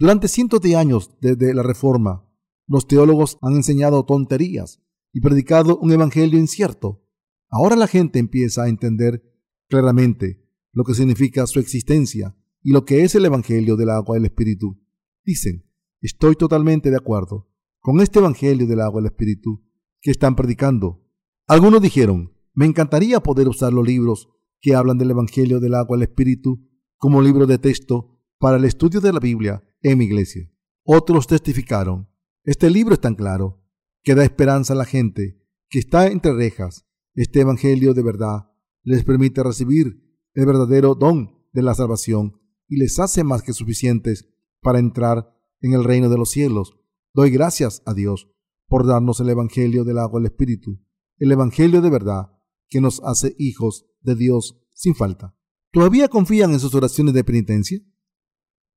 Durante 0.00 0.28
cientos 0.28 0.60
de 0.60 0.76
años 0.76 1.10
desde 1.20 1.52
la 1.54 1.64
Reforma, 1.64 2.24
los 2.68 2.86
teólogos 2.86 3.36
han 3.42 3.54
enseñado 3.54 4.04
tonterías 4.04 4.80
y 5.12 5.20
predicado 5.20 5.76
un 5.78 5.90
evangelio 5.90 6.38
incierto. 6.38 7.04
Ahora 7.48 7.74
la 7.74 7.88
gente 7.88 8.20
empieza 8.20 8.62
a 8.62 8.68
entender 8.68 9.24
claramente 9.68 10.46
lo 10.72 10.84
que 10.84 10.94
significa 10.94 11.48
su 11.48 11.58
existencia 11.58 12.36
y 12.62 12.70
lo 12.70 12.84
que 12.84 13.02
es 13.02 13.16
el 13.16 13.24
evangelio 13.24 13.74
del 13.74 13.90
agua 13.90 14.16
y 14.16 14.20
el 14.20 14.26
espíritu. 14.26 14.80
Dicen, 15.24 15.68
estoy 16.00 16.36
totalmente 16.36 16.90
de 16.90 16.96
acuerdo 16.96 17.50
con 17.80 18.00
este 18.00 18.20
evangelio 18.20 18.68
del 18.68 18.82
agua 18.82 19.00
y 19.00 19.02
el 19.02 19.10
espíritu 19.10 19.64
que 20.00 20.12
están 20.12 20.36
predicando. 20.36 21.04
Algunos 21.48 21.82
dijeron, 21.82 22.32
me 22.54 22.66
encantaría 22.66 23.18
poder 23.18 23.48
usar 23.48 23.72
los 23.72 23.84
libros 23.84 24.28
que 24.60 24.76
hablan 24.76 24.98
del 24.98 25.10
evangelio 25.10 25.58
del 25.58 25.74
agua 25.74 25.96
y 25.96 26.02
el 26.02 26.08
espíritu 26.08 26.68
como 26.98 27.20
libro 27.20 27.48
de 27.48 27.58
texto 27.58 28.22
para 28.38 28.58
el 28.58 28.64
estudio 28.64 29.00
de 29.00 29.12
la 29.12 29.18
Biblia 29.18 29.64
en 29.82 29.98
mi 29.98 30.04
iglesia. 30.04 30.50
Otros 30.84 31.26
testificaron, 31.26 32.08
este 32.44 32.70
libro 32.70 32.94
es 32.94 33.00
tan 33.00 33.14
claro 33.14 33.62
que 34.02 34.14
da 34.14 34.24
esperanza 34.24 34.72
a 34.72 34.76
la 34.76 34.84
gente 34.84 35.42
que 35.68 35.78
está 35.78 36.06
entre 36.06 36.32
rejas. 36.32 36.86
Este 37.14 37.40
Evangelio 37.40 37.94
de 37.94 38.02
verdad 38.02 38.50
les 38.82 39.04
permite 39.04 39.42
recibir 39.42 40.02
el 40.34 40.46
verdadero 40.46 40.94
don 40.94 41.44
de 41.52 41.62
la 41.62 41.74
salvación 41.74 42.40
y 42.68 42.76
les 42.76 42.98
hace 42.98 43.24
más 43.24 43.42
que 43.42 43.52
suficientes 43.52 44.28
para 44.60 44.78
entrar 44.78 45.34
en 45.60 45.72
el 45.72 45.84
reino 45.84 46.08
de 46.08 46.18
los 46.18 46.30
cielos. 46.30 46.78
Doy 47.12 47.30
gracias 47.30 47.82
a 47.86 47.94
Dios 47.94 48.30
por 48.66 48.86
darnos 48.86 49.20
el 49.20 49.30
Evangelio 49.30 49.84
del 49.84 49.98
agua 49.98 50.20
del 50.20 50.30
Espíritu, 50.30 50.80
el 51.18 51.32
Evangelio 51.32 51.80
de 51.80 51.90
verdad 51.90 52.32
que 52.68 52.80
nos 52.80 53.02
hace 53.02 53.34
hijos 53.38 53.86
de 54.00 54.14
Dios 54.14 54.60
sin 54.72 54.94
falta. 54.94 55.34
¿Todavía 55.72 56.08
confían 56.08 56.52
en 56.52 56.60
sus 56.60 56.74
oraciones 56.74 57.14
de 57.14 57.24
penitencia? 57.24 57.80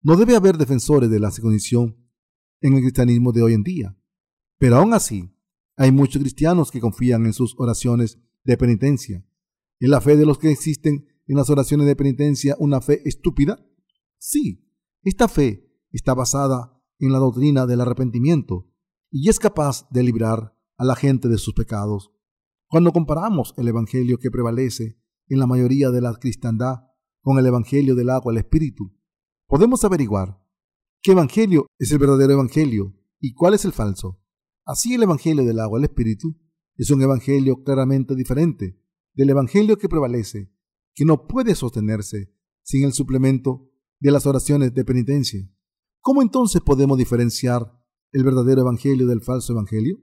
No 0.04 0.16
debe 0.16 0.36
haber 0.36 0.58
defensores 0.58 1.10
de 1.10 1.20
la 1.20 1.32
condición 1.42 1.96
en 2.60 2.74
el 2.74 2.82
cristianismo 2.82 3.32
de 3.32 3.44
hoy 3.44 3.54
en 3.54 3.64
día. 3.64 3.98
Pero 4.58 4.78
aún 4.78 4.94
así, 4.94 5.36
hay 5.78 5.92
muchos 5.92 6.22
cristianos 6.22 6.72
que 6.72 6.80
confían 6.80 7.26
en 7.26 7.34
sus 7.34 7.56
oraciones 7.58 8.20
de 8.44 8.58
penitencia. 8.58 9.26
¿Es 9.80 9.90
la 9.90 10.02
fe 10.02 10.16
de 10.16 10.26
los 10.26 10.38
que 10.38 10.52
existen 10.52 11.08
en 11.28 11.36
las 11.36 11.50
oraciones 11.50 11.88
de 11.88 11.96
penitencia 11.96 12.56
una 12.60 12.82
fe 12.82 13.08
estúpida? 13.08 13.64
Sí, 14.18 14.68
esta 15.04 15.28
fe 15.28 15.72
está 15.92 16.14
basada 16.14 16.80
en 17.00 17.12
la 17.12 17.20
doctrina 17.20 17.66
del 17.66 17.82
arrepentimiento 17.82 18.72
y 19.12 19.30
es 19.30 19.40
capaz 19.40 19.88
de 19.90 20.04
librar 20.04 20.56
a 20.78 20.86
la 20.86 20.96
gente 20.96 21.28
de 21.28 21.38
sus 21.38 21.54
pecados. 21.54 22.12
Cuando 22.68 22.92
comparamos 22.92 23.54
el 23.58 23.68
Evangelio 23.68 24.18
que 24.18 24.32
prevalece 24.32 25.00
en 25.28 25.40
la 25.40 25.48
mayoría 25.48 25.92
de 25.92 26.02
la 26.02 26.14
cristiandad 26.16 26.88
con 27.22 27.38
el 27.38 27.46
Evangelio 27.46 27.96
del 27.96 28.10
agua 28.10 28.32
al 28.32 28.38
Espíritu, 28.38 28.96
podemos 29.52 29.84
averiguar 29.84 30.42
¿Qué 31.02 31.12
evangelio 31.12 31.68
es 31.78 31.92
el 31.92 31.98
verdadero 31.98 32.32
evangelio 32.32 32.96
y 33.20 33.34
cuál 33.34 33.54
es 33.54 33.66
el 33.66 33.74
falso? 33.74 34.24
Así 34.66 34.94
el 34.94 35.04
evangelio 35.04 35.44
del 35.44 35.60
agua 35.60 35.78
al 35.78 35.84
espíritu 35.84 36.38
es 36.78 36.90
un 36.90 37.02
evangelio 37.02 37.62
claramente 37.62 38.16
diferente 38.16 38.82
del 39.14 39.30
evangelio 39.30 39.78
que 39.78 39.90
prevalece, 39.90 40.54
que 40.96 41.04
no 41.04 41.28
puede 41.28 41.54
sostenerse 41.56 42.34
sin 42.64 42.86
el 42.86 42.94
suplemento 42.94 43.70
de 44.00 44.12
las 44.12 44.26
oraciones 44.26 44.74
de 44.74 44.86
penitencia. 44.86 45.42
¿Cómo 46.00 46.22
entonces 46.22 46.62
podemos 46.62 46.98
diferenciar 46.98 47.78
el 48.14 48.24
verdadero 48.24 48.62
evangelio 48.62 49.06
del 49.06 49.22
falso 49.22 49.52
evangelio? 49.52 49.98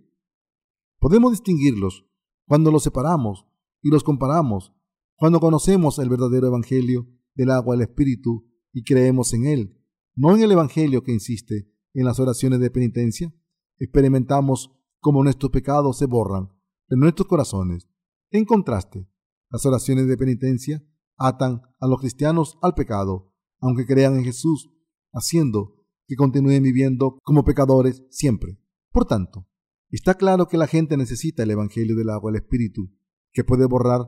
Podemos 0.99 1.31
distinguirlos 1.31 2.07
cuando 2.47 2.71
los 2.71 2.83
separamos 2.83 3.47
y 3.81 3.89
los 3.89 4.05
comparamos, 4.05 4.75
cuando 5.17 5.41
conocemos 5.41 5.99
el 6.01 6.11
verdadero 6.11 6.49
evangelio 6.49 7.09
del 7.35 7.51
agua 7.51 7.77
al 7.77 7.81
espíritu 7.81 8.45
y 8.79 8.85
creemos 8.85 9.35
en 9.35 9.47
él 9.47 9.79
no 10.21 10.35
en 10.35 10.43
el 10.43 10.51
Evangelio 10.51 11.05
que 11.05 11.13
insiste 11.13 11.73
en 11.95 12.05
las 12.05 12.19
oraciones 12.19 12.59
de 12.59 12.73
penitencia, 12.73 13.33
experimentamos 13.79 14.77
cómo 14.99 15.23
nuestros 15.23 15.53
pecados 15.53 15.97
se 15.97 16.07
borran 16.07 16.49
de 16.89 16.97
nuestros 16.97 17.29
corazones. 17.29 17.89
En 18.31 18.45
contraste, 18.45 19.09
las 19.49 19.65
oraciones 19.65 20.09
de 20.09 20.17
penitencia 20.17 20.85
atan 21.17 21.63
a 21.79 21.87
los 21.87 22.01
cristianos 22.01 22.59
al 22.63 22.75
pecado, 22.75 23.33
aunque 23.61 23.87
crean 23.87 24.17
en 24.17 24.25
Jesús, 24.25 24.69
haciendo 25.13 25.87
que 26.09 26.17
continúen 26.17 26.65
viviendo 26.65 27.21
como 27.23 27.45
pecadores 27.45 28.03
siempre. 28.11 28.59
Por 28.91 29.05
tanto, 29.05 29.47
está 29.89 30.15
claro 30.15 30.49
que 30.49 30.59
la 30.59 30.67
gente 30.67 30.97
necesita 30.97 31.45
el 31.45 31.53
Evangelio 31.53 31.95
del 31.95 32.11
agua 32.11 32.33
del 32.33 32.43
Espíritu, 32.43 32.91
que 33.33 33.45
puede 33.45 33.67
borrar 33.67 34.01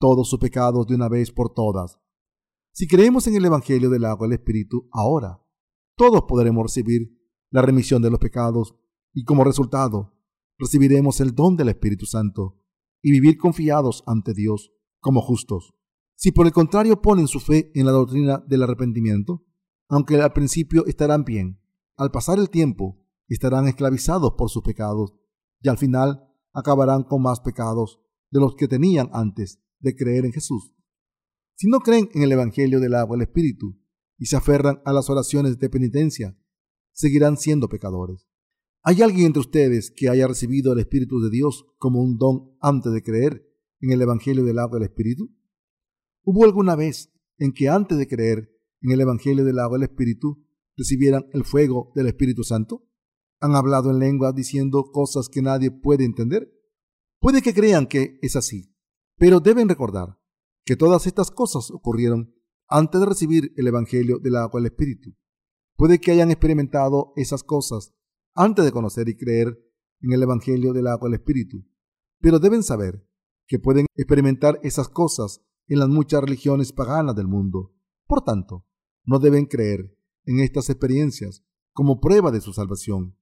todos 0.00 0.28
sus 0.28 0.40
pecados 0.40 0.88
de 0.88 0.96
una 0.96 1.08
vez 1.08 1.30
por 1.30 1.54
todas. 1.54 2.00
Si 2.74 2.86
creemos 2.86 3.26
en 3.26 3.36
el 3.36 3.44
Evangelio 3.44 3.90
del 3.90 4.06
agua 4.06 4.26
del 4.26 4.38
Espíritu 4.38 4.88
ahora, 4.92 5.42
todos 5.94 6.22
podremos 6.22 6.62
recibir 6.62 7.18
la 7.50 7.60
remisión 7.60 8.00
de 8.00 8.08
los 8.08 8.18
pecados 8.18 8.74
y 9.12 9.24
como 9.24 9.44
resultado 9.44 10.14
recibiremos 10.58 11.20
el 11.20 11.34
don 11.34 11.54
del 11.56 11.68
Espíritu 11.68 12.06
Santo 12.06 12.62
y 13.02 13.10
vivir 13.10 13.36
confiados 13.36 14.02
ante 14.06 14.32
Dios 14.32 14.72
como 15.00 15.20
justos. 15.20 15.74
Si 16.16 16.32
por 16.32 16.46
el 16.46 16.52
contrario 16.52 17.02
ponen 17.02 17.28
su 17.28 17.40
fe 17.40 17.70
en 17.74 17.84
la 17.84 17.92
doctrina 17.92 18.42
del 18.46 18.62
arrepentimiento, 18.62 19.44
aunque 19.90 20.18
al 20.22 20.32
principio 20.32 20.86
estarán 20.86 21.24
bien, 21.24 21.60
al 21.98 22.10
pasar 22.10 22.38
el 22.38 22.48
tiempo 22.48 23.04
estarán 23.28 23.68
esclavizados 23.68 24.32
por 24.38 24.48
sus 24.48 24.62
pecados 24.62 25.12
y 25.60 25.68
al 25.68 25.76
final 25.76 26.26
acabarán 26.54 27.02
con 27.02 27.20
más 27.20 27.40
pecados 27.40 28.00
de 28.30 28.40
los 28.40 28.54
que 28.54 28.66
tenían 28.66 29.10
antes 29.12 29.62
de 29.78 29.94
creer 29.94 30.24
en 30.24 30.32
Jesús. 30.32 30.72
Si 31.62 31.68
no 31.68 31.78
creen 31.78 32.08
en 32.12 32.24
el 32.24 32.32
Evangelio 32.32 32.80
del 32.80 32.96
agua 32.96 33.16
del 33.16 33.28
Espíritu, 33.28 33.78
y 34.18 34.26
se 34.26 34.34
aferran 34.34 34.82
a 34.84 34.92
las 34.92 35.08
oraciones 35.08 35.60
de 35.60 35.70
penitencia, 35.70 36.36
seguirán 36.90 37.36
siendo 37.36 37.68
pecadores. 37.68 38.26
¿Hay 38.82 39.00
alguien 39.00 39.26
entre 39.26 39.42
ustedes 39.42 39.92
que 39.94 40.08
haya 40.08 40.26
recibido 40.26 40.72
el 40.72 40.80
Espíritu 40.80 41.20
de 41.20 41.30
Dios 41.30 41.64
como 41.78 42.02
un 42.02 42.18
don 42.18 42.56
antes 42.60 42.92
de 42.92 43.04
creer 43.04 43.48
en 43.78 43.92
el 43.92 44.02
Evangelio 44.02 44.42
del 44.42 44.58
agua 44.58 44.80
del 44.80 44.88
Espíritu? 44.88 45.30
¿Hubo 46.24 46.44
alguna 46.44 46.74
vez 46.74 47.12
en 47.38 47.52
que 47.52 47.68
antes 47.68 47.96
de 47.96 48.08
creer 48.08 48.50
en 48.80 48.90
el 48.90 49.00
Evangelio 49.00 49.44
del 49.44 49.60
agua 49.60 49.78
del 49.78 49.88
Espíritu 49.88 50.44
recibieran 50.76 51.26
el 51.32 51.44
fuego 51.44 51.92
del 51.94 52.08
Espíritu 52.08 52.42
Santo? 52.42 52.88
¿Han 53.38 53.54
hablado 53.54 53.92
en 53.92 54.00
lengua 54.00 54.32
diciendo 54.32 54.90
cosas 54.90 55.28
que 55.28 55.42
nadie 55.42 55.70
puede 55.70 56.04
entender? 56.04 56.52
Puede 57.20 57.40
que 57.40 57.54
crean 57.54 57.86
que 57.86 58.18
es 58.20 58.34
así, 58.34 58.74
pero 59.16 59.38
deben 59.38 59.68
recordar 59.68 60.18
que 60.64 60.76
todas 60.76 61.06
estas 61.06 61.30
cosas 61.30 61.70
ocurrieron 61.70 62.34
antes 62.68 63.00
de 63.00 63.06
recibir 63.06 63.52
el 63.56 63.66
Evangelio 63.66 64.18
del 64.18 64.36
agua 64.36 64.60
del 64.60 64.70
Espíritu. 64.72 65.14
Puede 65.76 66.00
que 66.00 66.12
hayan 66.12 66.30
experimentado 66.30 67.12
esas 67.16 67.42
cosas 67.42 67.94
antes 68.34 68.64
de 68.64 68.72
conocer 68.72 69.08
y 69.08 69.16
creer 69.16 69.58
en 70.00 70.12
el 70.12 70.22
Evangelio 70.22 70.72
del 70.72 70.86
agua 70.86 71.08
del 71.08 71.18
Espíritu, 71.18 71.64
pero 72.20 72.38
deben 72.38 72.62
saber 72.62 73.06
que 73.46 73.58
pueden 73.58 73.86
experimentar 73.96 74.60
esas 74.62 74.88
cosas 74.88 75.42
en 75.66 75.78
las 75.78 75.88
muchas 75.88 76.22
religiones 76.22 76.72
paganas 76.72 77.16
del 77.16 77.26
mundo. 77.26 77.74
Por 78.06 78.22
tanto, 78.22 78.66
no 79.04 79.18
deben 79.18 79.46
creer 79.46 79.96
en 80.24 80.40
estas 80.40 80.70
experiencias 80.70 81.44
como 81.72 82.00
prueba 82.00 82.30
de 82.30 82.40
su 82.40 82.52
salvación. 82.52 83.16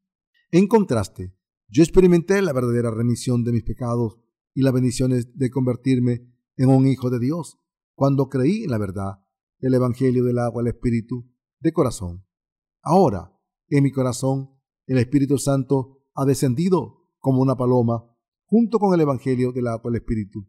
En 0.50 0.66
contraste, 0.66 1.34
yo 1.68 1.82
experimenté 1.82 2.42
la 2.42 2.52
verdadera 2.52 2.90
remisión 2.90 3.44
de 3.44 3.52
mis 3.52 3.62
pecados 3.62 4.18
y 4.54 4.62
las 4.62 4.72
bendiciones 4.72 5.36
de 5.36 5.50
convertirme 5.50 6.29
en 6.60 6.68
un 6.68 6.86
hijo 6.86 7.08
de 7.08 7.18
Dios 7.18 7.58
cuando 7.94 8.28
creí 8.28 8.64
en 8.64 8.70
la 8.70 8.76
verdad 8.76 9.24
el 9.60 9.72
Evangelio 9.72 10.24
del 10.24 10.38
agua 10.38 10.60
al 10.60 10.68
Espíritu 10.68 11.26
de 11.58 11.72
corazón. 11.72 12.26
Ahora, 12.82 13.34
en 13.68 13.82
mi 13.82 13.90
corazón, 13.90 14.50
el 14.86 14.98
Espíritu 14.98 15.38
Santo 15.38 16.04
ha 16.14 16.26
descendido 16.26 17.08
como 17.18 17.40
una 17.40 17.56
paloma 17.56 18.14
junto 18.44 18.78
con 18.78 18.92
el 18.92 19.00
Evangelio 19.00 19.52
del 19.52 19.68
agua 19.68 19.90
al 19.90 19.96
Espíritu. 19.96 20.46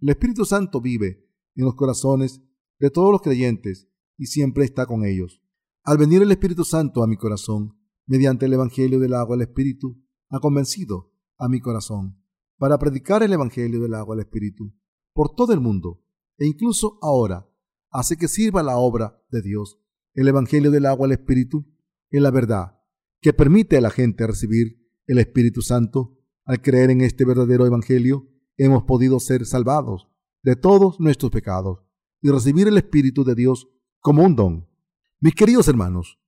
El 0.00 0.10
Espíritu 0.10 0.44
Santo 0.44 0.82
vive 0.82 1.30
en 1.54 1.64
los 1.64 1.76
corazones 1.76 2.42
de 2.78 2.90
todos 2.90 3.10
los 3.10 3.22
creyentes 3.22 3.88
y 4.18 4.26
siempre 4.26 4.66
está 4.66 4.84
con 4.84 5.06
ellos. 5.06 5.42
Al 5.82 5.96
venir 5.96 6.20
el 6.20 6.30
Espíritu 6.30 6.64
Santo 6.64 7.02
a 7.02 7.06
mi 7.06 7.16
corazón, 7.16 7.78
mediante 8.04 8.44
el 8.44 8.52
Evangelio 8.52 9.00
del 9.00 9.14
agua 9.14 9.36
al 9.36 9.42
Espíritu, 9.42 9.98
ha 10.28 10.40
convencido 10.40 11.14
a 11.38 11.48
mi 11.48 11.60
corazón 11.60 12.22
para 12.58 12.76
predicar 12.76 13.22
el 13.22 13.32
Evangelio 13.32 13.80
del 13.80 13.94
agua 13.94 14.14
al 14.14 14.20
Espíritu 14.20 14.74
por 15.14 15.34
todo 15.34 15.52
el 15.52 15.60
mundo 15.60 16.04
e 16.36 16.46
incluso 16.46 16.98
ahora 17.00 17.48
hace 17.90 18.16
que 18.16 18.28
sirva 18.28 18.62
la 18.62 18.76
obra 18.76 19.22
de 19.30 19.40
Dios. 19.40 19.78
El 20.12 20.28
Evangelio 20.28 20.70
del 20.70 20.86
agua 20.86 21.06
al 21.06 21.12
Espíritu 21.12 21.64
es 22.10 22.20
la 22.20 22.30
verdad 22.30 22.80
que 23.20 23.32
permite 23.32 23.76
a 23.76 23.80
la 23.80 23.90
gente 23.90 24.26
recibir 24.26 24.84
el 25.06 25.18
Espíritu 25.18 25.62
Santo. 25.62 26.18
Al 26.44 26.60
creer 26.60 26.90
en 26.90 27.00
este 27.00 27.24
verdadero 27.24 27.64
Evangelio, 27.64 28.28
hemos 28.58 28.82
podido 28.82 29.18
ser 29.18 29.46
salvados 29.46 30.08
de 30.42 30.56
todos 30.56 31.00
nuestros 31.00 31.30
pecados 31.30 31.78
y 32.20 32.28
recibir 32.30 32.68
el 32.68 32.76
Espíritu 32.76 33.24
de 33.24 33.34
Dios 33.34 33.68
como 34.00 34.24
un 34.24 34.36
don. 34.36 34.68
Mis 35.20 35.34
queridos 35.34 35.68
hermanos, 35.68 36.20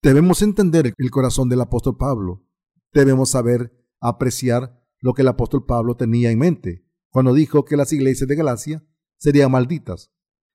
debemos 0.00 0.42
entender 0.42 0.94
el 0.96 1.10
corazón 1.10 1.48
del 1.48 1.62
apóstol 1.62 1.96
Pablo. 1.96 2.46
Debemos 2.92 3.30
saber 3.30 3.72
apreciar 4.00 4.80
lo 5.00 5.12
que 5.12 5.22
el 5.22 5.28
apóstol 5.28 5.66
Pablo 5.66 5.96
tenía 5.96 6.30
en 6.30 6.38
mente 6.38 6.84
cuando 7.14 7.32
dijo 7.32 7.64
que 7.64 7.76
las 7.76 7.92
iglesias 7.92 8.26
de 8.26 8.34
Galacia 8.34 8.84
serían 9.18 9.52
malditas 9.52 10.10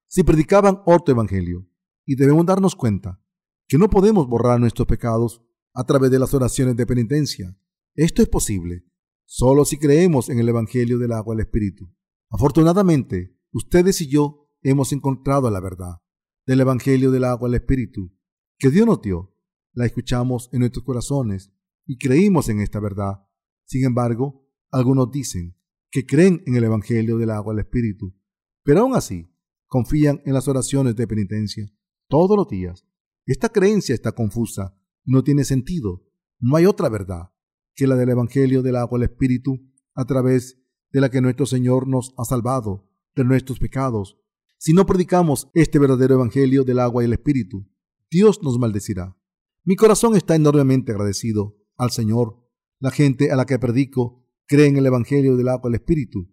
si 0.10 0.24
predicaban 0.24 0.82
otro 0.86 1.14
evangelio. 1.14 1.66
Y 2.06 2.18
debemos 2.18 2.46
darnos 2.46 2.76
cuenta 2.76 3.24
que 3.66 3.78
no 3.78 3.90
podemos 3.90 4.28
borrar 4.28 4.60
nuestros 4.60 4.86
pecados 4.86 5.42
a 5.74 5.86
través 5.86 6.12
de 6.12 6.20
las 6.20 6.34
oraciones 6.34 6.76
de 6.76 6.86
penitencia. 6.86 7.58
Esto 7.96 8.22
es 8.22 8.28
posible 8.28 8.84
solo 9.24 9.64
si 9.64 9.78
creemos 9.78 10.28
en 10.28 10.40
el 10.40 10.50
evangelio 10.50 10.98
del 10.98 11.14
agua 11.14 11.34
del 11.34 11.46
Espíritu. 11.46 11.96
Afortunadamente, 12.30 13.40
ustedes 13.54 14.02
y 14.02 14.10
yo 14.10 14.52
hemos 14.62 14.92
encontrado 14.92 15.50
la 15.50 15.62
verdad 15.62 16.02
del 16.46 16.60
evangelio 16.60 17.10
del 17.10 17.24
agua 17.24 17.48
del 17.48 17.62
Espíritu 17.62 18.12
que 18.58 18.70
Dios 18.70 18.86
nos 18.86 19.02
dio. 19.02 19.34
La 19.72 19.86
escuchamos 19.86 20.50
en 20.52 20.60
nuestros 20.60 20.84
corazones 20.84 21.54
y 21.86 21.98
creímos 21.98 22.50
en 22.50 22.60
esta 22.60 22.82
verdad. 22.82 23.26
Sin 23.64 23.86
embargo, 23.86 24.46
algunos 24.72 25.10
dicen 25.10 25.56
que 25.92 26.06
creen 26.06 26.44
en 26.46 26.56
el 26.56 26.64
evangelio 26.64 27.18
del 27.18 27.32
agua 27.32 27.54
del 27.54 27.66
Espíritu, 27.66 28.16
pero 28.64 28.82
aún 28.82 28.96
así 28.96 29.34
confían 29.68 30.22
en 30.26 30.34
las 30.34 30.48
oraciones 30.48 30.96
de 30.96 31.08
penitencia 31.08 31.72
todos 32.08 32.36
los 32.38 32.48
días. 32.48 32.86
Esta 33.26 33.50
creencia 33.50 33.94
está 33.94 34.12
confusa, 34.12 34.76
no 35.06 35.24
tiene 35.24 35.44
sentido. 35.44 36.06
No 36.40 36.56
hay 36.56 36.66
otra 36.66 36.90
verdad 36.90 37.32
que 37.76 37.88
la 37.88 37.96
del 37.96 38.10
Evangelio 38.10 38.62
del 38.62 38.76
agua 38.76 39.00
del 39.00 39.10
Espíritu, 39.10 39.60
a 39.94 40.06
través 40.06 40.60
de 40.92 41.02
la 41.02 41.10
que 41.10 41.22
nuestro 41.22 41.46
Señor 41.46 41.88
nos 41.88 42.14
ha 42.18 42.26
salvado 42.26 42.90
de 43.16 43.24
nuestros 43.24 43.60
pecados. 43.60 44.18
Si 44.58 44.74
no 44.74 44.86
predicamos 44.86 45.50
este 45.54 45.80
verdadero 45.80 46.16
Evangelio 46.16 46.64
del 46.64 46.80
agua 46.80 47.04
y 47.04 47.06
el 47.06 47.14
Espíritu, 47.14 47.70
Dios 48.10 48.42
nos 48.42 48.58
maldecirá. 48.58 49.16
Mi 49.64 49.76
corazón 49.76 50.16
está 50.16 50.36
enormemente 50.36 50.92
agradecido 50.92 51.58
al 51.78 51.92
Señor. 51.92 52.44
La 52.80 52.92
gente 52.92 53.32
a 53.32 53.36
la 53.36 53.46
que 53.46 53.60
predico 53.60 54.19
cree 54.50 54.66
en 54.66 54.78
el 54.78 54.88
Evangelio 54.88 55.38
del 55.38 55.48
agua 55.48 55.70
el 55.70 55.76
Espíritu. 55.76 56.28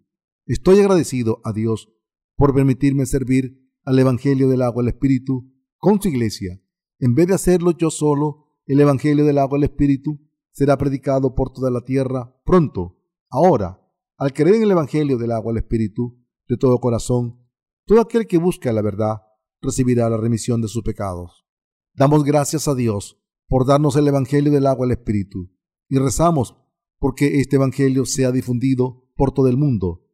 Estoy 0.47 0.79
agradecido 0.79 1.39
a 1.43 1.53
Dios 1.53 1.93
por 2.35 2.53
permitirme 2.53 3.05
servir 3.05 3.63
al 3.85 3.99
Evangelio 3.99 4.49
del 4.49 4.63
agua 4.63 4.81
el 4.81 4.89
Espíritu 4.89 5.53
con 5.77 6.01
su 6.01 6.07
iglesia. 6.09 6.59
En 6.99 7.13
vez 7.13 7.27
de 7.27 7.35
hacerlo 7.35 7.77
yo 7.77 7.91
solo, 7.91 8.57
el 8.65 8.79
Evangelio 8.79 9.23
del 9.23 9.37
agua 9.37 9.59
el 9.59 9.65
Espíritu 9.65 10.19
será 10.51 10.79
predicado 10.79 11.35
por 11.35 11.53
toda 11.53 11.69
la 11.69 11.81
tierra 11.81 12.35
pronto. 12.43 12.99
Ahora, 13.29 13.79
al 14.17 14.33
creer 14.33 14.55
en 14.55 14.63
el 14.63 14.71
Evangelio 14.71 15.19
del 15.19 15.31
agua 15.31 15.51
el 15.51 15.59
Espíritu 15.59 16.19
de 16.47 16.57
todo 16.57 16.79
corazón, 16.79 17.47
todo 17.85 18.01
aquel 18.01 18.25
que 18.25 18.39
busca 18.39 18.73
la 18.73 18.81
verdad 18.81 19.17
recibirá 19.61 20.09
la 20.09 20.17
remisión 20.17 20.59
de 20.59 20.69
sus 20.69 20.81
pecados. 20.81 21.45
Damos 21.93 22.23
gracias 22.23 22.67
a 22.67 22.73
Dios 22.73 23.21
por 23.47 23.67
darnos 23.67 23.95
el 23.95 24.07
Evangelio 24.07 24.51
del 24.51 24.65
agua 24.65 24.87
el 24.87 24.93
Espíritu 24.93 25.51
y 25.87 25.99
rezamos 25.99 26.55
porque 26.99 27.39
este 27.39 27.55
Evangelio 27.57 28.05
sea 28.05 28.31
difundido 28.31 29.09
por 29.15 29.31
todo 29.31 29.47
el 29.47 29.57
mundo 29.57 30.07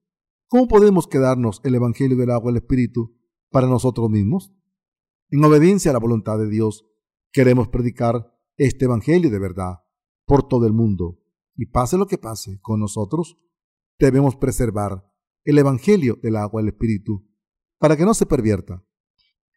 ¿Cómo 0.54 0.68
podemos 0.68 1.08
quedarnos 1.08 1.62
el 1.64 1.74
Evangelio 1.74 2.16
del 2.16 2.30
agua 2.30 2.52
y 2.52 2.54
el 2.54 2.58
Espíritu 2.58 3.18
para 3.50 3.66
nosotros 3.66 4.08
mismos? 4.12 4.54
En 5.32 5.44
obediencia 5.44 5.90
a 5.90 5.94
la 5.94 6.00
voluntad 6.00 6.38
de 6.38 6.48
Dios, 6.48 6.86
queremos 7.32 7.70
predicar 7.70 8.32
este 8.56 8.86
Evangelio 8.86 9.32
de 9.32 9.40
verdad 9.40 9.80
por 10.28 10.48
todo 10.48 10.68
el 10.68 10.74
mundo. 10.74 11.20
Y 11.56 11.66
pase 11.66 11.98
lo 11.98 12.06
que 12.06 12.20
pase 12.20 12.60
con 12.62 12.80
nosotros, 12.80 13.36
debemos 13.98 14.36
preservar 14.36 15.04
el 15.44 15.58
Evangelio 15.58 16.20
del 16.22 16.36
agua 16.36 16.62
y 16.62 16.66
el 16.66 16.74
Espíritu 16.74 17.28
para 17.80 17.98
que 17.98 18.06
no 18.06 18.14
se 18.14 18.28
pervierta. 18.28 18.86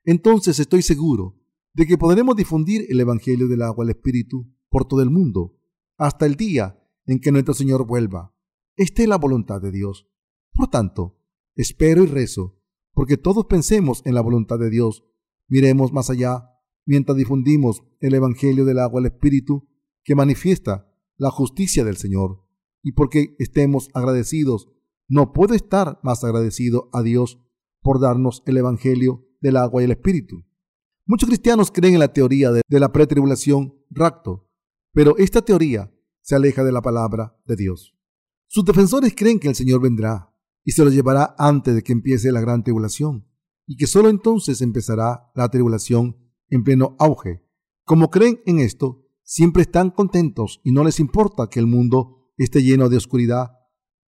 Entonces 0.03 0.59
estoy 0.59 0.81
seguro 0.81 1.39
de 1.75 1.87
que 1.87 1.99
podremos 1.99 2.37
difundir 2.37 2.87
el 2.89 2.99
Evangelio 3.01 3.49
del 3.49 3.61
agua 3.61 3.85
y 3.85 3.89
el 3.89 3.97
Espíritu 3.97 4.51
por 4.71 4.89
todo 4.89 5.03
el 5.03 5.11
mundo 5.11 5.59
hasta 5.99 6.25
el 6.25 6.37
día 6.37 6.83
en 7.07 7.21
que 7.21 7.33
nuestro 7.33 7.55
Señor 7.55 7.87
vuelva. 7.87 8.35
Esta 8.77 9.03
es 9.03 9.09
la 9.09 9.17
voluntad 9.17 9.61
de 9.61 9.71
Dios. 9.71 10.09
Por 10.53 10.69
tanto, 10.69 11.19
espero 11.55 12.03
y 12.03 12.07
rezo, 12.07 12.61
porque 12.93 13.17
todos 13.17 13.47
pensemos 13.47 14.03
en 14.05 14.15
la 14.15 14.21
voluntad 14.21 14.59
de 14.59 14.71
Dios, 14.71 15.05
miremos 15.49 15.93
más 15.93 16.11
allá, 16.11 16.51
mientras 16.85 17.17
difundimos 17.17 17.83
el 18.01 18.15
Evangelio 18.15 18.65
del 18.65 18.79
agua 18.79 19.01
al 19.01 19.07
Espíritu, 19.07 19.69
que 20.05 20.15
manifiesta 20.15 20.93
la 21.17 21.31
justicia 21.31 21.85
del 21.85 21.97
Señor, 21.97 22.45
y 22.83 22.93
porque 22.93 23.35
estemos 23.39 23.89
agradecidos, 23.95 24.69
no 25.09 25.33
puedo 25.33 25.55
estar 25.55 26.01
más 26.03 26.25
agradecido 26.25 26.91
a 26.93 27.03
Dios 27.03 27.41
por 27.81 28.01
darnos 28.01 28.43
el 28.47 28.57
Evangelio 28.57 29.27
del 29.41 29.57
agua 29.57 29.83
y 29.83 29.85
el 29.85 29.93
Espíritu. 29.93 30.45
Muchos 31.05 31.29
cristianos 31.29 31.71
creen 31.71 31.95
en 31.95 32.01
la 32.01 32.13
teoría 32.13 32.51
de, 32.51 32.63
la 32.69 32.93
pretribulación 32.93 33.75
rapto, 33.91 34.51
pero 34.93 35.17
esta 35.19 35.43
teoría 35.43 35.93
se 36.27 36.35
aleja 36.35 36.65
de 36.65 36.73
la 36.73 36.83
palabra 36.83 37.39
de 37.47 37.55
Dios. 37.55 37.97
Sus 38.49 38.65
defensores 38.65 39.15
creen 39.17 39.39
que 39.39 39.47
el 39.47 39.55
Señor 39.55 39.81
vendrá, 39.81 40.35
y 40.65 40.73
se 40.73 40.85
los 40.85 40.93
llevará 40.93 41.37
antes 41.39 41.73
de 41.73 41.85
que 41.85 41.93
empiece 41.93 42.33
la 42.33 42.41
gran 42.41 42.65
tribulación, 42.65 43.29
y 43.65 43.77
que 43.77 43.87
sólo 43.87 44.09
entonces 44.09 44.61
empezará 44.61 45.31
la 45.37 45.49
tribulación 45.51 46.17
en 46.49 46.65
pleno 46.65 46.97
auge. 46.99 47.45
Como 47.85 48.11
creen 48.11 48.41
en 48.45 48.59
esto, 48.59 49.07
siempre 49.23 49.63
están 49.63 49.91
contentos 49.91 50.61
y 50.65 50.73
no 50.73 50.83
les 50.83 50.99
importa 50.99 51.49
que 51.49 51.61
el 51.61 51.69
mundo 51.69 52.33
esté 52.37 52.65
lleno 52.65 52.89
de 52.89 52.97
oscuridad 52.97 53.53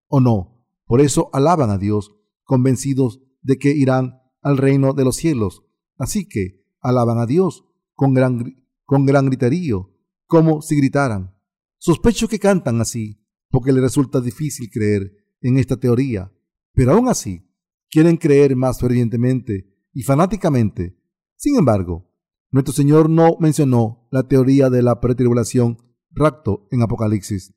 o 0.09 0.19
no. 0.19 0.67
Por 0.87 1.01
eso 1.01 1.31
alaban 1.33 1.71
a 1.71 1.79
Dios, 1.79 2.17
convencidos 2.43 3.21
de 3.43 3.59
que 3.59 3.71
irán 3.71 4.21
al 4.43 4.57
reino 4.59 4.93
de 4.93 5.05
los 5.05 5.15
cielos. 5.15 5.63
Así 5.97 6.27
que 6.29 6.65
alaban 6.81 7.19
a 7.19 7.27
Dios 7.27 7.65
con 7.95 8.13
gran, 8.13 8.65
con 8.85 9.07
gran 9.07 9.27
griterío, 9.27 9.95
como 10.27 10.63
si 10.63 10.75
gritaran. 10.77 11.38
Sospecho 11.79 12.29
que 12.29 12.39
cantan 12.39 12.81
así, 12.81 13.25
porque 13.49 13.73
les 13.73 13.83
resulta 13.83 14.21
difícil 14.21 14.69
creer 14.71 15.13
en 15.41 15.59
esta 15.59 15.77
teoría 15.77 16.33
pero 16.79 16.93
aún 16.93 17.09
así 17.09 17.45
quieren 17.91 18.17
creer 18.17 18.55
más 18.55 18.79
fervientemente 18.79 19.67
y 19.93 20.05
fanáticamente. 20.05 20.97
Sin 21.35 21.57
embargo, 21.57 22.09
nuestro 22.53 22.73
Señor 22.73 23.11
no 23.11 23.37
mencionó 23.41 24.07
la 24.13 24.29
teoría 24.29 24.71
de 24.71 24.83
la 24.83 25.01
pretribulación 25.01 25.77
rapto 26.13 26.69
en 26.71 26.83
Apocalipsis. 26.83 27.53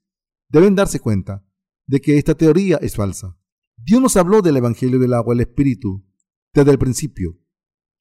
Deben 0.49 0.73
darse 0.73 0.99
cuenta 0.99 1.47
de 1.85 2.01
que 2.01 2.17
esta 2.17 2.33
teoría 2.33 2.77
es 2.77 2.95
falsa. 2.95 3.37
Dios 3.77 4.01
nos 4.01 4.17
habló 4.17 4.41
del 4.41 4.57
Evangelio 4.57 4.97
del 4.97 5.13
agua 5.13 5.35
y 5.35 5.37
el 5.37 5.41
Espíritu 5.41 6.03
desde 6.51 6.71
el 6.71 6.79
principio. 6.79 7.37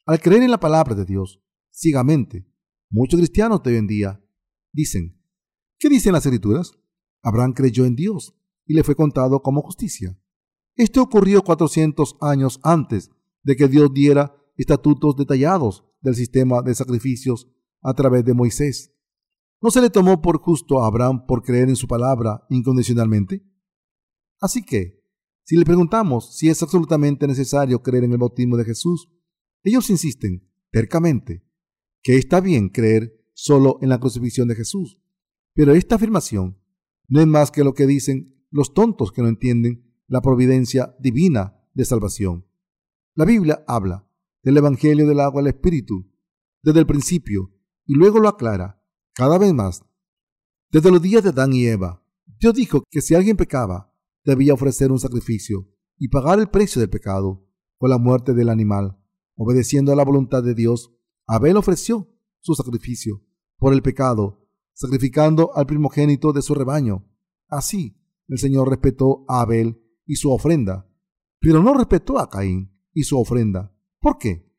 Al 0.06 0.20
creer 0.20 0.42
en 0.42 0.52
la 0.52 0.58
palabra 0.58 0.94
de 0.94 1.04
Dios 1.04 1.42
ciegamente, 1.70 2.50
muchos 2.88 3.20
cristianos 3.20 3.62
de 3.62 3.78
hoy 3.78 3.86
día 3.86 4.24
dicen, 4.72 5.19
¿qué 5.80 5.88
dicen 5.88 6.12
las 6.12 6.24
escrituras? 6.24 6.72
Abraham 7.22 7.54
creyó 7.54 7.84
en 7.84 7.96
Dios 7.96 8.36
y 8.66 8.74
le 8.74 8.84
fue 8.84 8.94
contado 8.94 9.42
como 9.42 9.62
justicia. 9.62 10.16
Esto 10.76 11.02
ocurrió 11.02 11.42
400 11.42 12.16
años 12.20 12.60
antes 12.62 13.10
de 13.42 13.56
que 13.56 13.66
Dios 13.66 13.92
diera 13.92 14.36
estatutos 14.56 15.16
detallados 15.16 15.84
del 16.00 16.14
sistema 16.14 16.62
de 16.62 16.74
sacrificios 16.74 17.48
a 17.82 17.94
través 17.94 18.24
de 18.24 18.34
Moisés. 18.34 18.94
¿No 19.60 19.70
se 19.70 19.80
le 19.80 19.90
tomó 19.90 20.22
por 20.22 20.38
justo 20.38 20.82
a 20.82 20.86
Abraham 20.86 21.26
por 21.26 21.42
creer 21.42 21.68
en 21.68 21.76
su 21.76 21.86
palabra 21.86 22.46
incondicionalmente? 22.48 23.44
Así 24.38 24.64
que, 24.64 25.04
si 25.44 25.56
le 25.56 25.64
preguntamos 25.64 26.36
si 26.36 26.48
es 26.48 26.62
absolutamente 26.62 27.26
necesario 27.26 27.82
creer 27.82 28.04
en 28.04 28.12
el 28.12 28.18
bautismo 28.18 28.56
de 28.56 28.64
Jesús, 28.64 29.08
ellos 29.62 29.90
insisten 29.90 30.48
tercamente 30.70 31.44
que 32.02 32.16
está 32.16 32.40
bien 32.40 32.68
creer 32.68 33.26
solo 33.34 33.78
en 33.82 33.90
la 33.90 33.98
crucifixión 33.98 34.48
de 34.48 34.54
Jesús. 34.54 34.98
Pero 35.54 35.74
esta 35.74 35.96
afirmación 35.96 36.58
no 37.08 37.20
es 37.20 37.26
más 37.26 37.50
que 37.50 37.64
lo 37.64 37.74
que 37.74 37.86
dicen 37.86 38.46
los 38.50 38.74
tontos 38.74 39.12
que 39.12 39.22
no 39.22 39.28
entienden 39.28 39.84
la 40.06 40.20
providencia 40.20 40.94
divina 40.98 41.56
de 41.74 41.84
salvación. 41.84 42.46
La 43.14 43.24
Biblia 43.24 43.64
habla 43.66 44.08
del 44.42 44.56
Evangelio 44.56 45.06
del 45.06 45.20
agua 45.20 45.40
al 45.40 45.48
Espíritu 45.48 46.10
desde 46.62 46.80
el 46.80 46.86
principio 46.86 47.52
y 47.86 47.94
luego 47.94 48.18
lo 48.18 48.28
aclara 48.28 48.82
cada 49.14 49.38
vez 49.38 49.52
más. 49.52 49.84
Desde 50.70 50.90
los 50.90 51.02
días 51.02 51.22
de 51.22 51.30
Adán 51.30 51.52
y 51.52 51.66
Eva, 51.66 52.04
Dios 52.38 52.54
dijo 52.54 52.84
que 52.90 53.00
si 53.00 53.14
alguien 53.14 53.36
pecaba, 53.36 53.92
debía 54.24 54.54
ofrecer 54.54 54.92
un 54.92 55.00
sacrificio 55.00 55.68
y 55.98 56.08
pagar 56.08 56.38
el 56.38 56.48
precio 56.48 56.80
del 56.80 56.90
pecado 56.90 57.46
con 57.76 57.90
la 57.90 57.98
muerte 57.98 58.34
del 58.34 58.48
animal. 58.48 58.98
Obedeciendo 59.36 59.92
a 59.92 59.96
la 59.96 60.04
voluntad 60.04 60.42
de 60.42 60.54
Dios, 60.54 60.92
Abel 61.26 61.56
ofreció 61.56 62.08
su 62.40 62.54
sacrificio 62.54 63.22
por 63.58 63.72
el 63.72 63.82
pecado, 63.82 64.39
sacrificando 64.74 65.54
al 65.54 65.66
primogénito 65.66 66.32
de 66.32 66.42
su 66.42 66.54
rebaño. 66.54 67.06
Así, 67.48 67.96
el 68.28 68.38
Señor 68.38 68.68
respetó 68.68 69.24
a 69.28 69.42
Abel 69.42 69.82
y 70.06 70.16
su 70.16 70.30
ofrenda, 70.30 70.88
pero 71.40 71.62
no 71.62 71.74
respetó 71.74 72.18
a 72.18 72.28
Caín 72.28 72.72
y 72.92 73.04
su 73.04 73.18
ofrenda. 73.18 73.74
¿Por 74.00 74.18
qué? 74.18 74.50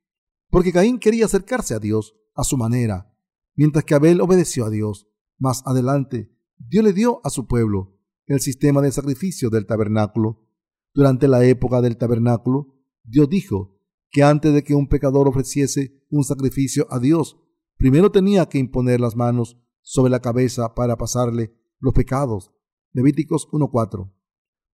Porque 0.49 0.73
Caín 0.73 0.99
quería 0.99 1.25
acercarse 1.25 1.73
a 1.73 1.79
Dios 1.79 2.15
a 2.35 2.43
su 2.43 2.57
manera, 2.57 3.15
mientras 3.55 3.85
que 3.85 3.95
Abel 3.95 4.21
obedeció 4.21 4.65
a 4.65 4.69
Dios. 4.69 5.07
Más 5.37 5.63
adelante, 5.65 6.31
Dios 6.57 6.83
le 6.83 6.93
dio 6.93 7.21
a 7.23 7.29
su 7.29 7.47
pueblo 7.47 7.97
el 8.27 8.39
sistema 8.39 8.81
de 8.81 8.91
sacrificio 8.91 9.49
del 9.49 9.65
tabernáculo. 9.65 10.45
Durante 10.93 11.27
la 11.27 11.43
época 11.45 11.81
del 11.81 11.97
tabernáculo, 11.97 12.75
Dios 13.03 13.29
dijo 13.29 13.79
que 14.11 14.23
antes 14.23 14.53
de 14.53 14.63
que 14.63 14.75
un 14.75 14.87
pecador 14.87 15.27
ofreciese 15.27 16.05
un 16.09 16.23
sacrificio 16.23 16.87
a 16.89 16.99
Dios, 16.99 17.37
primero 17.77 18.11
tenía 18.11 18.47
que 18.47 18.59
imponer 18.59 18.99
las 18.99 19.15
manos 19.15 19.57
sobre 19.81 20.11
la 20.11 20.19
cabeza 20.19 20.73
para 20.73 20.97
pasarle 20.97 21.53
los 21.79 21.93
pecados. 21.93 22.51
Levíticos 22.93 23.47
1.4. 23.51 24.11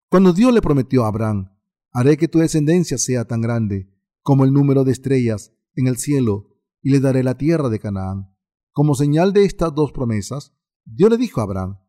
Cuando 0.10 0.34
Dios 0.34 0.53
le 0.53 0.62
prometió 0.62 1.03
a 1.03 1.08
Abraham, 1.08 1.51
haré 1.91 2.18
que 2.18 2.28
tu 2.28 2.39
descendencia 2.39 2.97
sea 2.97 3.26
tan 3.26 3.41
grande 3.41 3.91
como 4.22 4.43
el 4.43 4.53
número 4.53 4.84
de 4.84 4.91
estrellas 4.91 5.53
en 5.76 5.88
el 5.88 5.97
cielo, 5.97 6.56
y 6.82 6.91
le 6.91 6.99
daré 6.99 7.24
la 7.24 7.38
tierra 7.38 7.70
de 7.70 7.80
Canaán. 7.80 8.32
Como 8.72 8.95
señal 8.95 9.34
de 9.34 9.45
estas 9.45 9.74
dos 9.74 9.91
promesas, 9.91 10.53
Dios 10.84 11.10
le 11.10 11.18
dijo 11.18 11.41
a 11.41 11.43
Abraham 11.43 11.80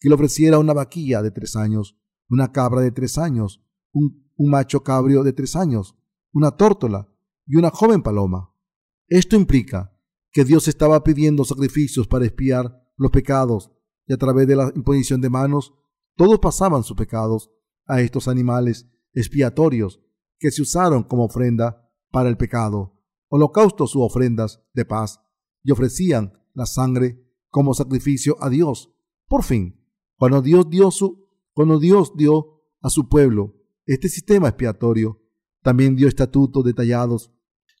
que 0.00 0.08
le 0.08 0.14
ofreciera 0.14 0.58
una 0.58 0.74
vaquilla 0.74 1.22
de 1.22 1.30
tres 1.30 1.56
años, 1.56 1.96
una 2.28 2.52
cabra 2.52 2.80
de 2.80 2.90
tres 2.90 3.16
años, 3.16 3.62
un, 3.92 4.24
macho 4.36 4.82
cabrio 4.82 5.22
de 5.22 5.32
tres 5.32 5.56
años, 5.56 5.96
una 6.32 6.50
tórtola 6.50 7.08
y 7.46 7.56
una 7.56 7.70
joven 7.70 8.02
paloma. 8.02 8.52
Esto 9.08 9.36
implica 9.36 9.93
que 10.34 10.44
Dios 10.44 10.66
estaba 10.66 11.04
pidiendo 11.04 11.44
sacrificios 11.44 12.08
para 12.08 12.26
expiar 12.26 12.84
los 12.96 13.12
pecados 13.12 13.70
y 14.04 14.12
a 14.12 14.16
través 14.16 14.48
de 14.48 14.56
la 14.56 14.72
imposición 14.74 15.20
de 15.20 15.30
manos, 15.30 15.72
todos 16.16 16.40
pasaban 16.40 16.82
sus 16.82 16.96
pecados 16.96 17.52
a 17.86 18.00
estos 18.00 18.26
animales 18.26 18.90
expiatorios 19.12 20.00
que 20.40 20.50
se 20.50 20.60
usaron 20.60 21.04
como 21.04 21.24
ofrenda 21.24 21.88
para 22.10 22.28
el 22.28 22.36
pecado, 22.36 23.00
holocaustos 23.28 23.94
u 23.94 24.02
ofrendas 24.02 24.60
de 24.74 24.84
paz, 24.84 25.20
y 25.62 25.70
ofrecían 25.70 26.32
la 26.52 26.66
sangre 26.66 27.24
como 27.48 27.72
sacrificio 27.72 28.36
a 28.40 28.50
Dios. 28.50 28.92
Por 29.28 29.44
fin, 29.44 29.80
cuando 30.16 30.42
Dios 30.42 30.68
dio, 30.68 30.90
su, 30.90 31.28
cuando 31.52 31.78
Dios 31.78 32.12
dio 32.16 32.60
a 32.82 32.90
su 32.90 33.08
pueblo 33.08 33.54
este 33.86 34.08
sistema 34.08 34.48
expiatorio, 34.48 35.22
también 35.62 35.94
dio 35.94 36.08
estatutos 36.08 36.64
detallados 36.64 37.32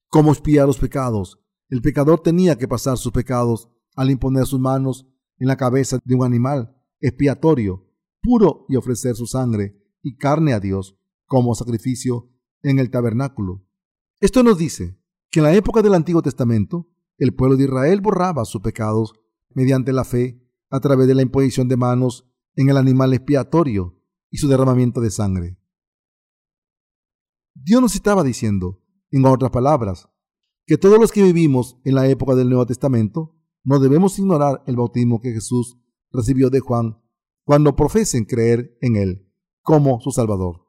cómo 0.08 0.30
expiar 0.30 0.68
los 0.68 0.78
pecados. 0.78 1.43
El 1.68 1.80
pecador 1.82 2.20
tenía 2.20 2.56
que 2.56 2.68
pasar 2.68 2.98
sus 2.98 3.12
pecados 3.12 3.70
al 3.96 4.10
imponer 4.10 4.46
sus 4.46 4.60
manos 4.60 5.06
en 5.38 5.48
la 5.48 5.56
cabeza 5.56 5.98
de 6.04 6.14
un 6.14 6.24
animal 6.24 6.76
expiatorio 7.00 7.86
puro 8.24 8.64
y 8.68 8.76
ofrecer 8.76 9.14
su 9.14 9.26
sangre 9.26 9.76
y 10.02 10.16
carne 10.16 10.54
a 10.54 10.60
Dios 10.60 10.98
como 11.26 11.54
sacrificio 11.54 12.30
en 12.62 12.78
el 12.78 12.90
tabernáculo. 12.90 13.66
Esto 14.20 14.42
nos 14.42 14.58
dice 14.58 14.98
que 15.30 15.40
en 15.40 15.44
la 15.44 15.54
época 15.54 15.82
del 15.82 15.94
Antiguo 15.94 16.22
Testamento 16.22 16.90
el 17.18 17.34
pueblo 17.34 17.56
de 17.56 17.64
Israel 17.64 18.00
borraba 18.00 18.44
sus 18.44 18.62
pecados 18.62 19.12
mediante 19.50 19.92
la 19.92 20.04
fe 20.04 20.42
a 20.70 20.80
través 20.80 21.06
de 21.06 21.14
la 21.14 21.22
imposición 21.22 21.68
de 21.68 21.76
manos 21.76 22.26
en 22.56 22.70
el 22.70 22.76
animal 22.76 23.12
expiatorio 23.12 24.00
y 24.30 24.38
su 24.38 24.48
derramamiento 24.48 25.00
de 25.00 25.10
sangre. 25.10 25.58
Dios 27.54 27.80
nos 27.80 27.94
estaba 27.94 28.24
diciendo, 28.24 28.82
en 29.10 29.24
otras 29.26 29.50
palabras, 29.50 30.08
que 30.66 30.78
todos 30.78 30.98
los 30.98 31.12
que 31.12 31.22
vivimos 31.22 31.78
en 31.84 31.94
la 31.94 32.08
época 32.08 32.34
del 32.34 32.48
Nuevo 32.48 32.66
Testamento 32.66 33.34
no 33.62 33.78
debemos 33.80 34.18
ignorar 34.18 34.62
el 34.66 34.76
bautismo 34.76 35.20
que 35.20 35.32
Jesús 35.32 35.78
recibió 36.10 36.50
de 36.50 36.60
Juan 36.60 36.98
cuando 37.44 37.76
profesen 37.76 38.24
creer 38.24 38.76
en 38.80 38.96
Él 38.96 39.30
como 39.62 40.00
su 40.00 40.10
Salvador. 40.10 40.66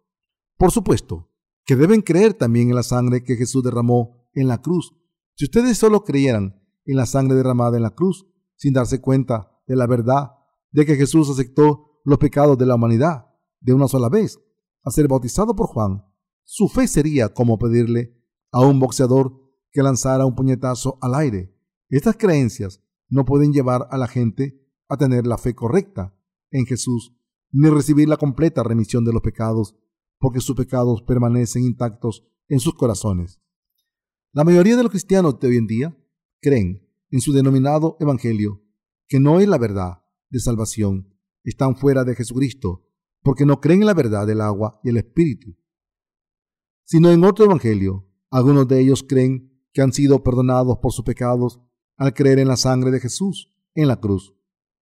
Por 0.57 0.71
supuesto, 0.71 1.29
que 1.65 1.75
deben 1.75 2.01
creer 2.01 2.33
también 2.33 2.69
en 2.69 2.75
la 2.75 2.83
sangre 2.83 3.23
que 3.23 3.35
Jesús 3.35 3.63
derramó 3.63 4.29
en 4.33 4.47
la 4.47 4.61
cruz. 4.61 4.93
Si 5.35 5.45
ustedes 5.45 5.77
solo 5.77 6.03
creyeran 6.03 6.61
en 6.85 6.97
la 6.97 7.05
sangre 7.05 7.35
derramada 7.35 7.77
en 7.77 7.83
la 7.83 7.95
cruz, 7.95 8.27
sin 8.55 8.73
darse 8.73 9.01
cuenta 9.01 9.51
de 9.67 9.75
la 9.75 9.87
verdad 9.87 10.31
de 10.71 10.85
que 10.85 10.95
Jesús 10.95 11.29
aceptó 11.29 12.01
los 12.03 12.19
pecados 12.19 12.57
de 12.57 12.65
la 12.65 12.75
humanidad 12.75 13.27
de 13.59 13.73
una 13.73 13.87
sola 13.87 14.09
vez, 14.09 14.39
a 14.83 14.91
ser 14.91 15.07
bautizado 15.07 15.55
por 15.55 15.67
Juan, 15.67 16.05
su 16.43 16.67
fe 16.69 16.87
sería 16.87 17.33
como 17.33 17.57
pedirle 17.57 18.21
a 18.51 18.61
un 18.61 18.79
boxeador 18.79 19.44
que 19.75 19.83
lanzara 19.83 20.25
un 20.25 20.33
puñetazo 20.33 20.97
al 21.01 21.15
aire. 21.15 21.53
Estas 21.89 22.15
creencias 22.15 22.81
no 23.09 23.25
pueden 23.25 23.51
llevar 23.51 23.87
a 23.91 23.97
la 23.97 24.07
gente 24.07 24.65
a 24.87 24.95
tener 24.95 25.27
la 25.27 25.37
fe 25.37 25.53
correcta 25.53 26.17
en 26.51 26.65
Jesús, 26.65 27.13
ni 27.51 27.69
recibir 27.69 28.07
la 28.07 28.15
completa 28.15 28.63
remisión 28.63 29.03
de 29.03 29.11
los 29.11 29.21
pecados, 29.21 29.75
porque 30.17 30.39
sus 30.39 30.55
pecados 30.55 31.01
permanecen 31.01 31.63
intactos 31.63 32.25
en 32.47 32.61
sus 32.61 32.75
corazones. 32.75 33.41
La 34.31 34.45
mayoría 34.45 34.77
de 34.77 34.83
los 34.83 34.91
cristianos 34.91 35.37
de 35.39 35.49
hoy 35.49 35.57
en 35.57 35.67
día 35.67 35.97
creen 36.41 36.89
en 37.11 37.19
su 37.19 37.33
denominado 37.33 37.97
Evangelio, 37.99 38.63
que 39.09 39.19
no 39.19 39.41
es 39.41 39.47
la 39.49 39.57
verdad 39.57 40.03
de 40.29 40.39
salvación, 40.39 41.13
están 41.43 41.75
fuera 41.75 42.05
de 42.05 42.15
Jesucristo, 42.15 42.87
porque 43.21 43.45
no 43.45 43.59
creen 43.59 43.81
en 43.81 43.87
la 43.87 43.93
verdad 43.93 44.25
del 44.25 44.39
agua 44.39 44.79
y 44.83 44.89
el 44.89 44.97
Espíritu 44.97 45.57
sino 46.85 47.11
en 47.11 47.23
otro 47.23 47.45
evangelio. 47.45 48.07
Algunos 48.31 48.67
de 48.67 48.79
ellos 48.79 49.03
creen 49.07 49.54
que 49.75 49.81
han 49.81 49.91
sido 49.91 50.23
perdonados 50.23 50.79
por 50.81 50.93
sus 50.93 51.03
pecados 51.03 51.59
al 51.97 52.13
creer 52.13 52.39
en 52.39 52.47
la 52.47 52.55
sangre 52.55 52.91
de 52.91 53.01
Jesús 53.01 53.53
en 53.73 53.89
la 53.89 53.99
cruz. 53.99 54.33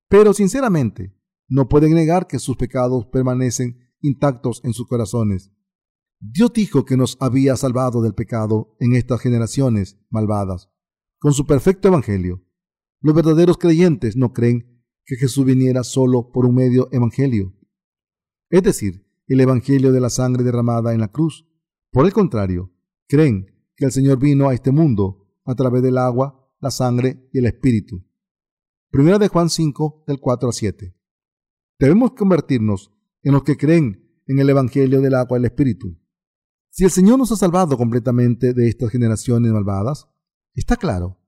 Pero 0.08 0.32
sinceramente, 0.32 1.14
no 1.46 1.68
pueden 1.68 1.92
negar 1.92 2.26
que 2.26 2.38
sus 2.38 2.56
pecados 2.56 3.06
permanecen 3.06 3.78
intactos 4.00 4.62
en 4.64 4.72
sus 4.72 4.88
corazones. 4.88 5.52
Dios 6.20 6.54
dijo 6.54 6.86
que 6.86 6.96
nos 6.96 7.18
había 7.20 7.54
salvado 7.56 8.00
del 8.00 8.14
pecado 8.14 8.76
en 8.80 8.94
estas 8.94 9.20
generaciones 9.20 10.00
malvadas, 10.08 10.70
con 11.18 11.34
su 11.34 11.44
perfecto 11.44 11.88
evangelio. 11.88 12.42
Los 13.02 13.14
verdaderos 13.14 13.58
creyentes 13.58 14.16
no 14.16 14.32
creen 14.32 14.82
que 15.04 15.16
Jesús 15.16 15.44
viniera 15.44 15.84
solo 15.84 16.32
por 16.32 16.46
un 16.46 16.54
medio 16.54 16.88
evangelio, 16.92 17.54
es 18.48 18.62
decir, 18.62 19.06
el 19.26 19.40
evangelio 19.40 19.92
de 19.92 20.00
la 20.00 20.08
sangre 20.08 20.44
derramada 20.44 20.94
en 20.94 21.00
la 21.00 21.08
cruz, 21.08 21.46
por 21.92 22.06
el 22.06 22.14
contrario, 22.14 22.72
creen 23.06 23.57
que 23.78 23.84
el 23.84 23.92
Señor 23.92 24.18
vino 24.18 24.48
a 24.48 24.54
este 24.54 24.72
mundo 24.72 25.28
a 25.44 25.54
través 25.54 25.82
del 25.82 25.98
agua, 25.98 26.52
la 26.60 26.70
sangre 26.70 27.30
y 27.32 27.38
el 27.38 27.46
Espíritu. 27.46 28.04
Primera 28.90 29.18
de 29.18 29.28
Juan 29.28 29.48
5, 29.48 30.04
del 30.06 30.18
4 30.18 30.48
a 30.48 30.52
7. 30.52 30.94
Debemos 31.78 32.12
convertirnos 32.12 32.92
en 33.22 33.32
los 33.32 33.44
que 33.44 33.56
creen 33.56 34.20
en 34.26 34.40
el 34.40 34.50
Evangelio 34.50 35.00
del 35.00 35.14
agua 35.14 35.38
y 35.38 35.40
el 35.40 35.44
Espíritu. 35.44 35.96
Si 36.70 36.84
el 36.84 36.90
Señor 36.90 37.18
nos 37.18 37.30
ha 37.30 37.36
salvado 37.36 37.78
completamente 37.78 38.52
de 38.52 38.68
estas 38.68 38.90
generaciones 38.90 39.52
malvadas, 39.52 40.08
está 40.54 40.76
claro 40.76 41.20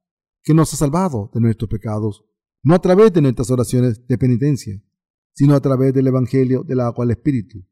que 0.43 0.53
nos 0.53 0.75
ha 0.75 0.77
salvado 0.77 1.31
de 1.33 1.41
nuestros 1.41 1.71
pecados, 1.71 2.25
no 2.65 2.75
a 2.75 2.81
través 2.81 3.13
de 3.13 3.23
nuestras 3.23 3.51
oraciones 3.51 4.05
de 4.09 4.19
penitencia, 4.19 4.83
sino 5.35 5.55
a 5.55 5.61
través 5.61 5.95
del 5.95 6.09
Evangelio 6.09 6.65
del 6.65 6.81
agua 6.81 7.05
y 7.05 7.07
el 7.07 7.13
Espíritu. 7.13 7.65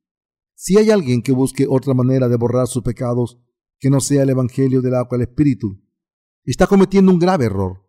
Si 0.55 0.79
hay 0.79 0.91
alguien 0.91 1.20
que 1.20 1.33
busque 1.33 1.66
otra 1.68 1.95
manera 1.95 2.29
de 2.29 2.37
borrar 2.37 2.68
sus 2.68 2.85
pecados 2.85 3.43
que 3.79 3.91
no 3.91 4.01
sea 4.01 4.22
el 4.22 4.31
Evangelio 4.31 4.83
del 4.83 4.95
agua 4.95 5.18
del 5.18 5.29
Espíritu, 5.29 5.81
está 6.45 6.66
cometiendo 6.66 7.12
un 7.12 7.18
grave 7.18 7.47
error. 7.47 7.87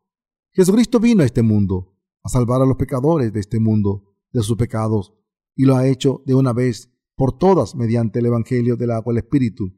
Jesucristo 0.51 0.99
vino 0.99 1.23
a 1.23 1.25
este 1.25 1.41
mundo 1.41 1.97
a 2.23 2.29
salvar 2.29 2.61
a 2.61 2.65
los 2.65 2.77
pecadores 2.77 3.31
de 3.33 3.39
este 3.39 3.59
mundo 3.59 4.15
de 4.31 4.41
sus 4.41 4.57
pecados 4.57 5.13
y 5.55 5.65
lo 5.65 5.75
ha 5.75 5.87
hecho 5.87 6.21
de 6.25 6.35
una 6.35 6.53
vez 6.53 6.91
por 7.15 7.37
todas 7.37 7.75
mediante 7.75 8.19
el 8.19 8.27
Evangelio 8.27 8.75
del 8.75 8.91
agua 8.91 9.13
del 9.13 9.23
Espíritu, 9.23 9.73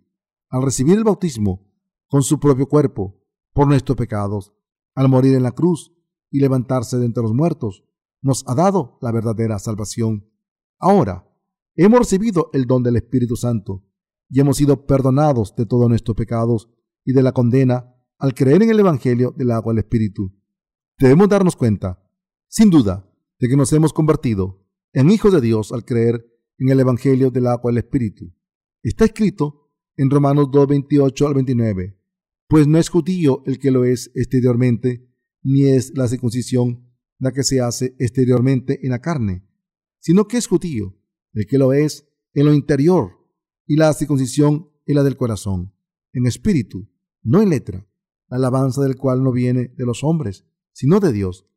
al 0.49 0.63
recibir 0.63 0.97
el 0.97 1.03
bautismo 1.03 1.71
con 2.07 2.23
su 2.23 2.39
propio 2.39 2.67
cuerpo 2.67 3.19
por 3.53 3.67
nuestros 3.67 3.97
pecados, 3.97 4.53
al 4.95 5.09
morir 5.09 5.35
en 5.35 5.43
la 5.43 5.51
cruz 5.51 5.93
y 6.29 6.39
levantarse 6.39 6.97
de 6.97 7.05
entre 7.05 7.23
los 7.23 7.33
muertos, 7.33 7.83
nos 8.21 8.43
ha 8.47 8.55
dado 8.55 8.97
la 9.01 9.11
verdadera 9.11 9.57
salvación. 9.59 10.29
Ahora, 10.77 11.31
Hemos 11.75 11.99
recibido 11.99 12.49
el 12.51 12.65
don 12.65 12.83
del 12.83 12.97
Espíritu 12.97 13.37
Santo 13.37 13.85
y 14.31 14.39
hemos 14.39 14.57
sido 14.57 14.85
perdonados 14.85 15.53
de 15.55 15.65
todos 15.65 15.89
nuestros 15.89 16.15
pecados 16.15 16.69
y 17.03 17.11
de 17.11 17.21
la 17.21 17.33
condena 17.33 17.93
al 18.17 18.33
creer 18.33 18.63
en 18.63 18.69
el 18.69 18.79
Evangelio 18.79 19.33
del 19.35 19.51
agua 19.51 19.73
del 19.73 19.83
Espíritu. 19.83 20.33
Debemos 20.97 21.27
darnos 21.27 21.55
cuenta, 21.55 22.01
sin 22.47 22.69
duda, 22.69 23.11
de 23.39 23.49
que 23.49 23.57
nos 23.57 23.73
hemos 23.73 23.91
convertido 23.91 24.65
en 24.93 25.11
hijos 25.11 25.33
de 25.33 25.41
Dios 25.41 25.73
al 25.73 25.83
creer 25.83 26.25
en 26.59 26.69
el 26.69 26.79
Evangelio 26.79 27.29
del 27.29 27.47
agua 27.47 27.71
del 27.71 27.79
Espíritu. 27.79 28.33
Está 28.81 29.05
escrito 29.05 29.69
en 29.97 30.09
Romanos 30.09 30.49
2, 30.49 30.67
28 30.67 31.27
al 31.27 31.33
29, 31.33 31.99
pues 32.47 32.67
no 32.67 32.77
es 32.77 32.89
judío 32.89 33.43
el 33.45 33.59
que 33.59 33.71
lo 33.71 33.83
es 33.83 34.11
exteriormente, 34.15 35.09
ni 35.43 35.65
es 35.65 35.91
la 35.95 36.07
circuncisión 36.07 36.87
la 37.19 37.31
que 37.31 37.43
se 37.43 37.59
hace 37.59 37.95
exteriormente 37.99 38.79
en 38.83 38.91
la 38.91 38.99
carne, 38.99 39.45
sino 39.99 40.27
que 40.27 40.37
es 40.37 40.47
judío 40.47 40.97
el 41.33 41.45
que 41.47 41.57
lo 41.57 41.73
es 41.73 42.07
en 42.33 42.45
lo 42.45 42.53
interior, 42.53 43.20
y 43.71 43.77
la 43.77 43.93
circuncisión 43.93 44.69
es 44.85 44.93
la 44.93 45.01
del 45.01 45.15
corazón, 45.15 45.73
en 46.11 46.25
espíritu, 46.25 46.89
no 47.23 47.41
en 47.41 47.51
letra, 47.51 47.87
la 48.27 48.35
alabanza 48.35 48.81
del 48.81 48.97
cual 48.97 49.23
no 49.23 49.31
viene 49.31 49.69
de 49.77 49.85
los 49.85 50.03
hombres, 50.03 50.43
sino 50.73 50.99
de 50.99 51.13
Dios. 51.13 51.47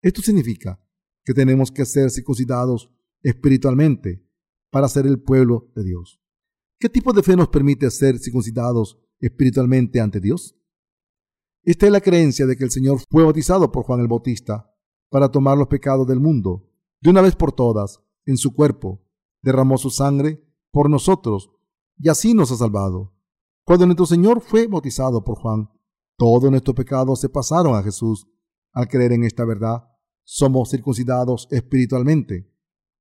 Esto 0.00 0.22
significa 0.22 0.80
que 1.24 1.34
tenemos 1.34 1.72
que 1.72 1.84
ser 1.84 2.12
circuncidados 2.12 2.92
espiritualmente 3.24 4.24
para 4.70 4.88
ser 4.88 5.04
el 5.08 5.20
pueblo 5.20 5.72
de 5.74 5.82
Dios. 5.82 6.22
¿Qué 6.78 6.88
tipo 6.88 7.12
de 7.12 7.24
fe 7.24 7.34
nos 7.34 7.48
permite 7.48 7.90
ser 7.90 8.20
circuncidados 8.20 9.00
espiritualmente 9.18 10.00
ante 10.00 10.20
Dios? 10.20 10.56
Esta 11.64 11.86
es 11.86 11.92
la 11.92 12.00
creencia 12.00 12.46
de 12.46 12.56
que 12.56 12.62
el 12.62 12.70
Señor 12.70 13.00
fue 13.10 13.24
bautizado 13.24 13.72
por 13.72 13.82
Juan 13.82 13.98
el 13.98 14.06
Bautista 14.06 14.72
para 15.10 15.28
tomar 15.28 15.58
los 15.58 15.66
pecados 15.66 16.06
del 16.06 16.20
mundo 16.20 16.70
de 17.00 17.10
una 17.10 17.20
vez 17.20 17.34
por 17.34 17.50
todas 17.50 18.00
en 18.26 18.36
su 18.36 18.54
cuerpo 18.54 19.04
derramó 19.42 19.76
su 19.76 19.90
sangre 19.90 20.40
por 20.70 20.88
nosotros 20.88 21.50
y 21.98 22.08
así 22.08 22.34
nos 22.34 22.50
ha 22.50 22.56
salvado. 22.56 23.12
Cuando 23.64 23.86
nuestro 23.86 24.06
Señor 24.06 24.40
fue 24.40 24.66
bautizado 24.66 25.24
por 25.24 25.38
Juan, 25.38 25.70
todos 26.16 26.50
nuestros 26.50 26.76
pecados 26.76 27.20
se 27.20 27.28
pasaron 27.28 27.74
a 27.74 27.82
Jesús. 27.82 28.26
Al 28.72 28.88
creer 28.88 29.12
en 29.12 29.24
esta 29.24 29.44
verdad, 29.44 29.84
somos 30.24 30.70
circuncidados 30.70 31.48
espiritualmente. 31.50 32.50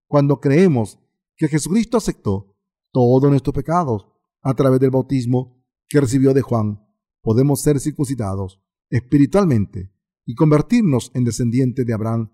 Cuando 0.08 0.40
creemos 0.40 1.00
que 1.36 1.48
Jesucristo 1.48 1.98
aceptó 1.98 2.56
todos 2.92 3.30
nuestros 3.30 3.54
pecados 3.54 4.08
a 4.42 4.54
través 4.54 4.80
del 4.80 4.92
bautismo 4.92 5.64
que 5.88 6.00
recibió 6.00 6.34
de 6.34 6.42
Juan, 6.42 6.86
podemos 7.22 7.62
ser 7.62 7.80
circuncidados 7.80 8.62
espiritualmente 8.90 9.92
y 10.26 10.36
convertirnos 10.36 11.12
en 11.14 11.24
descendientes 11.24 11.86
de 11.86 11.94
Abraham 11.94 12.32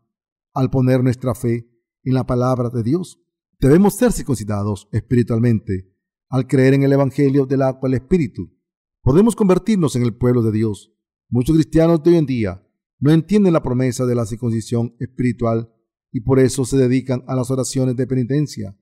al 0.53 0.69
poner 0.69 1.03
nuestra 1.03 1.33
fe 1.33 1.69
en 2.03 2.13
la 2.13 2.25
palabra 2.25 2.69
de 2.69 2.83
Dios. 2.83 3.21
Debemos 3.59 3.95
ser 3.95 4.11
circuncidados 4.11 4.87
espiritualmente 4.91 5.95
al 6.29 6.47
creer 6.47 6.75
en 6.75 6.83
el 6.83 6.93
Evangelio 6.93 7.45
del 7.45 7.63
agua 7.63 7.89
del 7.89 7.95
Espíritu. 7.95 8.55
Podemos 9.01 9.35
convertirnos 9.35 9.95
en 9.95 10.03
el 10.03 10.15
pueblo 10.15 10.43
de 10.43 10.51
Dios. 10.51 10.93
Muchos 11.27 11.55
cristianos 11.55 12.03
de 12.03 12.11
hoy 12.11 12.17
en 12.17 12.25
día 12.25 12.65
no 12.99 13.11
entienden 13.11 13.53
la 13.53 13.63
promesa 13.63 14.05
de 14.05 14.15
la 14.15 14.25
circuncisión 14.25 14.95
espiritual 14.99 15.73
y 16.11 16.21
por 16.21 16.39
eso 16.39 16.65
se 16.65 16.77
dedican 16.77 17.23
a 17.27 17.35
las 17.35 17.49
oraciones 17.49 17.95
de 17.95 18.07
penitencia, 18.07 18.77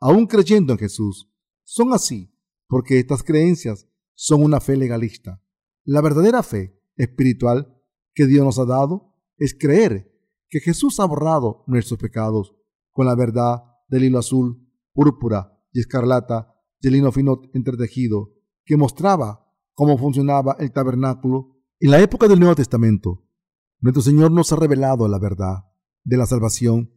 aún 0.00 0.26
creyendo 0.26 0.72
en 0.72 0.78
Jesús. 0.78 1.30
Son 1.64 1.92
así 1.92 2.32
porque 2.68 2.98
estas 2.98 3.22
creencias 3.22 3.88
son 4.14 4.42
una 4.44 4.60
fe 4.60 4.76
legalista. 4.76 5.42
La 5.84 6.00
verdadera 6.00 6.42
fe 6.42 6.80
espiritual 6.96 7.76
que 8.14 8.26
Dios 8.26 8.44
nos 8.44 8.58
ha 8.58 8.64
dado 8.64 9.14
es 9.36 9.56
creer 9.58 10.12
que 10.48 10.60
Jesús 10.60 11.00
ha 11.00 11.04
borrado 11.04 11.64
nuestros 11.66 11.98
pecados 11.98 12.54
con 12.92 13.06
la 13.06 13.16
verdad 13.16 13.64
del 13.88 14.04
hilo 14.04 14.18
azul, 14.18 14.68
púrpura 14.92 15.60
y 15.72 15.80
escarlata 15.80 16.53
del 16.84 16.94
lino 16.94 17.12
fino 17.12 17.40
entretejido 17.52 18.32
que 18.64 18.76
mostraba 18.76 19.50
cómo 19.72 19.98
funcionaba 19.98 20.56
el 20.58 20.72
tabernáculo. 20.72 21.56
En 21.80 21.90
la 21.90 22.00
época 22.00 22.28
del 22.28 22.38
Nuevo 22.38 22.54
Testamento, 22.54 23.26
nuestro 23.80 24.02
Señor 24.02 24.30
nos 24.30 24.52
ha 24.52 24.56
revelado 24.56 25.08
la 25.08 25.18
verdad 25.18 25.64
de 26.04 26.16
la 26.16 26.26
salvación 26.26 26.92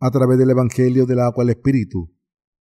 a 0.00 0.10
través 0.10 0.38
del 0.38 0.50
Evangelio 0.50 1.06
del 1.06 1.20
agua 1.20 1.44
del 1.44 1.56
Espíritu. 1.56 2.16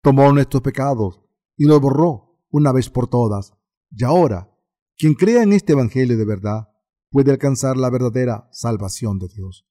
Tomó 0.03 0.33
nuestros 0.33 0.63
pecados 0.63 1.21
y 1.57 1.65
los 1.65 1.81
borró 1.81 2.39
una 2.51 2.73
vez 2.73 2.91
por 2.91 3.09
todas. 3.09 3.55
Y 3.91 4.05
ahora, 4.05 4.53
quien 4.97 5.15
crea 5.15 5.43
en 5.43 5.53
este 5.53 5.73
Evangelio 5.73 6.17
de 6.17 6.25
verdad 6.25 6.69
puede 7.11 7.31
alcanzar 7.31 7.77
la 7.77 7.91
verdadera 7.91 8.49
salvación 8.53 9.19
de 9.19 9.29
Dios. 9.29 9.67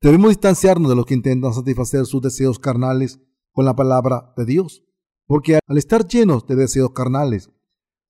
Debemos 0.00 0.30
distanciarnos 0.30 0.90
de 0.90 0.96
los 0.96 1.06
que 1.06 1.14
intentan 1.14 1.54
satisfacer 1.54 2.06
sus 2.06 2.20
deseos 2.20 2.58
carnales 2.58 3.20
con 3.52 3.64
la 3.64 3.76
palabra 3.76 4.32
de 4.36 4.44
Dios, 4.44 4.84
porque 5.32 5.58
al 5.66 5.78
estar 5.78 6.06
llenos 6.06 6.46
de 6.46 6.56
deseos 6.56 6.92
carnales, 6.92 7.50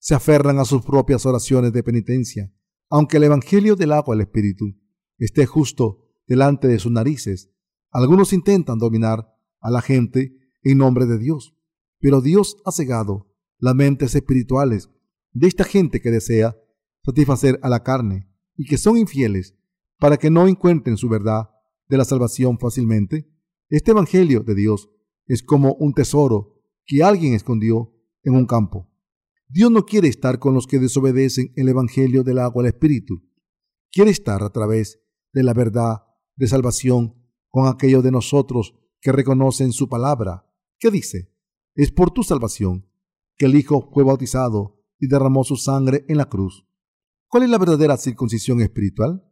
se 0.01 0.17
aferran 0.17 0.59
a 0.59 0.65
sus 0.65 0.85
propias 0.85 1.25
oraciones 1.25 1.73
de 1.73 1.85
penitencia, 1.85 2.53
aunque 2.91 3.19
el 3.19 3.23
Evangelio 3.23 3.77
del 3.77 3.93
agua 3.93 4.17
del 4.17 4.27
Espíritu 4.27 4.75
esté 5.19 5.47
justo 5.47 6.09
delante 6.27 6.67
de 6.67 6.81
sus 6.81 6.91
narices. 6.91 7.53
Algunos 7.93 8.33
intentan 8.33 8.81
dominar 8.81 9.37
a 9.61 9.71
la 9.71 9.83
gente 9.83 10.37
en 10.65 10.79
nombre 10.79 11.07
de 11.07 11.17
Dios, 11.17 11.57
pero 12.01 12.23
Dios 12.23 12.57
ha 12.65 12.73
cegado 12.73 13.33
las 13.59 13.77
mentes 13.77 14.17
espirituales 14.17 14.91
de 15.31 15.47
esta 15.47 15.63
gente 15.63 16.01
que 16.01 16.11
desea 16.11 16.57
satisfacer 17.05 17.61
a 17.63 17.69
la 17.69 17.85
carne 17.85 18.29
y 18.57 18.65
que 18.65 18.79
son 18.79 18.99
infieles 18.99 19.55
para 20.01 20.17
que 20.17 20.29
no 20.29 20.49
encuentren 20.49 20.97
su 20.97 21.09
verdad 21.09 21.51
de 21.89 21.99
la 21.99 22.05
salvación 22.05 22.59
fácilmente, 22.59 23.33
este 23.69 23.93
Evangelio 23.93 24.41
de 24.41 24.57
Dios 24.57 24.91
es 25.29 25.45
como 25.45 25.75
un 25.75 25.95
tesoro 25.95 26.53
que 26.87 27.03
alguien 27.03 27.35
escondió 27.35 27.95
en 28.23 28.35
un 28.35 28.47
campo. 28.47 28.91
Dios 29.49 29.71
no 29.71 29.85
quiere 29.85 30.09
estar 30.09 30.39
con 30.39 30.55
los 30.55 30.67
que 30.67 30.79
desobedecen 30.79 31.53
el 31.57 31.69
Evangelio 31.69 32.23
del 32.25 32.39
agua 32.39 32.63
al 32.63 32.69
Espíritu. 32.69 33.23
Quiere 33.91 34.11
estar 34.11 34.43
a 34.43 34.51
través 34.51 35.01
de 35.33 35.43
la 35.43 35.53
verdad 35.53 36.05
de 36.37 36.47
salvación 36.47 37.15
con 37.51 37.67
aquellos 37.67 38.03
de 38.03 38.11
nosotros 38.11 38.75
que 39.01 39.13
reconocen 39.13 39.73
su 39.73 39.89
palabra, 39.89 40.47
que 40.79 40.91
dice, 40.91 41.35
es 41.75 41.91
por 41.91 42.11
tu 42.11 42.23
salvación 42.23 42.89
que 43.37 43.47
el 43.47 43.55
Hijo 43.55 43.91
fue 43.93 44.05
bautizado 44.05 44.83
y 44.99 45.09
derramó 45.09 45.45
su 45.45 45.57
sangre 45.57 46.05
en 46.09 46.17
la 46.17 46.29
cruz. 46.29 46.67
¿Cuál 47.29 47.45
es 47.45 47.51
la 47.51 47.59
verdadera 47.59 47.97
circuncisión 47.97 48.61
espiritual? 48.61 49.23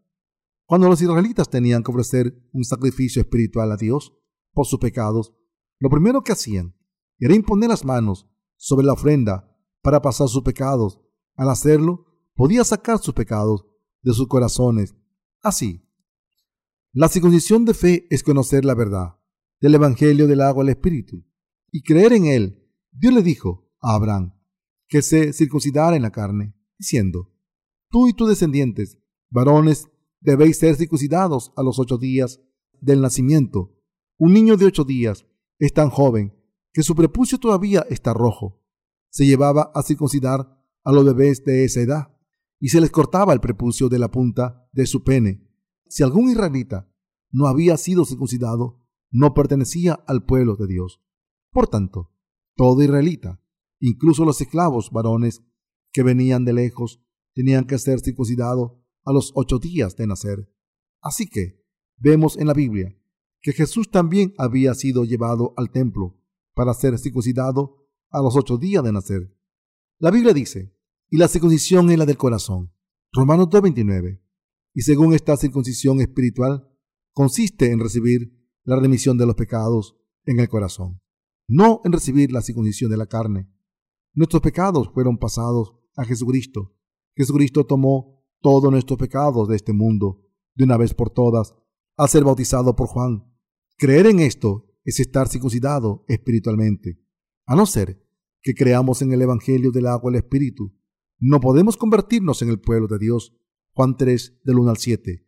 Cuando 0.66 0.88
los 0.88 1.00
israelitas 1.00 1.48
tenían 1.48 1.82
que 1.82 1.90
ofrecer 1.90 2.48
un 2.52 2.64
sacrificio 2.64 3.22
espiritual 3.22 3.72
a 3.72 3.76
Dios 3.76 4.16
por 4.52 4.66
sus 4.66 4.78
pecados, 4.78 5.34
lo 5.78 5.88
primero 5.90 6.22
que 6.22 6.32
hacían 6.32 6.76
era 7.20 7.34
imponer 7.34 7.68
las 7.68 7.84
manos 7.84 8.26
sobre 8.56 8.86
la 8.86 8.94
ofrenda 8.94 9.56
para 9.82 10.02
pasar 10.02 10.28
sus 10.28 10.42
pecados. 10.42 11.00
Al 11.36 11.50
hacerlo, 11.50 12.06
podía 12.34 12.64
sacar 12.64 12.98
sus 12.98 13.14
pecados 13.14 13.66
de 14.02 14.12
sus 14.12 14.26
corazones. 14.26 14.94
Así, 15.42 15.86
la 16.92 17.08
circuncisión 17.08 17.64
de 17.64 17.74
fe 17.74 18.06
es 18.10 18.22
conocer 18.22 18.64
la 18.64 18.74
verdad 18.74 19.16
del 19.60 19.74
Evangelio 19.74 20.26
del 20.26 20.40
agua 20.40 20.64
al 20.64 20.70
Espíritu 20.70 21.24
y 21.70 21.82
creer 21.82 22.14
en 22.14 22.24
él. 22.26 22.66
Dios 22.90 23.14
le 23.14 23.22
dijo 23.22 23.70
a 23.80 23.94
Abraham 23.94 24.34
que 24.88 25.02
se 25.02 25.32
circuncidara 25.32 25.94
en 25.94 26.02
la 26.02 26.10
carne, 26.10 26.54
diciendo, 26.78 27.32
Tú 27.90 28.08
y 28.08 28.12
tus 28.12 28.28
descendientes, 28.28 28.98
varones 29.30 29.88
debéis 30.20 30.58
ser 30.58 30.76
circuncidados 30.76 31.52
a 31.56 31.62
los 31.62 31.78
ocho 31.78 31.98
días 31.98 32.40
del 32.80 33.00
nacimiento. 33.00 33.76
Un 34.18 34.32
niño 34.32 34.56
de 34.56 34.66
ocho 34.66 34.84
días 34.84 35.26
es 35.58 35.72
tan 35.72 35.90
joven 35.90 36.34
que 36.72 36.82
su 36.82 36.94
prepucio 36.94 37.38
todavía 37.38 37.84
está 37.88 38.14
rojo. 38.14 38.62
Se 39.10 39.26
llevaba 39.26 39.72
a 39.74 39.82
circuncidar 39.82 40.56
a 40.84 40.92
los 40.92 41.04
bebés 41.04 41.44
de 41.44 41.64
esa 41.64 41.80
edad 41.80 42.16
y 42.58 42.68
se 42.68 42.80
les 42.80 42.90
cortaba 42.90 43.32
el 43.32 43.40
prepucio 43.40 43.88
de 43.88 43.98
la 43.98 44.10
punta 44.10 44.68
de 44.72 44.86
su 44.86 45.02
pene. 45.02 45.48
Si 45.88 46.02
algún 46.02 46.30
israelita 46.30 46.92
no 47.32 47.46
había 47.46 47.76
sido 47.76 48.04
circuncidado, 48.04 48.86
no 49.10 49.34
pertenecía 49.34 49.94
al 50.06 50.24
pueblo 50.24 50.56
de 50.56 50.66
Dios. 50.66 51.02
Por 51.50 51.66
tanto, 51.68 52.12
todo 52.54 52.82
israelita, 52.82 53.42
incluso 53.80 54.24
los 54.24 54.40
esclavos 54.40 54.90
varones 54.90 55.42
que 55.92 56.02
venían 56.02 56.44
de 56.44 56.52
lejos, 56.52 57.02
tenían 57.34 57.64
que 57.64 57.78
ser 57.78 58.00
circuncidados 58.00 58.72
a 59.04 59.12
los 59.12 59.32
ocho 59.34 59.58
días 59.58 59.96
de 59.96 60.06
nacer. 60.06 60.52
Así 61.00 61.26
que 61.26 61.64
vemos 61.96 62.36
en 62.36 62.46
la 62.46 62.54
Biblia 62.54 62.96
que 63.40 63.52
Jesús 63.52 63.90
también 63.90 64.34
había 64.38 64.74
sido 64.74 65.04
llevado 65.04 65.54
al 65.56 65.70
templo 65.70 66.19
para 66.54 66.74
ser 66.74 66.98
circuncidado 66.98 67.88
a 68.10 68.20
los 68.20 68.36
ocho 68.36 68.56
días 68.56 68.82
de 68.84 68.92
nacer. 68.92 69.36
La 69.98 70.10
Biblia 70.10 70.32
dice, 70.32 70.74
y 71.08 71.16
la 71.16 71.28
circuncisión 71.28 71.90
es 71.90 71.98
la 71.98 72.06
del 72.06 72.16
corazón. 72.16 72.72
Romanos 73.12 73.48
2.29. 73.48 74.22
Y 74.74 74.82
según 74.82 75.14
esta 75.14 75.36
circuncisión 75.36 76.00
espiritual, 76.00 76.68
consiste 77.12 77.72
en 77.72 77.80
recibir 77.80 78.32
la 78.64 78.76
remisión 78.76 79.18
de 79.18 79.26
los 79.26 79.34
pecados 79.34 79.96
en 80.24 80.38
el 80.38 80.48
corazón, 80.48 81.00
no 81.48 81.80
en 81.84 81.92
recibir 81.92 82.30
la 82.30 82.42
circuncisión 82.42 82.90
de 82.90 82.96
la 82.96 83.06
carne. 83.06 83.50
Nuestros 84.14 84.42
pecados 84.42 84.90
fueron 84.94 85.18
pasados 85.18 85.74
a 85.96 86.04
Jesucristo. 86.04 86.76
Jesucristo 87.16 87.66
tomó 87.66 88.24
todos 88.40 88.70
nuestros 88.70 88.98
pecados 88.98 89.48
de 89.48 89.56
este 89.56 89.72
mundo 89.72 90.24
de 90.54 90.64
una 90.64 90.76
vez 90.76 90.94
por 90.94 91.10
todas 91.10 91.54
al 91.96 92.08
ser 92.08 92.24
bautizado 92.24 92.76
por 92.76 92.86
Juan. 92.86 93.24
Creer 93.76 94.06
en 94.06 94.20
esto 94.20 94.69
es 94.84 95.00
estar 95.00 95.28
circuncidado 95.28 96.04
espiritualmente. 96.08 97.00
A 97.46 97.56
no 97.56 97.66
ser 97.66 98.06
que 98.42 98.54
creamos 98.54 99.02
en 99.02 99.12
el 99.12 99.22
Evangelio 99.22 99.70
del 99.70 99.86
agua 99.86 100.10
y 100.10 100.14
el 100.14 100.22
Espíritu, 100.22 100.74
no 101.18 101.40
podemos 101.40 101.76
convertirnos 101.76 102.42
en 102.42 102.48
el 102.48 102.60
pueblo 102.60 102.88
de 102.88 102.98
Dios. 102.98 103.36
Juan 103.72 103.96
3, 103.96 104.40
del 104.44 104.58
1 104.58 104.70
al 104.70 104.76
7. 104.78 105.26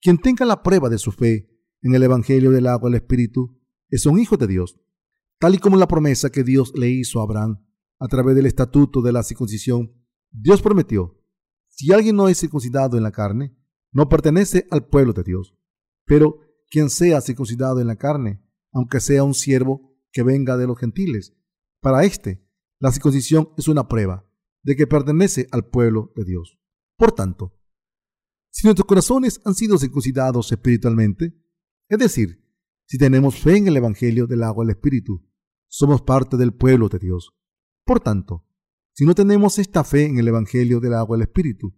Quien 0.00 0.18
tenga 0.18 0.44
la 0.44 0.62
prueba 0.62 0.88
de 0.88 0.98
su 0.98 1.12
fe 1.12 1.50
en 1.82 1.94
el 1.94 2.02
Evangelio 2.02 2.50
del 2.50 2.66
agua 2.66 2.88
y 2.88 2.92
el 2.92 2.96
Espíritu 2.96 3.60
es 3.88 4.06
un 4.06 4.18
hijo 4.18 4.36
de 4.36 4.46
Dios, 4.46 4.80
tal 5.38 5.54
y 5.54 5.58
como 5.58 5.76
la 5.76 5.88
promesa 5.88 6.30
que 6.30 6.42
Dios 6.42 6.72
le 6.74 6.88
hizo 6.88 7.20
a 7.20 7.24
Abraham 7.24 7.64
a 7.98 8.08
través 8.08 8.34
del 8.34 8.46
estatuto 8.46 9.02
de 9.02 9.12
la 9.12 9.22
circuncisión. 9.22 9.92
Dios 10.30 10.62
prometió 10.62 11.16
si 11.76 11.92
alguien 11.92 12.16
no 12.16 12.28
es 12.28 12.40
circuncidado 12.40 12.96
en 12.96 13.02
la 13.02 13.12
carne, 13.12 13.54
no 13.92 14.08
pertenece 14.08 14.66
al 14.70 14.86
pueblo 14.86 15.12
de 15.12 15.22
Dios. 15.22 15.54
Pero 16.06 16.38
quien 16.70 16.88
sea 16.88 17.20
circuncidado 17.20 17.80
en 17.80 17.86
la 17.86 17.96
carne, 17.96 18.42
aunque 18.76 19.00
sea 19.00 19.24
un 19.24 19.32
siervo 19.32 19.96
que 20.12 20.22
venga 20.22 20.58
de 20.58 20.66
los 20.66 20.78
gentiles, 20.78 21.34
para 21.80 22.04
éste 22.04 22.46
la 22.78 22.92
circuncisión 22.92 23.48
es 23.56 23.68
una 23.68 23.88
prueba 23.88 24.30
de 24.62 24.76
que 24.76 24.86
pertenece 24.86 25.46
al 25.50 25.66
pueblo 25.70 26.12
de 26.14 26.26
Dios. 26.26 26.58
Por 26.98 27.12
tanto, 27.12 27.58
si 28.50 28.66
nuestros 28.66 28.86
corazones 28.86 29.40
han 29.46 29.54
sido 29.54 29.78
circuncidados 29.78 30.52
espiritualmente, 30.52 31.34
es 31.88 31.98
decir, 31.98 32.44
si 32.84 32.98
tenemos 32.98 33.40
fe 33.40 33.56
en 33.56 33.68
el 33.68 33.78
Evangelio 33.78 34.26
del 34.26 34.42
agua 34.42 34.66
del 34.66 34.76
Espíritu, 34.76 35.26
somos 35.68 36.02
parte 36.02 36.36
del 36.36 36.52
pueblo 36.52 36.90
de 36.90 36.98
Dios. 36.98 37.34
Por 37.82 38.00
tanto, 38.00 38.46
si 38.92 39.06
no 39.06 39.14
tenemos 39.14 39.58
esta 39.58 39.84
fe 39.84 40.04
en 40.04 40.18
el 40.18 40.28
Evangelio 40.28 40.80
del 40.80 40.92
agua 40.92 41.16
del 41.16 41.28
Espíritu, 41.28 41.74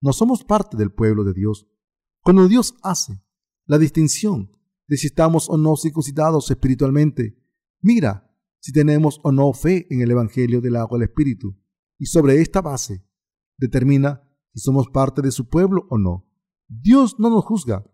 no 0.00 0.14
somos 0.14 0.44
parte 0.44 0.78
del 0.78 0.92
pueblo 0.92 1.24
de 1.24 1.34
Dios. 1.34 1.68
Cuando 2.22 2.48
Dios 2.48 2.74
hace 2.82 3.22
la 3.66 3.76
distinción 3.76 4.58
de 4.88 4.96
si 4.96 5.06
estamos 5.06 5.48
o 5.48 5.56
no 5.56 5.76
circuncidados 5.76 6.50
espiritualmente, 6.50 7.38
mira 7.80 8.34
si 8.58 8.72
tenemos 8.72 9.20
o 9.22 9.30
no 9.30 9.52
fe 9.52 9.86
en 9.90 10.00
el 10.00 10.10
Evangelio 10.10 10.60
del 10.60 10.76
agua 10.76 10.98
del 10.98 11.08
Espíritu. 11.08 11.56
y 12.00 12.06
sobre 12.06 12.40
esta 12.40 12.60
base 12.60 13.04
determina 13.56 14.22
si 14.54 14.60
somos 14.60 14.88
parte 14.88 15.20
de 15.20 15.32
su 15.32 15.48
pueblo 15.48 15.88
o 15.90 15.98
no. 15.98 16.30
Dios 16.68 17.16
no 17.18 17.28
nos 17.28 17.44
juzga 17.44 17.84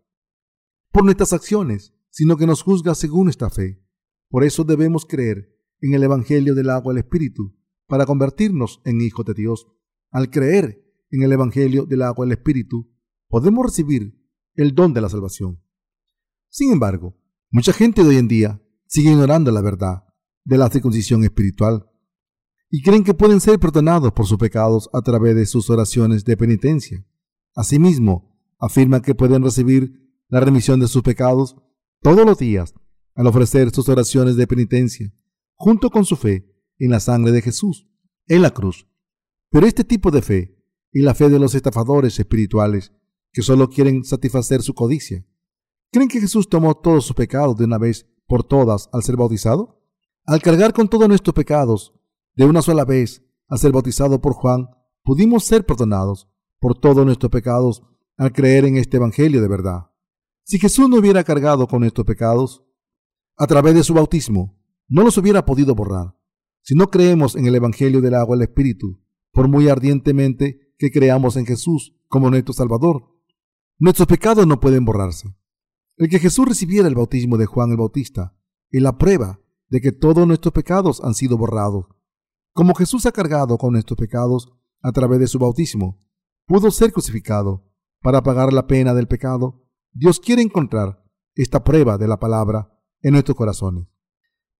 por 0.92 1.05
nuestras 1.05 1.32
acciones, 1.32 1.95
sino 2.11 2.36
que 2.36 2.47
nos 2.47 2.62
juzga 2.62 2.95
según 2.95 3.24
nuestra 3.24 3.49
fe. 3.49 3.82
Por 4.28 4.45
eso 4.45 4.62
debemos 4.62 5.07
creer 5.07 5.59
en 5.80 5.95
el 5.95 6.03
Evangelio 6.03 6.55
del 6.55 6.68
agua 6.68 6.92
del 6.92 7.03
Espíritu 7.03 7.57
para 7.86 8.05
convertirnos 8.05 8.82
en 8.84 9.01
hijos 9.01 9.24
de 9.24 9.32
Dios. 9.32 9.66
Al 10.11 10.30
creer 10.30 10.84
en 11.11 11.22
el 11.22 11.32
Evangelio 11.32 11.86
del 11.86 12.03
agua 12.03 12.26
del 12.26 12.36
Espíritu, 12.36 12.92
podemos 13.28 13.64
recibir 13.64 14.22
el 14.55 14.74
don 14.74 14.92
de 14.92 15.01
la 15.01 15.09
salvación. 15.09 15.63
Sin 16.57 16.70
embargo, 16.70 17.16
mucha 17.50 17.72
gente 17.72 18.05
de 18.05 18.11
hoy 18.11 18.16
en 18.16 18.28
día 18.28 18.62
sigue 18.86 19.11
ignorando 19.11 19.50
la 19.50 19.61
verdad 19.61 20.05
de 20.44 20.57
la 20.57 20.70
circuncisión 20.70 21.24
espiritual 21.24 21.90
y 22.70 22.80
creen 22.80 23.02
que 23.02 23.12
pueden 23.12 23.40
ser 23.40 23.59
perdonados 23.59 24.12
por 24.12 24.24
sus 24.28 24.38
pecados 24.38 24.88
a 24.92 25.02
través 25.02 25.34
de 25.34 25.46
sus 25.46 25.68
oraciones 25.68 26.24
de 26.24 26.36
penitencia. 26.36 27.05
Asimismo, 27.57 28.38
afirman 28.61 29.00
que 29.00 29.16
pueden 29.16 29.42
recibir 29.42 30.14
la 30.28 30.38
remisión 30.38 30.78
de 30.78 30.86
sus 30.86 31.02
pecados 31.02 31.57
todos 32.00 32.24
los 32.24 32.38
días 32.38 32.72
al 33.16 33.26
ofrecer 33.26 33.72
sus 33.72 33.88
oraciones 33.88 34.36
de 34.36 34.46
penitencia, 34.46 35.12
junto 35.55 35.90
con 35.90 36.05
su 36.05 36.14
fe 36.14 36.55
en 36.78 36.92
la 36.92 37.00
sangre 37.00 37.32
de 37.32 37.42
Jesús, 37.42 37.88
en 38.28 38.42
la 38.42 38.52
cruz. 38.52 38.86
Pero 39.50 39.66
este 39.66 39.82
tipo 39.82 40.12
de 40.12 40.22
fe 40.22 40.64
y 40.92 41.02
la 41.02 41.14
fe 41.14 41.28
de 41.30 41.40
los 41.40 41.57
estafadores 41.57 42.16
espirituales 42.20 42.92
que 43.32 43.42
solo 43.42 43.68
quieren 43.68 44.05
satisfacer 44.05 44.62
su 44.62 44.72
codicia, 44.74 45.26
¿creen 45.95 46.09
que 46.09 46.20
Jesús 46.20 46.49
tomó 46.49 46.74
todos 46.74 47.07
sus 47.07 47.14
pecados 47.14 47.57
de 47.57 47.66
una 47.66 47.78
vez 47.78 48.05
por 48.26 48.42
todas 48.42 48.90
al 48.92 49.05
ser 49.05 49.16
bautizado? 49.16 49.80
Al 50.24 50.42
cargar 50.42 50.72
con 50.72 50.88
todos 50.88 51.07
nuestros 51.07 51.34
pecados 51.34 51.95
de 52.34 52.45
una 52.45 52.62
sola 52.62 52.84
vez 52.84 53.22
al 53.47 53.61
ser 53.61 53.70
bautizado 53.70 54.20
por 54.20 54.32
Juan, 54.32 54.70
pudimos 55.05 55.45
ser 55.45 55.64
perdonados 55.64 56.28
por 56.59 56.76
todos 56.76 57.07
nuestros 57.07 57.30
pecados 57.30 57.84
al 58.16 58.32
creer 58.32 58.64
en 58.64 58.76
este 58.76 58.97
Evangelio 58.97 59.40
de 59.40 59.47
verdad. 59.47 59.92
Si 60.42 60.59
Jesús 60.59 60.88
no 60.88 60.97
hubiera 60.97 61.22
cargado 61.22 61.68
con 61.68 61.80
nuestros 61.80 62.05
pecados, 62.05 62.64
a 63.36 63.47
través 63.47 63.76
de 63.76 63.84
su 63.84 63.95
bautismo, 63.95 64.59
no 64.88 65.05
los 65.05 65.16
hubiera 65.16 65.45
podido 65.45 65.76
borrar. 65.76 66.16
Si 66.62 66.74
no 66.74 66.90
creemos 66.90 67.36
en 67.36 67.47
el 67.47 67.55
Evangelio 67.55 68.01
del 68.01 68.14
agua 68.14 68.36
del 68.36 68.49
Espíritu, 68.49 69.01
por 69.30 69.47
muy 69.47 69.68
ardientemente 69.68 70.74
que 70.76 70.90
creamos 70.90 71.36
en 71.36 71.47
Jesús 71.47 71.95
como 72.09 72.30
nuestro 72.30 72.53
Salvador, 72.53 73.14
nuestros 73.78 74.09
pecados 74.09 74.45
no 74.45 74.59
pueden 74.59 74.84
borrarse. 74.84 75.36
El 75.97 76.09
que 76.09 76.18
Jesús 76.18 76.47
recibiera 76.47 76.88
el 76.88 76.95
bautismo 76.95 77.36
de 77.36 77.47
Juan 77.47 77.70
el 77.70 77.76
Bautista 77.76 78.36
es 78.70 78.82
la 78.82 78.99
prueba 78.99 79.40
de 79.68 79.80
que 79.80 79.92
todos 79.92 80.26
nuestros 80.26 80.53
pecados 80.53 81.01
han 81.05 81.14
sido 81.14 81.38
borrados. 81.38 81.86
Como 82.53 82.74
Jesús 82.74 83.07
ha 83.07 83.12
cargado 83.12 83.59
con 83.59 83.72
nuestros 83.72 83.97
pecados 83.97 84.53
a 84.82 84.90
través 84.92 85.20
de 85.20 85.28
su 85.28 85.38
bautismo, 85.38 86.01
pudo 86.47 86.70
ser 86.70 86.92
crucificado 86.92 87.70
para 88.03 88.22
pagar 88.22 88.53
la 88.53 88.66
pena 88.66 88.92
del 88.92 89.07
pecado, 89.07 89.66
Dios 89.92 90.18
quiere 90.18 90.42
encontrar 90.42 91.05
esta 91.36 91.62
prueba 91.62 91.97
de 91.97 92.09
la 92.09 92.18
palabra 92.18 92.70
en 93.01 93.12
nuestros 93.12 93.36
corazones. 93.36 93.86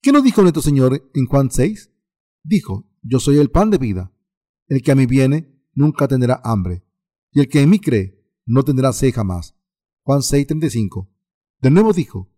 ¿Qué 0.01 0.13
nos 0.13 0.23
dijo 0.23 0.43
nuestro 0.43 0.63
Señor 0.63 1.11
en 1.15 1.27
Juan 1.27 1.51
6? 1.51 1.91
Dijo, 2.43 2.89
yo 3.03 3.19
soy 3.19 3.39
el 3.39 3.51
pan 3.51 3.71
de 3.71 3.79
vida. 3.79 4.13
El 4.69 4.83
que 4.83 4.93
a 4.93 4.95
mí 4.95 5.07
viene 5.07 5.63
nunca 5.75 6.09
tendrá 6.09 6.41
hambre, 6.45 6.85
y 7.33 7.41
el 7.41 7.49
que 7.49 7.61
en 7.61 7.71
mí 7.71 7.81
cree 7.81 8.25
no 8.47 8.63
tendrá 8.63 8.93
sed 8.93 9.13
jamás. 9.13 9.55
Juan 10.03 10.21
6:35. 10.21 11.14
De 11.65 11.71
nuevo 11.71 11.95
dijo, 11.95 12.31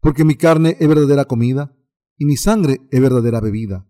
porque 0.00 0.24
mi 0.24 0.34
carne 0.34 0.76
es 0.80 0.88
verdadera 0.88 1.26
comida, 1.26 1.78
y 2.18 2.24
mi 2.24 2.36
sangre 2.36 2.80
es 2.90 3.00
verdadera 3.00 3.40
bebida. 3.40 3.88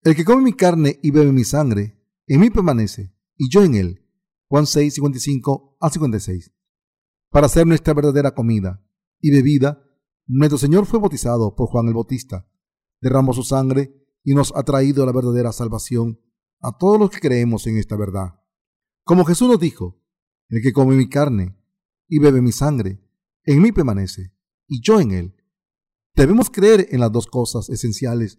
El 0.00 0.16
que 0.16 0.24
come 0.24 0.40
mi 0.40 0.54
carne 0.54 0.98
y 1.02 1.10
bebe 1.10 1.32
mi 1.32 1.44
sangre, 1.44 2.02
en 2.26 2.40
mí 2.40 2.48
permanece, 2.48 3.14
y 3.36 3.50
yo 3.50 3.62
en 3.62 3.74
él. 3.74 4.08
Juan 4.48 4.64
6:55 4.64 5.76
a 5.78 5.90
56. 5.90 6.50
Para 7.28 7.50
ser 7.50 7.66
nuestra 7.66 7.92
verdadera 7.92 8.30
comida 8.30 8.82
y 9.20 9.32
bebida, 9.32 9.84
nuestro 10.26 10.56
Señor 10.56 10.86
fue 10.86 10.98
bautizado 10.98 11.54
por 11.54 11.68
Juan 11.68 11.88
el 11.88 11.92
Bautista, 11.92 12.48
derramó 13.02 13.34
su 13.34 13.42
sangre 13.42 14.02
y 14.24 14.32
nos 14.32 14.50
ha 14.56 14.62
traído 14.62 15.04
la 15.04 15.12
verdadera 15.12 15.52
salvación 15.52 16.22
a 16.60 16.74
todos 16.78 16.98
los 16.98 17.10
que 17.10 17.20
creemos 17.20 17.66
en 17.66 17.76
esta 17.76 17.96
verdad. 17.96 18.40
Como 19.04 19.26
Jesús 19.26 19.46
nos 19.46 19.60
dijo, 19.60 20.00
el 20.48 20.62
que 20.62 20.72
come 20.72 20.96
mi 20.96 21.06
carne 21.06 21.54
y 22.08 22.18
bebe 22.18 22.40
mi 22.40 22.52
sangre, 22.52 23.05
en 23.46 23.62
mí 23.62 23.72
permanece, 23.72 24.32
y 24.68 24.82
yo 24.82 25.00
en 25.00 25.12
él. 25.12 25.36
Debemos 26.14 26.50
creer 26.50 26.88
en 26.90 27.00
las 27.00 27.10
dos 27.10 27.26
cosas 27.26 27.70
esenciales 27.70 28.38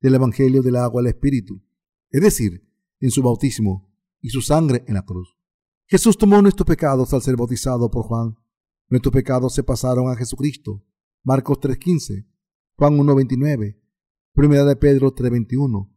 del 0.00 0.14
Evangelio 0.14 0.62
del 0.62 0.76
agua 0.76 1.00
al 1.00 1.08
Espíritu, 1.08 1.62
es 2.10 2.22
decir, 2.22 2.66
en 3.00 3.10
su 3.10 3.22
bautismo 3.22 3.94
y 4.20 4.30
su 4.30 4.40
sangre 4.40 4.84
en 4.86 4.94
la 4.94 5.04
cruz. 5.04 5.36
Jesús 5.86 6.16
tomó 6.16 6.40
nuestros 6.40 6.66
pecados 6.66 7.12
al 7.12 7.20
ser 7.20 7.36
bautizado 7.36 7.90
por 7.90 8.04
Juan. 8.04 8.38
Nuestros 8.88 9.12
pecados 9.12 9.54
se 9.54 9.62
pasaron 9.62 10.10
a 10.10 10.16
Jesucristo 10.16 10.82
Marcos 11.26 11.58
3.15, 11.58 12.28
Juan 12.76 12.98
1.29, 12.98 13.80
Primera 14.34 14.64
de 14.66 14.76
Pedro 14.76 15.14
3.21. 15.14 15.90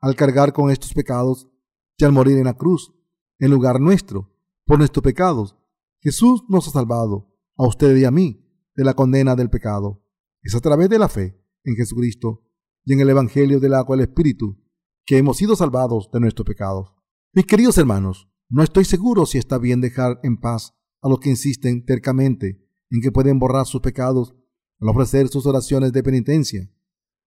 Al 0.00 0.16
cargar 0.16 0.52
con 0.52 0.68
estos 0.68 0.92
pecados 0.92 1.48
y 1.96 2.04
al 2.04 2.10
morir 2.10 2.38
en 2.38 2.46
la 2.46 2.54
cruz, 2.54 2.92
en 3.38 3.52
lugar 3.52 3.80
nuestro, 3.80 4.36
por 4.66 4.78
nuestros 4.78 5.04
pecados, 5.04 5.56
Jesús 6.00 6.42
nos 6.48 6.66
ha 6.66 6.72
salvado, 6.72 7.33
a 7.56 7.66
usted 7.66 7.96
y 7.96 8.04
a 8.04 8.10
mí, 8.10 8.44
de 8.74 8.84
la 8.84 8.94
condena 8.94 9.36
del 9.36 9.50
pecado. 9.50 10.04
Es 10.42 10.54
a 10.54 10.60
través 10.60 10.88
de 10.88 10.98
la 10.98 11.08
fe 11.08 11.40
en 11.64 11.76
Jesucristo 11.76 12.44
y 12.84 12.92
en 12.92 13.00
el 13.00 13.10
Evangelio 13.10 13.60
del 13.60 13.74
agua 13.74 13.96
del 13.96 14.06
Espíritu 14.06 14.60
que 15.06 15.18
hemos 15.18 15.36
sido 15.36 15.56
salvados 15.56 16.10
de 16.12 16.20
nuestros 16.20 16.46
pecados. 16.46 16.92
Mis 17.32 17.46
queridos 17.46 17.78
hermanos, 17.78 18.28
no 18.48 18.62
estoy 18.62 18.84
seguro 18.84 19.26
si 19.26 19.38
está 19.38 19.58
bien 19.58 19.80
dejar 19.80 20.20
en 20.22 20.38
paz 20.38 20.74
a 21.02 21.08
los 21.08 21.18
que 21.18 21.30
insisten 21.30 21.84
tercamente 21.84 22.64
en 22.90 23.00
que 23.00 23.12
pueden 23.12 23.38
borrar 23.38 23.66
sus 23.66 23.80
pecados 23.80 24.34
al 24.80 24.88
ofrecer 24.88 25.28
sus 25.28 25.46
oraciones 25.46 25.92
de 25.92 26.02
penitencia. 26.02 26.70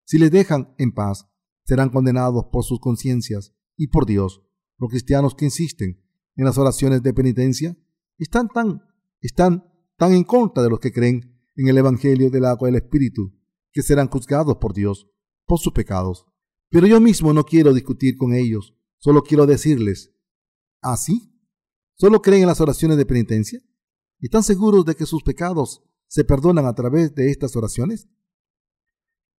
Si 0.06 0.18
les 0.18 0.32
dejan 0.32 0.74
en 0.78 0.94
paz, 0.94 1.28
serán 1.66 1.90
condenados 1.90 2.46
por 2.52 2.64
sus 2.64 2.80
conciencias 2.80 3.54
y 3.76 3.88
por 3.88 4.06
Dios. 4.06 4.42
Los 4.78 4.90
cristianos 4.90 5.36
que 5.36 5.46
insisten 5.46 6.02
en 6.36 6.46
las 6.46 6.58
oraciones 6.58 7.04
de 7.04 7.14
penitencia 7.14 7.78
están 8.18 8.48
tan, 8.48 8.82
están 9.22 9.66
tan 9.98 10.14
en 10.14 10.24
contra 10.24 10.64
de 10.64 10.70
los 10.70 10.80
que 10.80 10.92
creen 10.92 11.38
en 11.56 11.68
el 11.68 11.78
Evangelio 11.78 12.30
del 12.30 12.46
agua 12.46 12.68
del 12.68 12.76
Espíritu, 12.76 13.34
que 13.72 13.82
serán 13.82 14.08
juzgados 14.08 14.58
por 14.58 14.74
Dios 14.74 15.10
por 15.46 15.60
sus 15.60 15.74
pecados. 15.74 16.26
Pero 16.70 16.88
yo 16.88 17.00
mismo 17.00 17.34
no 17.34 17.44
quiero 17.44 17.74
discutir 17.74 18.18
con 18.18 18.34
ellos, 18.34 18.76
solo 19.00 19.24
quiero 19.24 19.46
decirles, 19.46 20.14
¿así? 20.82 21.22
¿Ah, 21.24 21.34
¿Solo 21.96 22.22
creen 22.22 22.44
en 22.44 22.48
las 22.48 22.62
oraciones 22.62 22.98
de 22.98 23.06
penitencia? 23.08 23.60
¿Están 24.20 24.44
seguros 24.44 24.86
de 24.86 24.94
que 24.94 25.08
sus 25.08 25.24
pecados 25.24 25.84
se 26.08 26.24
perdonan 26.24 26.66
a 26.68 26.76
través 26.76 27.16
de 27.16 27.32
estas 27.32 27.56
oraciones? 27.56 28.08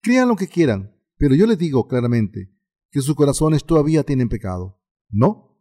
Crean 0.02 0.28
lo 0.28 0.34
que 0.34 0.48
quieran, 0.48 0.96
pero 1.16 1.36
yo 1.36 1.46
les 1.46 1.58
digo 1.58 1.86
claramente 1.86 2.52
que 2.90 3.00
sus 3.00 3.14
corazones 3.14 3.64
todavía 3.64 4.02
tienen 4.02 4.28
pecado. 4.28 4.80
No. 5.08 5.56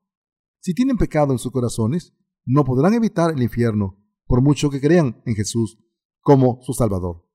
Si 0.60 0.74
tienen 0.74 0.98
pecado 0.98 1.34
en 1.34 1.40
sus 1.40 1.52
corazones, 1.52 2.14
no 2.46 2.64
podrán 2.64 2.94
evitar 2.94 3.32
el 3.32 3.44
infierno, 3.44 4.04
por 4.28 4.42
mucho 4.42 4.70
que 4.70 4.82
crean 4.82 5.22
en 5.26 5.36
Jesús 5.36 5.80
como 6.22 6.60
su 6.62 6.74
Salvador. 6.74 7.26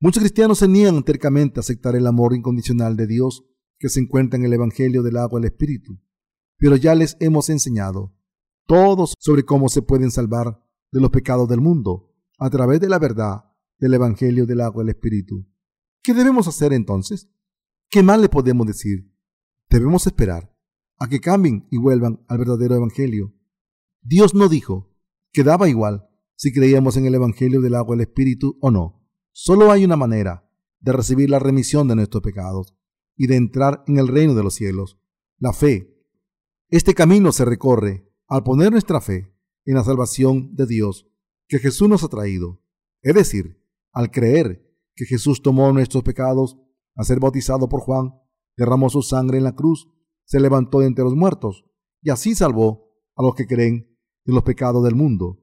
Muchos 0.00 0.22
cristianos 0.22 0.58
se 0.58 0.68
niegan 0.68 1.02
tercamente 1.02 1.58
a 1.58 1.62
aceptar 1.62 1.96
el 1.96 2.06
amor 2.06 2.34
incondicional 2.34 2.96
de 2.96 3.06
Dios 3.06 3.44
que 3.78 3.88
se 3.88 4.00
encuentra 4.00 4.38
en 4.38 4.44
el 4.44 4.52
Evangelio 4.52 5.02
del 5.02 5.16
agua 5.16 5.40
del 5.40 5.50
Espíritu, 5.50 6.00
pero 6.58 6.76
ya 6.76 6.94
les 6.94 7.16
hemos 7.20 7.50
enseñado 7.50 8.14
todos 8.66 9.14
sobre 9.18 9.44
cómo 9.44 9.68
se 9.68 9.82
pueden 9.82 10.10
salvar 10.10 10.62
de 10.92 11.00
los 11.00 11.10
pecados 11.10 11.48
del 11.48 11.60
mundo 11.60 12.14
a 12.38 12.50
través 12.50 12.80
de 12.80 12.88
la 12.88 12.98
verdad 12.98 13.44
del 13.78 13.94
Evangelio 13.94 14.46
del 14.46 14.60
agua 14.60 14.82
del 14.82 14.90
Espíritu. 14.90 15.46
¿Qué 16.02 16.14
debemos 16.14 16.46
hacer 16.46 16.72
entonces? 16.72 17.28
¿Qué 17.90 18.02
más 18.02 18.20
le 18.20 18.28
podemos 18.28 18.66
decir? 18.66 19.12
Debemos 19.68 20.06
esperar 20.06 20.54
a 20.98 21.08
que 21.08 21.20
cambien 21.20 21.66
y 21.70 21.78
vuelvan 21.78 22.24
al 22.28 22.38
verdadero 22.38 22.76
Evangelio. 22.76 23.34
Dios 24.02 24.34
no 24.34 24.48
dijo 24.48 24.94
que 25.32 25.42
daba 25.42 25.68
igual 25.68 26.08
si 26.36 26.52
creíamos 26.52 26.96
en 26.96 27.06
el 27.06 27.14
Evangelio 27.14 27.60
del 27.60 27.74
agua 27.74 27.96
del 27.96 28.06
Espíritu 28.06 28.56
o 28.60 28.70
no. 28.70 29.02
Solo 29.32 29.70
hay 29.72 29.84
una 29.84 29.96
manera 29.96 30.48
de 30.80 30.92
recibir 30.92 31.30
la 31.30 31.38
remisión 31.38 31.88
de 31.88 31.96
nuestros 31.96 32.22
pecados 32.22 32.76
y 33.16 33.26
de 33.26 33.36
entrar 33.36 33.82
en 33.86 33.98
el 33.98 34.08
reino 34.08 34.34
de 34.34 34.42
los 34.42 34.54
cielos, 34.54 35.00
la 35.38 35.52
fe. 35.52 35.92
Este 36.68 36.94
camino 36.94 37.32
se 37.32 37.44
recorre 37.44 38.12
al 38.28 38.42
poner 38.42 38.70
nuestra 38.70 39.00
fe 39.00 39.34
en 39.64 39.74
la 39.74 39.84
salvación 39.84 40.54
de 40.54 40.66
Dios 40.66 41.08
que 41.48 41.58
Jesús 41.58 41.88
nos 41.88 42.04
ha 42.04 42.08
traído. 42.08 42.62
Es 43.02 43.14
decir, 43.14 43.62
al 43.92 44.10
creer 44.10 44.66
que 44.94 45.06
Jesús 45.06 45.42
tomó 45.42 45.72
nuestros 45.72 46.02
pecados, 46.02 46.58
a 46.94 47.04
ser 47.04 47.20
bautizado 47.20 47.68
por 47.68 47.80
Juan, 47.80 48.14
derramó 48.56 48.90
su 48.90 49.02
sangre 49.02 49.38
en 49.38 49.44
la 49.44 49.54
cruz, 49.54 49.88
se 50.24 50.40
levantó 50.40 50.80
de 50.80 50.86
entre 50.86 51.04
los 51.04 51.14
muertos, 51.14 51.66
y 52.02 52.10
así 52.10 52.34
salvó 52.34 52.90
a 53.14 53.22
los 53.22 53.34
que 53.34 53.46
creen 53.46 53.96
de 54.24 54.32
los 54.32 54.42
pecados 54.42 54.82
del 54.84 54.94
mundo. 54.94 55.42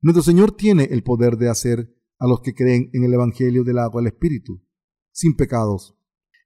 Nuestro 0.00 0.22
Señor 0.22 0.52
tiene 0.52 0.84
el 0.84 1.02
poder 1.02 1.36
de 1.36 1.48
hacer 1.48 1.94
a 2.18 2.26
los 2.26 2.40
que 2.40 2.54
creen 2.54 2.90
en 2.92 3.04
el 3.04 3.14
Evangelio 3.14 3.64
del 3.64 3.78
agua 3.78 4.00
del 4.00 4.12
Espíritu, 4.12 4.62
sin 5.12 5.34
pecados, 5.34 5.96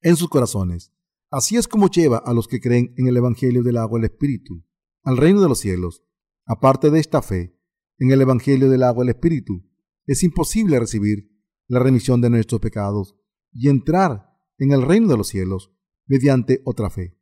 en 0.03 0.17
sus 0.17 0.29
corazones, 0.29 0.93
Así 1.33 1.57
es 1.57 1.67
como 1.67 1.89
lleva 1.89 2.19
a 2.19 2.35
los 2.35 2.47
que 2.47 2.61
creen 2.61 2.93
en 2.99 3.07
el 3.07 3.17
Evangelio 3.17 3.63
del 3.63 3.79
agua 3.79 3.99
el 3.99 4.05
Espíritu 4.05 4.63
al 5.03 5.17
reino 5.17 5.41
de 5.41 5.49
los 5.49 5.61
cielos. 5.61 6.05
Aparte 6.45 6.91
de 6.91 7.01
esta 7.01 7.23
fe 7.23 7.59
en 7.99 8.11
el 8.11 8.21
Evangelio 8.21 8.69
del 8.69 8.83
agua 8.83 9.03
el 9.03 9.09
Espíritu, 9.09 9.65
es 10.07 10.23
imposible 10.25 10.79
recibir 10.79 11.31
la 11.69 11.79
remisión 11.79 12.21
de 12.21 12.29
nuestros 12.29 12.61
pecados 12.61 13.17
y 13.51 13.71
entrar 13.71 14.29
en 14.59 14.73
el 14.73 14.83
reino 14.83 15.09
de 15.09 15.17
los 15.17 15.29
cielos 15.29 15.73
mediante 16.07 16.61
otra 16.67 16.91
fe. 16.91 17.19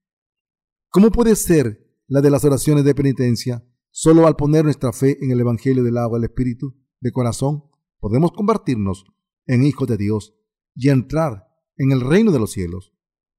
¿Cómo 0.89 1.13
puede 1.13 1.37
ser 1.37 1.87
la 2.09 2.21
de 2.21 2.31
las 2.31 2.45
oraciones 2.45 2.85
de 2.85 2.97
penitencia 2.97 3.65
solo 3.91 4.27
al 4.27 4.37
poner 4.37 4.65
nuestra 4.65 4.93
fe 4.93 5.19
en 5.23 5.31
el 5.31 5.41
Evangelio 5.41 5.83
del 5.83 5.99
agua 5.99 6.19
y 6.19 6.21
el 6.21 6.31
Espíritu 6.31 6.77
de 7.01 7.13
corazón 7.13 7.65
podemos 7.99 8.33
convertirnos 8.33 9.05
en 9.47 9.63
hijos 9.63 9.89
de 9.89 9.97
Dios 9.97 10.35
y 10.75 10.89
entrar 10.89 11.49
en 11.77 11.93
el 11.93 12.01
reino 12.01 12.33
de 12.33 12.39
los 12.39 12.53
cielos? 12.53 12.93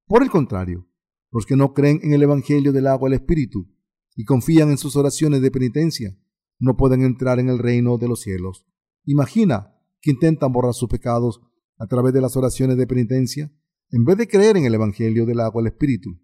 Por 0.06 0.24
el 0.24 0.30
contrario, 0.30 0.88
los 1.32 1.46
que 1.46 1.56
no 1.56 1.74
creen 1.74 2.00
en 2.04 2.14
el 2.14 2.24
Evangelio 2.24 2.74
del 2.74 2.88
agua 2.88 3.10
y 3.10 3.14
el 3.14 3.20
Espíritu 3.20 3.70
y 4.16 4.26
confían 4.26 4.70
en 4.70 4.78
sus 4.78 4.96
oraciones 4.96 5.42
de 5.42 5.52
penitencia 5.52 6.18
no 6.60 6.78
pueden 6.78 7.04
entrar 7.04 7.40
en 7.40 7.50
el 7.50 7.58
reino 7.58 7.98
de 7.98 8.08
los 8.08 8.22
cielos. 8.22 8.68
Imagina 9.06 9.76
que 10.00 10.12
intentan 10.12 10.52
borrar 10.52 10.74
sus 10.74 10.90
pecados 10.90 11.42
a 11.78 11.88
través 11.88 12.14
de 12.14 12.22
las 12.22 12.38
oraciones 12.38 12.78
de 12.78 12.86
penitencia 12.86 13.52
en 13.90 14.06
vez 14.06 14.18
de 14.18 14.28
creer 14.28 14.58
en 14.58 14.66
el 14.66 14.76
Evangelio 14.76 15.26
del 15.26 15.40
agua 15.40 15.62
y 15.62 15.66
el 15.66 15.72
Espíritu. 15.72 16.22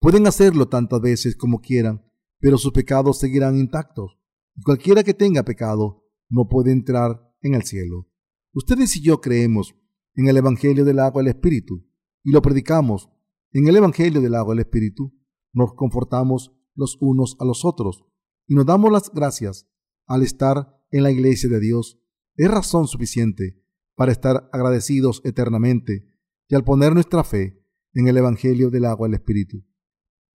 Pueden 0.00 0.26
hacerlo 0.26 0.68
tantas 0.68 1.00
veces 1.00 1.36
como 1.36 1.60
quieran, 1.60 2.04
pero 2.42 2.58
sus 2.58 2.72
pecados 2.72 3.20
seguirán 3.20 3.56
intactos. 3.56 4.18
Y 4.56 4.62
cualquiera 4.62 5.04
que 5.04 5.14
tenga 5.14 5.44
pecado 5.44 6.04
no 6.28 6.48
puede 6.48 6.72
entrar 6.72 7.32
en 7.40 7.54
el 7.54 7.62
cielo. 7.62 8.08
Ustedes 8.52 8.96
y 8.96 9.00
yo 9.00 9.20
creemos 9.20 9.76
en 10.16 10.26
el 10.26 10.36
Evangelio 10.36 10.84
del 10.84 10.98
agua 10.98 11.22
y 11.22 11.26
el 11.26 11.30
Espíritu 11.36 11.88
y 12.24 12.32
lo 12.32 12.42
predicamos. 12.42 13.08
En 13.52 13.68
el 13.68 13.76
Evangelio 13.76 14.20
del 14.20 14.34
agua 14.34 14.54
y 14.54 14.58
el 14.58 14.64
Espíritu 14.64 15.14
nos 15.52 15.74
confortamos 15.74 16.52
los 16.74 16.98
unos 17.00 17.36
a 17.38 17.44
los 17.44 17.64
otros 17.64 18.04
y 18.48 18.56
nos 18.56 18.66
damos 18.66 18.90
las 18.90 19.10
gracias 19.14 19.68
al 20.06 20.24
estar 20.24 20.82
en 20.90 21.04
la 21.04 21.12
iglesia 21.12 21.48
de 21.48 21.60
Dios. 21.60 22.00
Es 22.34 22.50
razón 22.50 22.88
suficiente 22.88 23.62
para 23.94 24.10
estar 24.10 24.50
agradecidos 24.52 25.22
eternamente 25.24 26.12
y 26.48 26.56
al 26.56 26.64
poner 26.64 26.92
nuestra 26.92 27.22
fe 27.22 27.64
en 27.94 28.08
el 28.08 28.16
Evangelio 28.16 28.68
del 28.68 28.86
agua 28.86 29.06
y 29.06 29.10
el 29.10 29.14
Espíritu. 29.14 29.64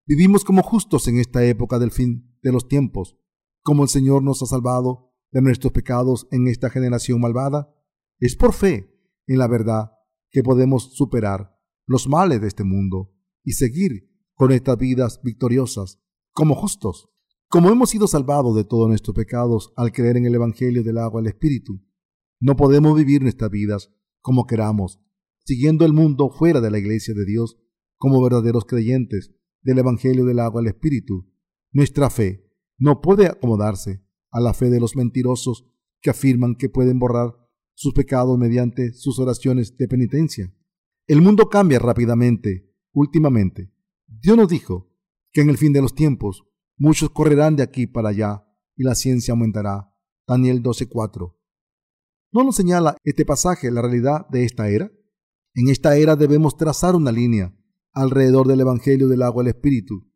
Vivimos 0.08 0.44
como 0.44 0.62
justos 0.62 1.08
en 1.08 1.18
esta 1.18 1.44
época 1.44 1.80
del 1.80 1.90
fin 1.90 2.38
de 2.40 2.52
los 2.52 2.68
tiempos, 2.68 3.18
como 3.62 3.82
el 3.82 3.88
Señor 3.88 4.22
nos 4.22 4.40
ha 4.40 4.46
salvado 4.46 5.12
de 5.32 5.42
nuestros 5.42 5.72
pecados 5.72 6.28
en 6.30 6.46
esta 6.46 6.70
generación 6.70 7.20
malvada. 7.20 7.74
Es 8.20 8.36
por 8.36 8.52
fe 8.52 8.88
en 9.26 9.38
la 9.38 9.48
verdad 9.48 9.90
que 10.30 10.44
podemos 10.44 10.94
superar 10.94 11.58
los 11.86 12.06
males 12.06 12.40
de 12.40 12.46
este 12.46 12.62
mundo 12.62 13.16
y 13.42 13.52
seguir 13.54 14.08
con 14.34 14.52
estas 14.52 14.78
vidas 14.78 15.20
victoriosas 15.24 16.00
como 16.30 16.54
justos. 16.54 17.08
Como 17.48 17.70
hemos 17.70 17.90
sido 17.90 18.06
salvados 18.06 18.54
de 18.54 18.62
todos 18.62 18.88
nuestros 18.88 19.16
pecados 19.16 19.72
al 19.74 19.90
creer 19.90 20.18
en 20.18 20.26
el 20.26 20.36
Evangelio 20.36 20.84
del 20.84 20.98
agua 20.98 21.20
el 21.20 21.26
Espíritu, 21.26 21.82
no 22.38 22.54
podemos 22.54 22.96
vivir 22.96 23.22
nuestras 23.22 23.50
vidas 23.50 23.90
como 24.20 24.46
queramos, 24.46 25.00
siguiendo 25.44 25.84
el 25.84 25.92
mundo 25.92 26.30
fuera 26.30 26.60
de 26.60 26.70
la 26.70 26.78
iglesia 26.78 27.12
de 27.12 27.24
Dios 27.24 27.58
como 27.96 28.22
verdaderos 28.22 28.66
creyentes 28.66 29.32
del 29.66 29.78
Evangelio 29.78 30.24
del 30.24 30.38
agua 30.38 30.62
el 30.62 30.68
Espíritu. 30.68 31.28
Nuestra 31.72 32.08
fe 32.08 32.48
no 32.78 33.00
puede 33.00 33.26
acomodarse 33.26 34.00
a 34.30 34.40
la 34.40 34.54
fe 34.54 34.70
de 34.70 34.78
los 34.78 34.94
mentirosos 34.94 35.66
que 36.00 36.10
afirman 36.10 36.54
que 36.54 36.68
pueden 36.68 37.00
borrar 37.00 37.34
sus 37.74 37.92
pecados 37.92 38.38
mediante 38.38 38.92
sus 38.92 39.18
oraciones 39.18 39.76
de 39.76 39.88
penitencia. 39.88 40.54
El 41.08 41.20
mundo 41.20 41.48
cambia 41.48 41.80
rápidamente, 41.80 42.72
últimamente. 42.92 43.72
Dios 44.06 44.36
nos 44.36 44.48
dijo 44.48 44.88
que 45.32 45.40
en 45.40 45.50
el 45.50 45.58
fin 45.58 45.72
de 45.72 45.82
los 45.82 45.94
tiempos 45.94 46.44
muchos 46.78 47.10
correrán 47.10 47.56
de 47.56 47.64
aquí 47.64 47.88
para 47.88 48.10
allá 48.10 48.46
y 48.76 48.84
la 48.84 48.94
ciencia 48.94 49.32
aumentará. 49.32 49.92
Daniel 50.28 50.62
12:4. 50.62 51.36
¿No 52.32 52.44
nos 52.44 52.54
señala 52.54 52.96
este 53.02 53.24
pasaje 53.24 53.70
la 53.72 53.82
realidad 53.82 54.28
de 54.28 54.44
esta 54.44 54.68
era? 54.68 54.92
En 55.54 55.68
esta 55.68 55.96
era 55.96 56.14
debemos 56.14 56.56
trazar 56.56 56.94
una 56.94 57.10
línea 57.10 57.52
alrededor 57.96 58.46
del 58.46 58.60
Evangelio 58.60 59.08
del 59.08 59.22
agua 59.22 59.42
y 59.42 59.46
el 59.46 59.54
Espíritu, 59.54 60.06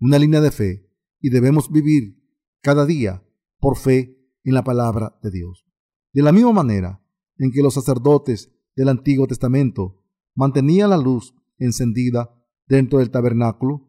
una 0.00 0.18
línea 0.18 0.40
de 0.40 0.50
fe, 0.50 0.90
y 1.20 1.30
debemos 1.30 1.70
vivir 1.70 2.20
cada 2.60 2.86
día 2.86 3.24
por 3.60 3.76
fe 3.76 4.18
en 4.42 4.54
la 4.54 4.64
palabra 4.64 5.16
de 5.22 5.30
Dios. 5.30 5.64
De 6.12 6.22
la 6.22 6.32
misma 6.32 6.52
manera 6.52 7.04
en 7.38 7.52
que 7.52 7.62
los 7.62 7.74
sacerdotes 7.74 8.50
del 8.74 8.88
Antiguo 8.88 9.28
Testamento 9.28 10.02
mantenían 10.34 10.90
la 10.90 10.96
luz 10.96 11.34
encendida 11.58 12.34
dentro 12.66 12.98
del 12.98 13.10
tabernáculo, 13.10 13.88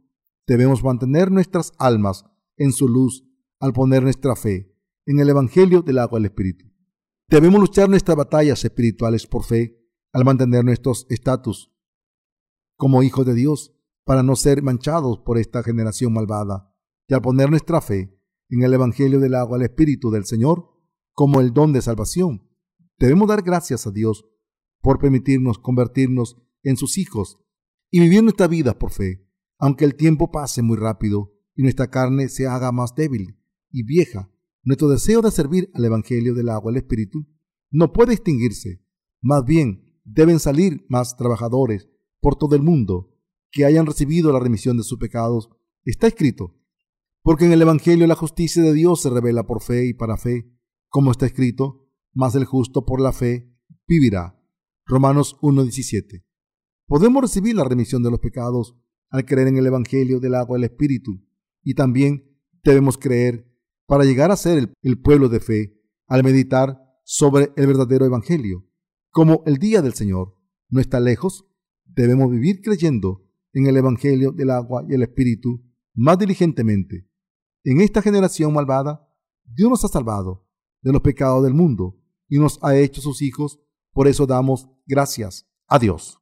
Debemos 0.49 0.83
mantener 0.83 1.29
nuestras 1.31 1.73
almas 1.77 2.25
en 2.57 2.71
su 2.71 2.87
luz 2.87 3.23
al 3.59 3.71
poner 3.71 4.01
nuestra 4.01 4.35
fe 4.35 4.75
en 5.05 5.19
el 5.19 5.29
Evangelio 5.29 5.83
del 5.83 5.99
agua 5.99 6.17
del 6.17 6.25
Espíritu. 6.25 6.65
Debemos 7.27 7.59
luchar 7.59 7.87
nuestras 7.87 8.17
batallas 8.17 8.65
espirituales 8.65 9.27
por 9.27 9.43
fe 9.43 9.79
al 10.11 10.25
mantener 10.25 10.65
nuestros 10.65 11.05
estatus 11.11 11.71
como 12.79 13.03
hijos 13.03 13.25
de 13.25 13.33
Dios 13.33 13.75
para 14.05 14.23
no 14.23 14.37
ser 14.37 14.63
manchados 14.63 15.19
por 15.19 15.37
esta 15.37 15.63
generación 15.63 16.13
malvada 16.13 16.73
y 17.09 17.13
al 17.13 17.21
poner 17.21 17.49
nuestra 17.49 17.81
fe 17.81 18.17
en 18.47 18.63
el 18.63 18.73
Evangelio 18.73 19.19
del 19.19 19.35
agua 19.35 19.57
del 19.57 19.67
Espíritu 19.67 20.11
del 20.11 20.23
Señor 20.23 20.69
como 21.11 21.41
el 21.41 21.51
don 21.51 21.73
de 21.73 21.81
salvación. 21.81 22.49
Debemos 22.97 23.27
dar 23.27 23.41
gracias 23.41 23.85
a 23.85 23.91
Dios 23.91 24.25
por 24.79 24.97
permitirnos 24.97 25.59
convertirnos 25.59 26.37
en 26.63 26.77
sus 26.77 26.97
hijos 26.97 27.39
y 27.91 27.99
vivir 27.99 28.23
nuestra 28.23 28.47
vida 28.47 28.79
por 28.79 28.91
fe 28.91 29.25
aunque 29.59 29.83
el 29.83 29.95
tiempo 29.95 30.31
pase 30.31 30.61
muy 30.61 30.77
rápido 30.77 31.33
y 31.53 31.63
nuestra 31.63 31.89
carne 31.89 32.29
se 32.29 32.47
haga 32.47 32.71
más 32.71 32.95
débil 32.95 33.37
y 33.69 33.83
vieja, 33.83 34.31
nuestro 34.63 34.87
deseo 34.87 35.21
de 35.21 35.31
servir 35.31 35.69
al 35.73 35.83
Evangelio 35.83 36.33
del 36.33 36.47
agua 36.47 36.71
el 36.71 36.77
Espíritu 36.77 37.27
no 37.69 37.91
puede 37.91 38.13
extinguirse. 38.13 38.81
Más 39.21 39.43
bien, 39.43 39.99
deben 40.05 40.39
salir 40.39 40.85
más 40.87 41.17
trabajadores 41.17 41.89
por 42.19 42.35
todo 42.35 42.55
el 42.55 42.61
mundo 42.61 43.15
que 43.51 43.65
hayan 43.65 43.85
recibido 43.85 44.31
la 44.31 44.39
remisión 44.39 44.77
de 44.77 44.83
sus 44.83 44.99
pecados. 44.99 45.49
Está 45.83 46.07
escrito, 46.07 46.55
porque 47.23 47.45
en 47.45 47.51
el 47.51 47.61
Evangelio 47.61 48.05
la 48.07 48.15
justicia 48.15 48.61
de 48.61 48.73
Dios 48.73 49.01
se 49.01 49.09
revela 49.09 49.43
por 49.43 49.61
fe 49.61 49.87
y 49.87 49.93
para 49.93 50.17
fe, 50.17 50.51
como 50.87 51.11
está 51.11 51.25
escrito, 51.25 51.89
más 52.13 52.35
el 52.35 52.45
justo 52.45 52.85
por 52.85 53.01
la 53.01 53.11
fe 53.11 53.53
vivirá. 53.87 54.39
Romanos 54.85 55.37
1.17. 55.41 56.23
Podemos 56.87 57.21
recibir 57.21 57.55
la 57.55 57.63
remisión 57.63 58.01
de 58.01 58.09
los 58.09 58.19
pecados 58.19 58.75
al 59.09 59.25
creer 59.25 59.49
en 59.49 59.57
el 59.57 59.67
Evangelio 59.67 60.19
del 60.19 60.35
agua 60.35 60.57
del 60.57 60.65
Espíritu. 60.65 61.23
Y 61.63 61.75
también 61.75 62.39
debemos 62.63 62.97
creer 62.97 63.47
para 63.85 64.03
llegar 64.03 64.31
a 64.31 64.37
ser 64.37 64.73
el, 64.81 65.01
pueblo 65.01 65.29
de 65.29 65.39
fe 65.39 65.79
al 66.07 66.23
meditar 66.23 66.79
sobre 67.03 67.51
el 67.55 67.67
verdadero 67.67 68.05
Evangelio. 68.05 68.65
Como 69.11 69.43
el 69.45 69.57
día 69.57 69.81
del 69.81 69.93
Señor 69.93 70.35
no 70.69 70.79
está 70.79 70.99
lejos, 70.99 71.45
debemos 72.01 72.31
vivir 72.31 72.61
creyendo 72.61 73.25
en 73.51 73.67
el 73.67 73.75
Evangelio 73.75 74.31
del 74.31 74.51
agua 74.51 74.85
y 74.87 74.93
el 74.93 75.03
Espíritu 75.03 75.61
más 75.93 76.17
diligentemente. 76.17 77.09
En 77.65 77.81
esta 77.81 78.01
generación 78.01 78.53
malvada, 78.53 79.05
Dios 79.43 79.69
nos 79.69 79.83
ha 79.83 79.89
salvado 79.89 80.47
de 80.81 80.93
los 80.93 81.01
pecados 81.01 81.43
del 81.43 81.53
mundo 81.53 82.01
y 82.29 82.39
nos 82.39 82.57
ha 82.63 82.77
hecho 82.77 83.01
sus 83.01 83.21
hijos, 83.21 83.59
por 83.91 84.07
eso 84.07 84.25
damos 84.25 84.69
gracias 84.85 85.45
a 85.67 85.77
Dios. 85.77 86.21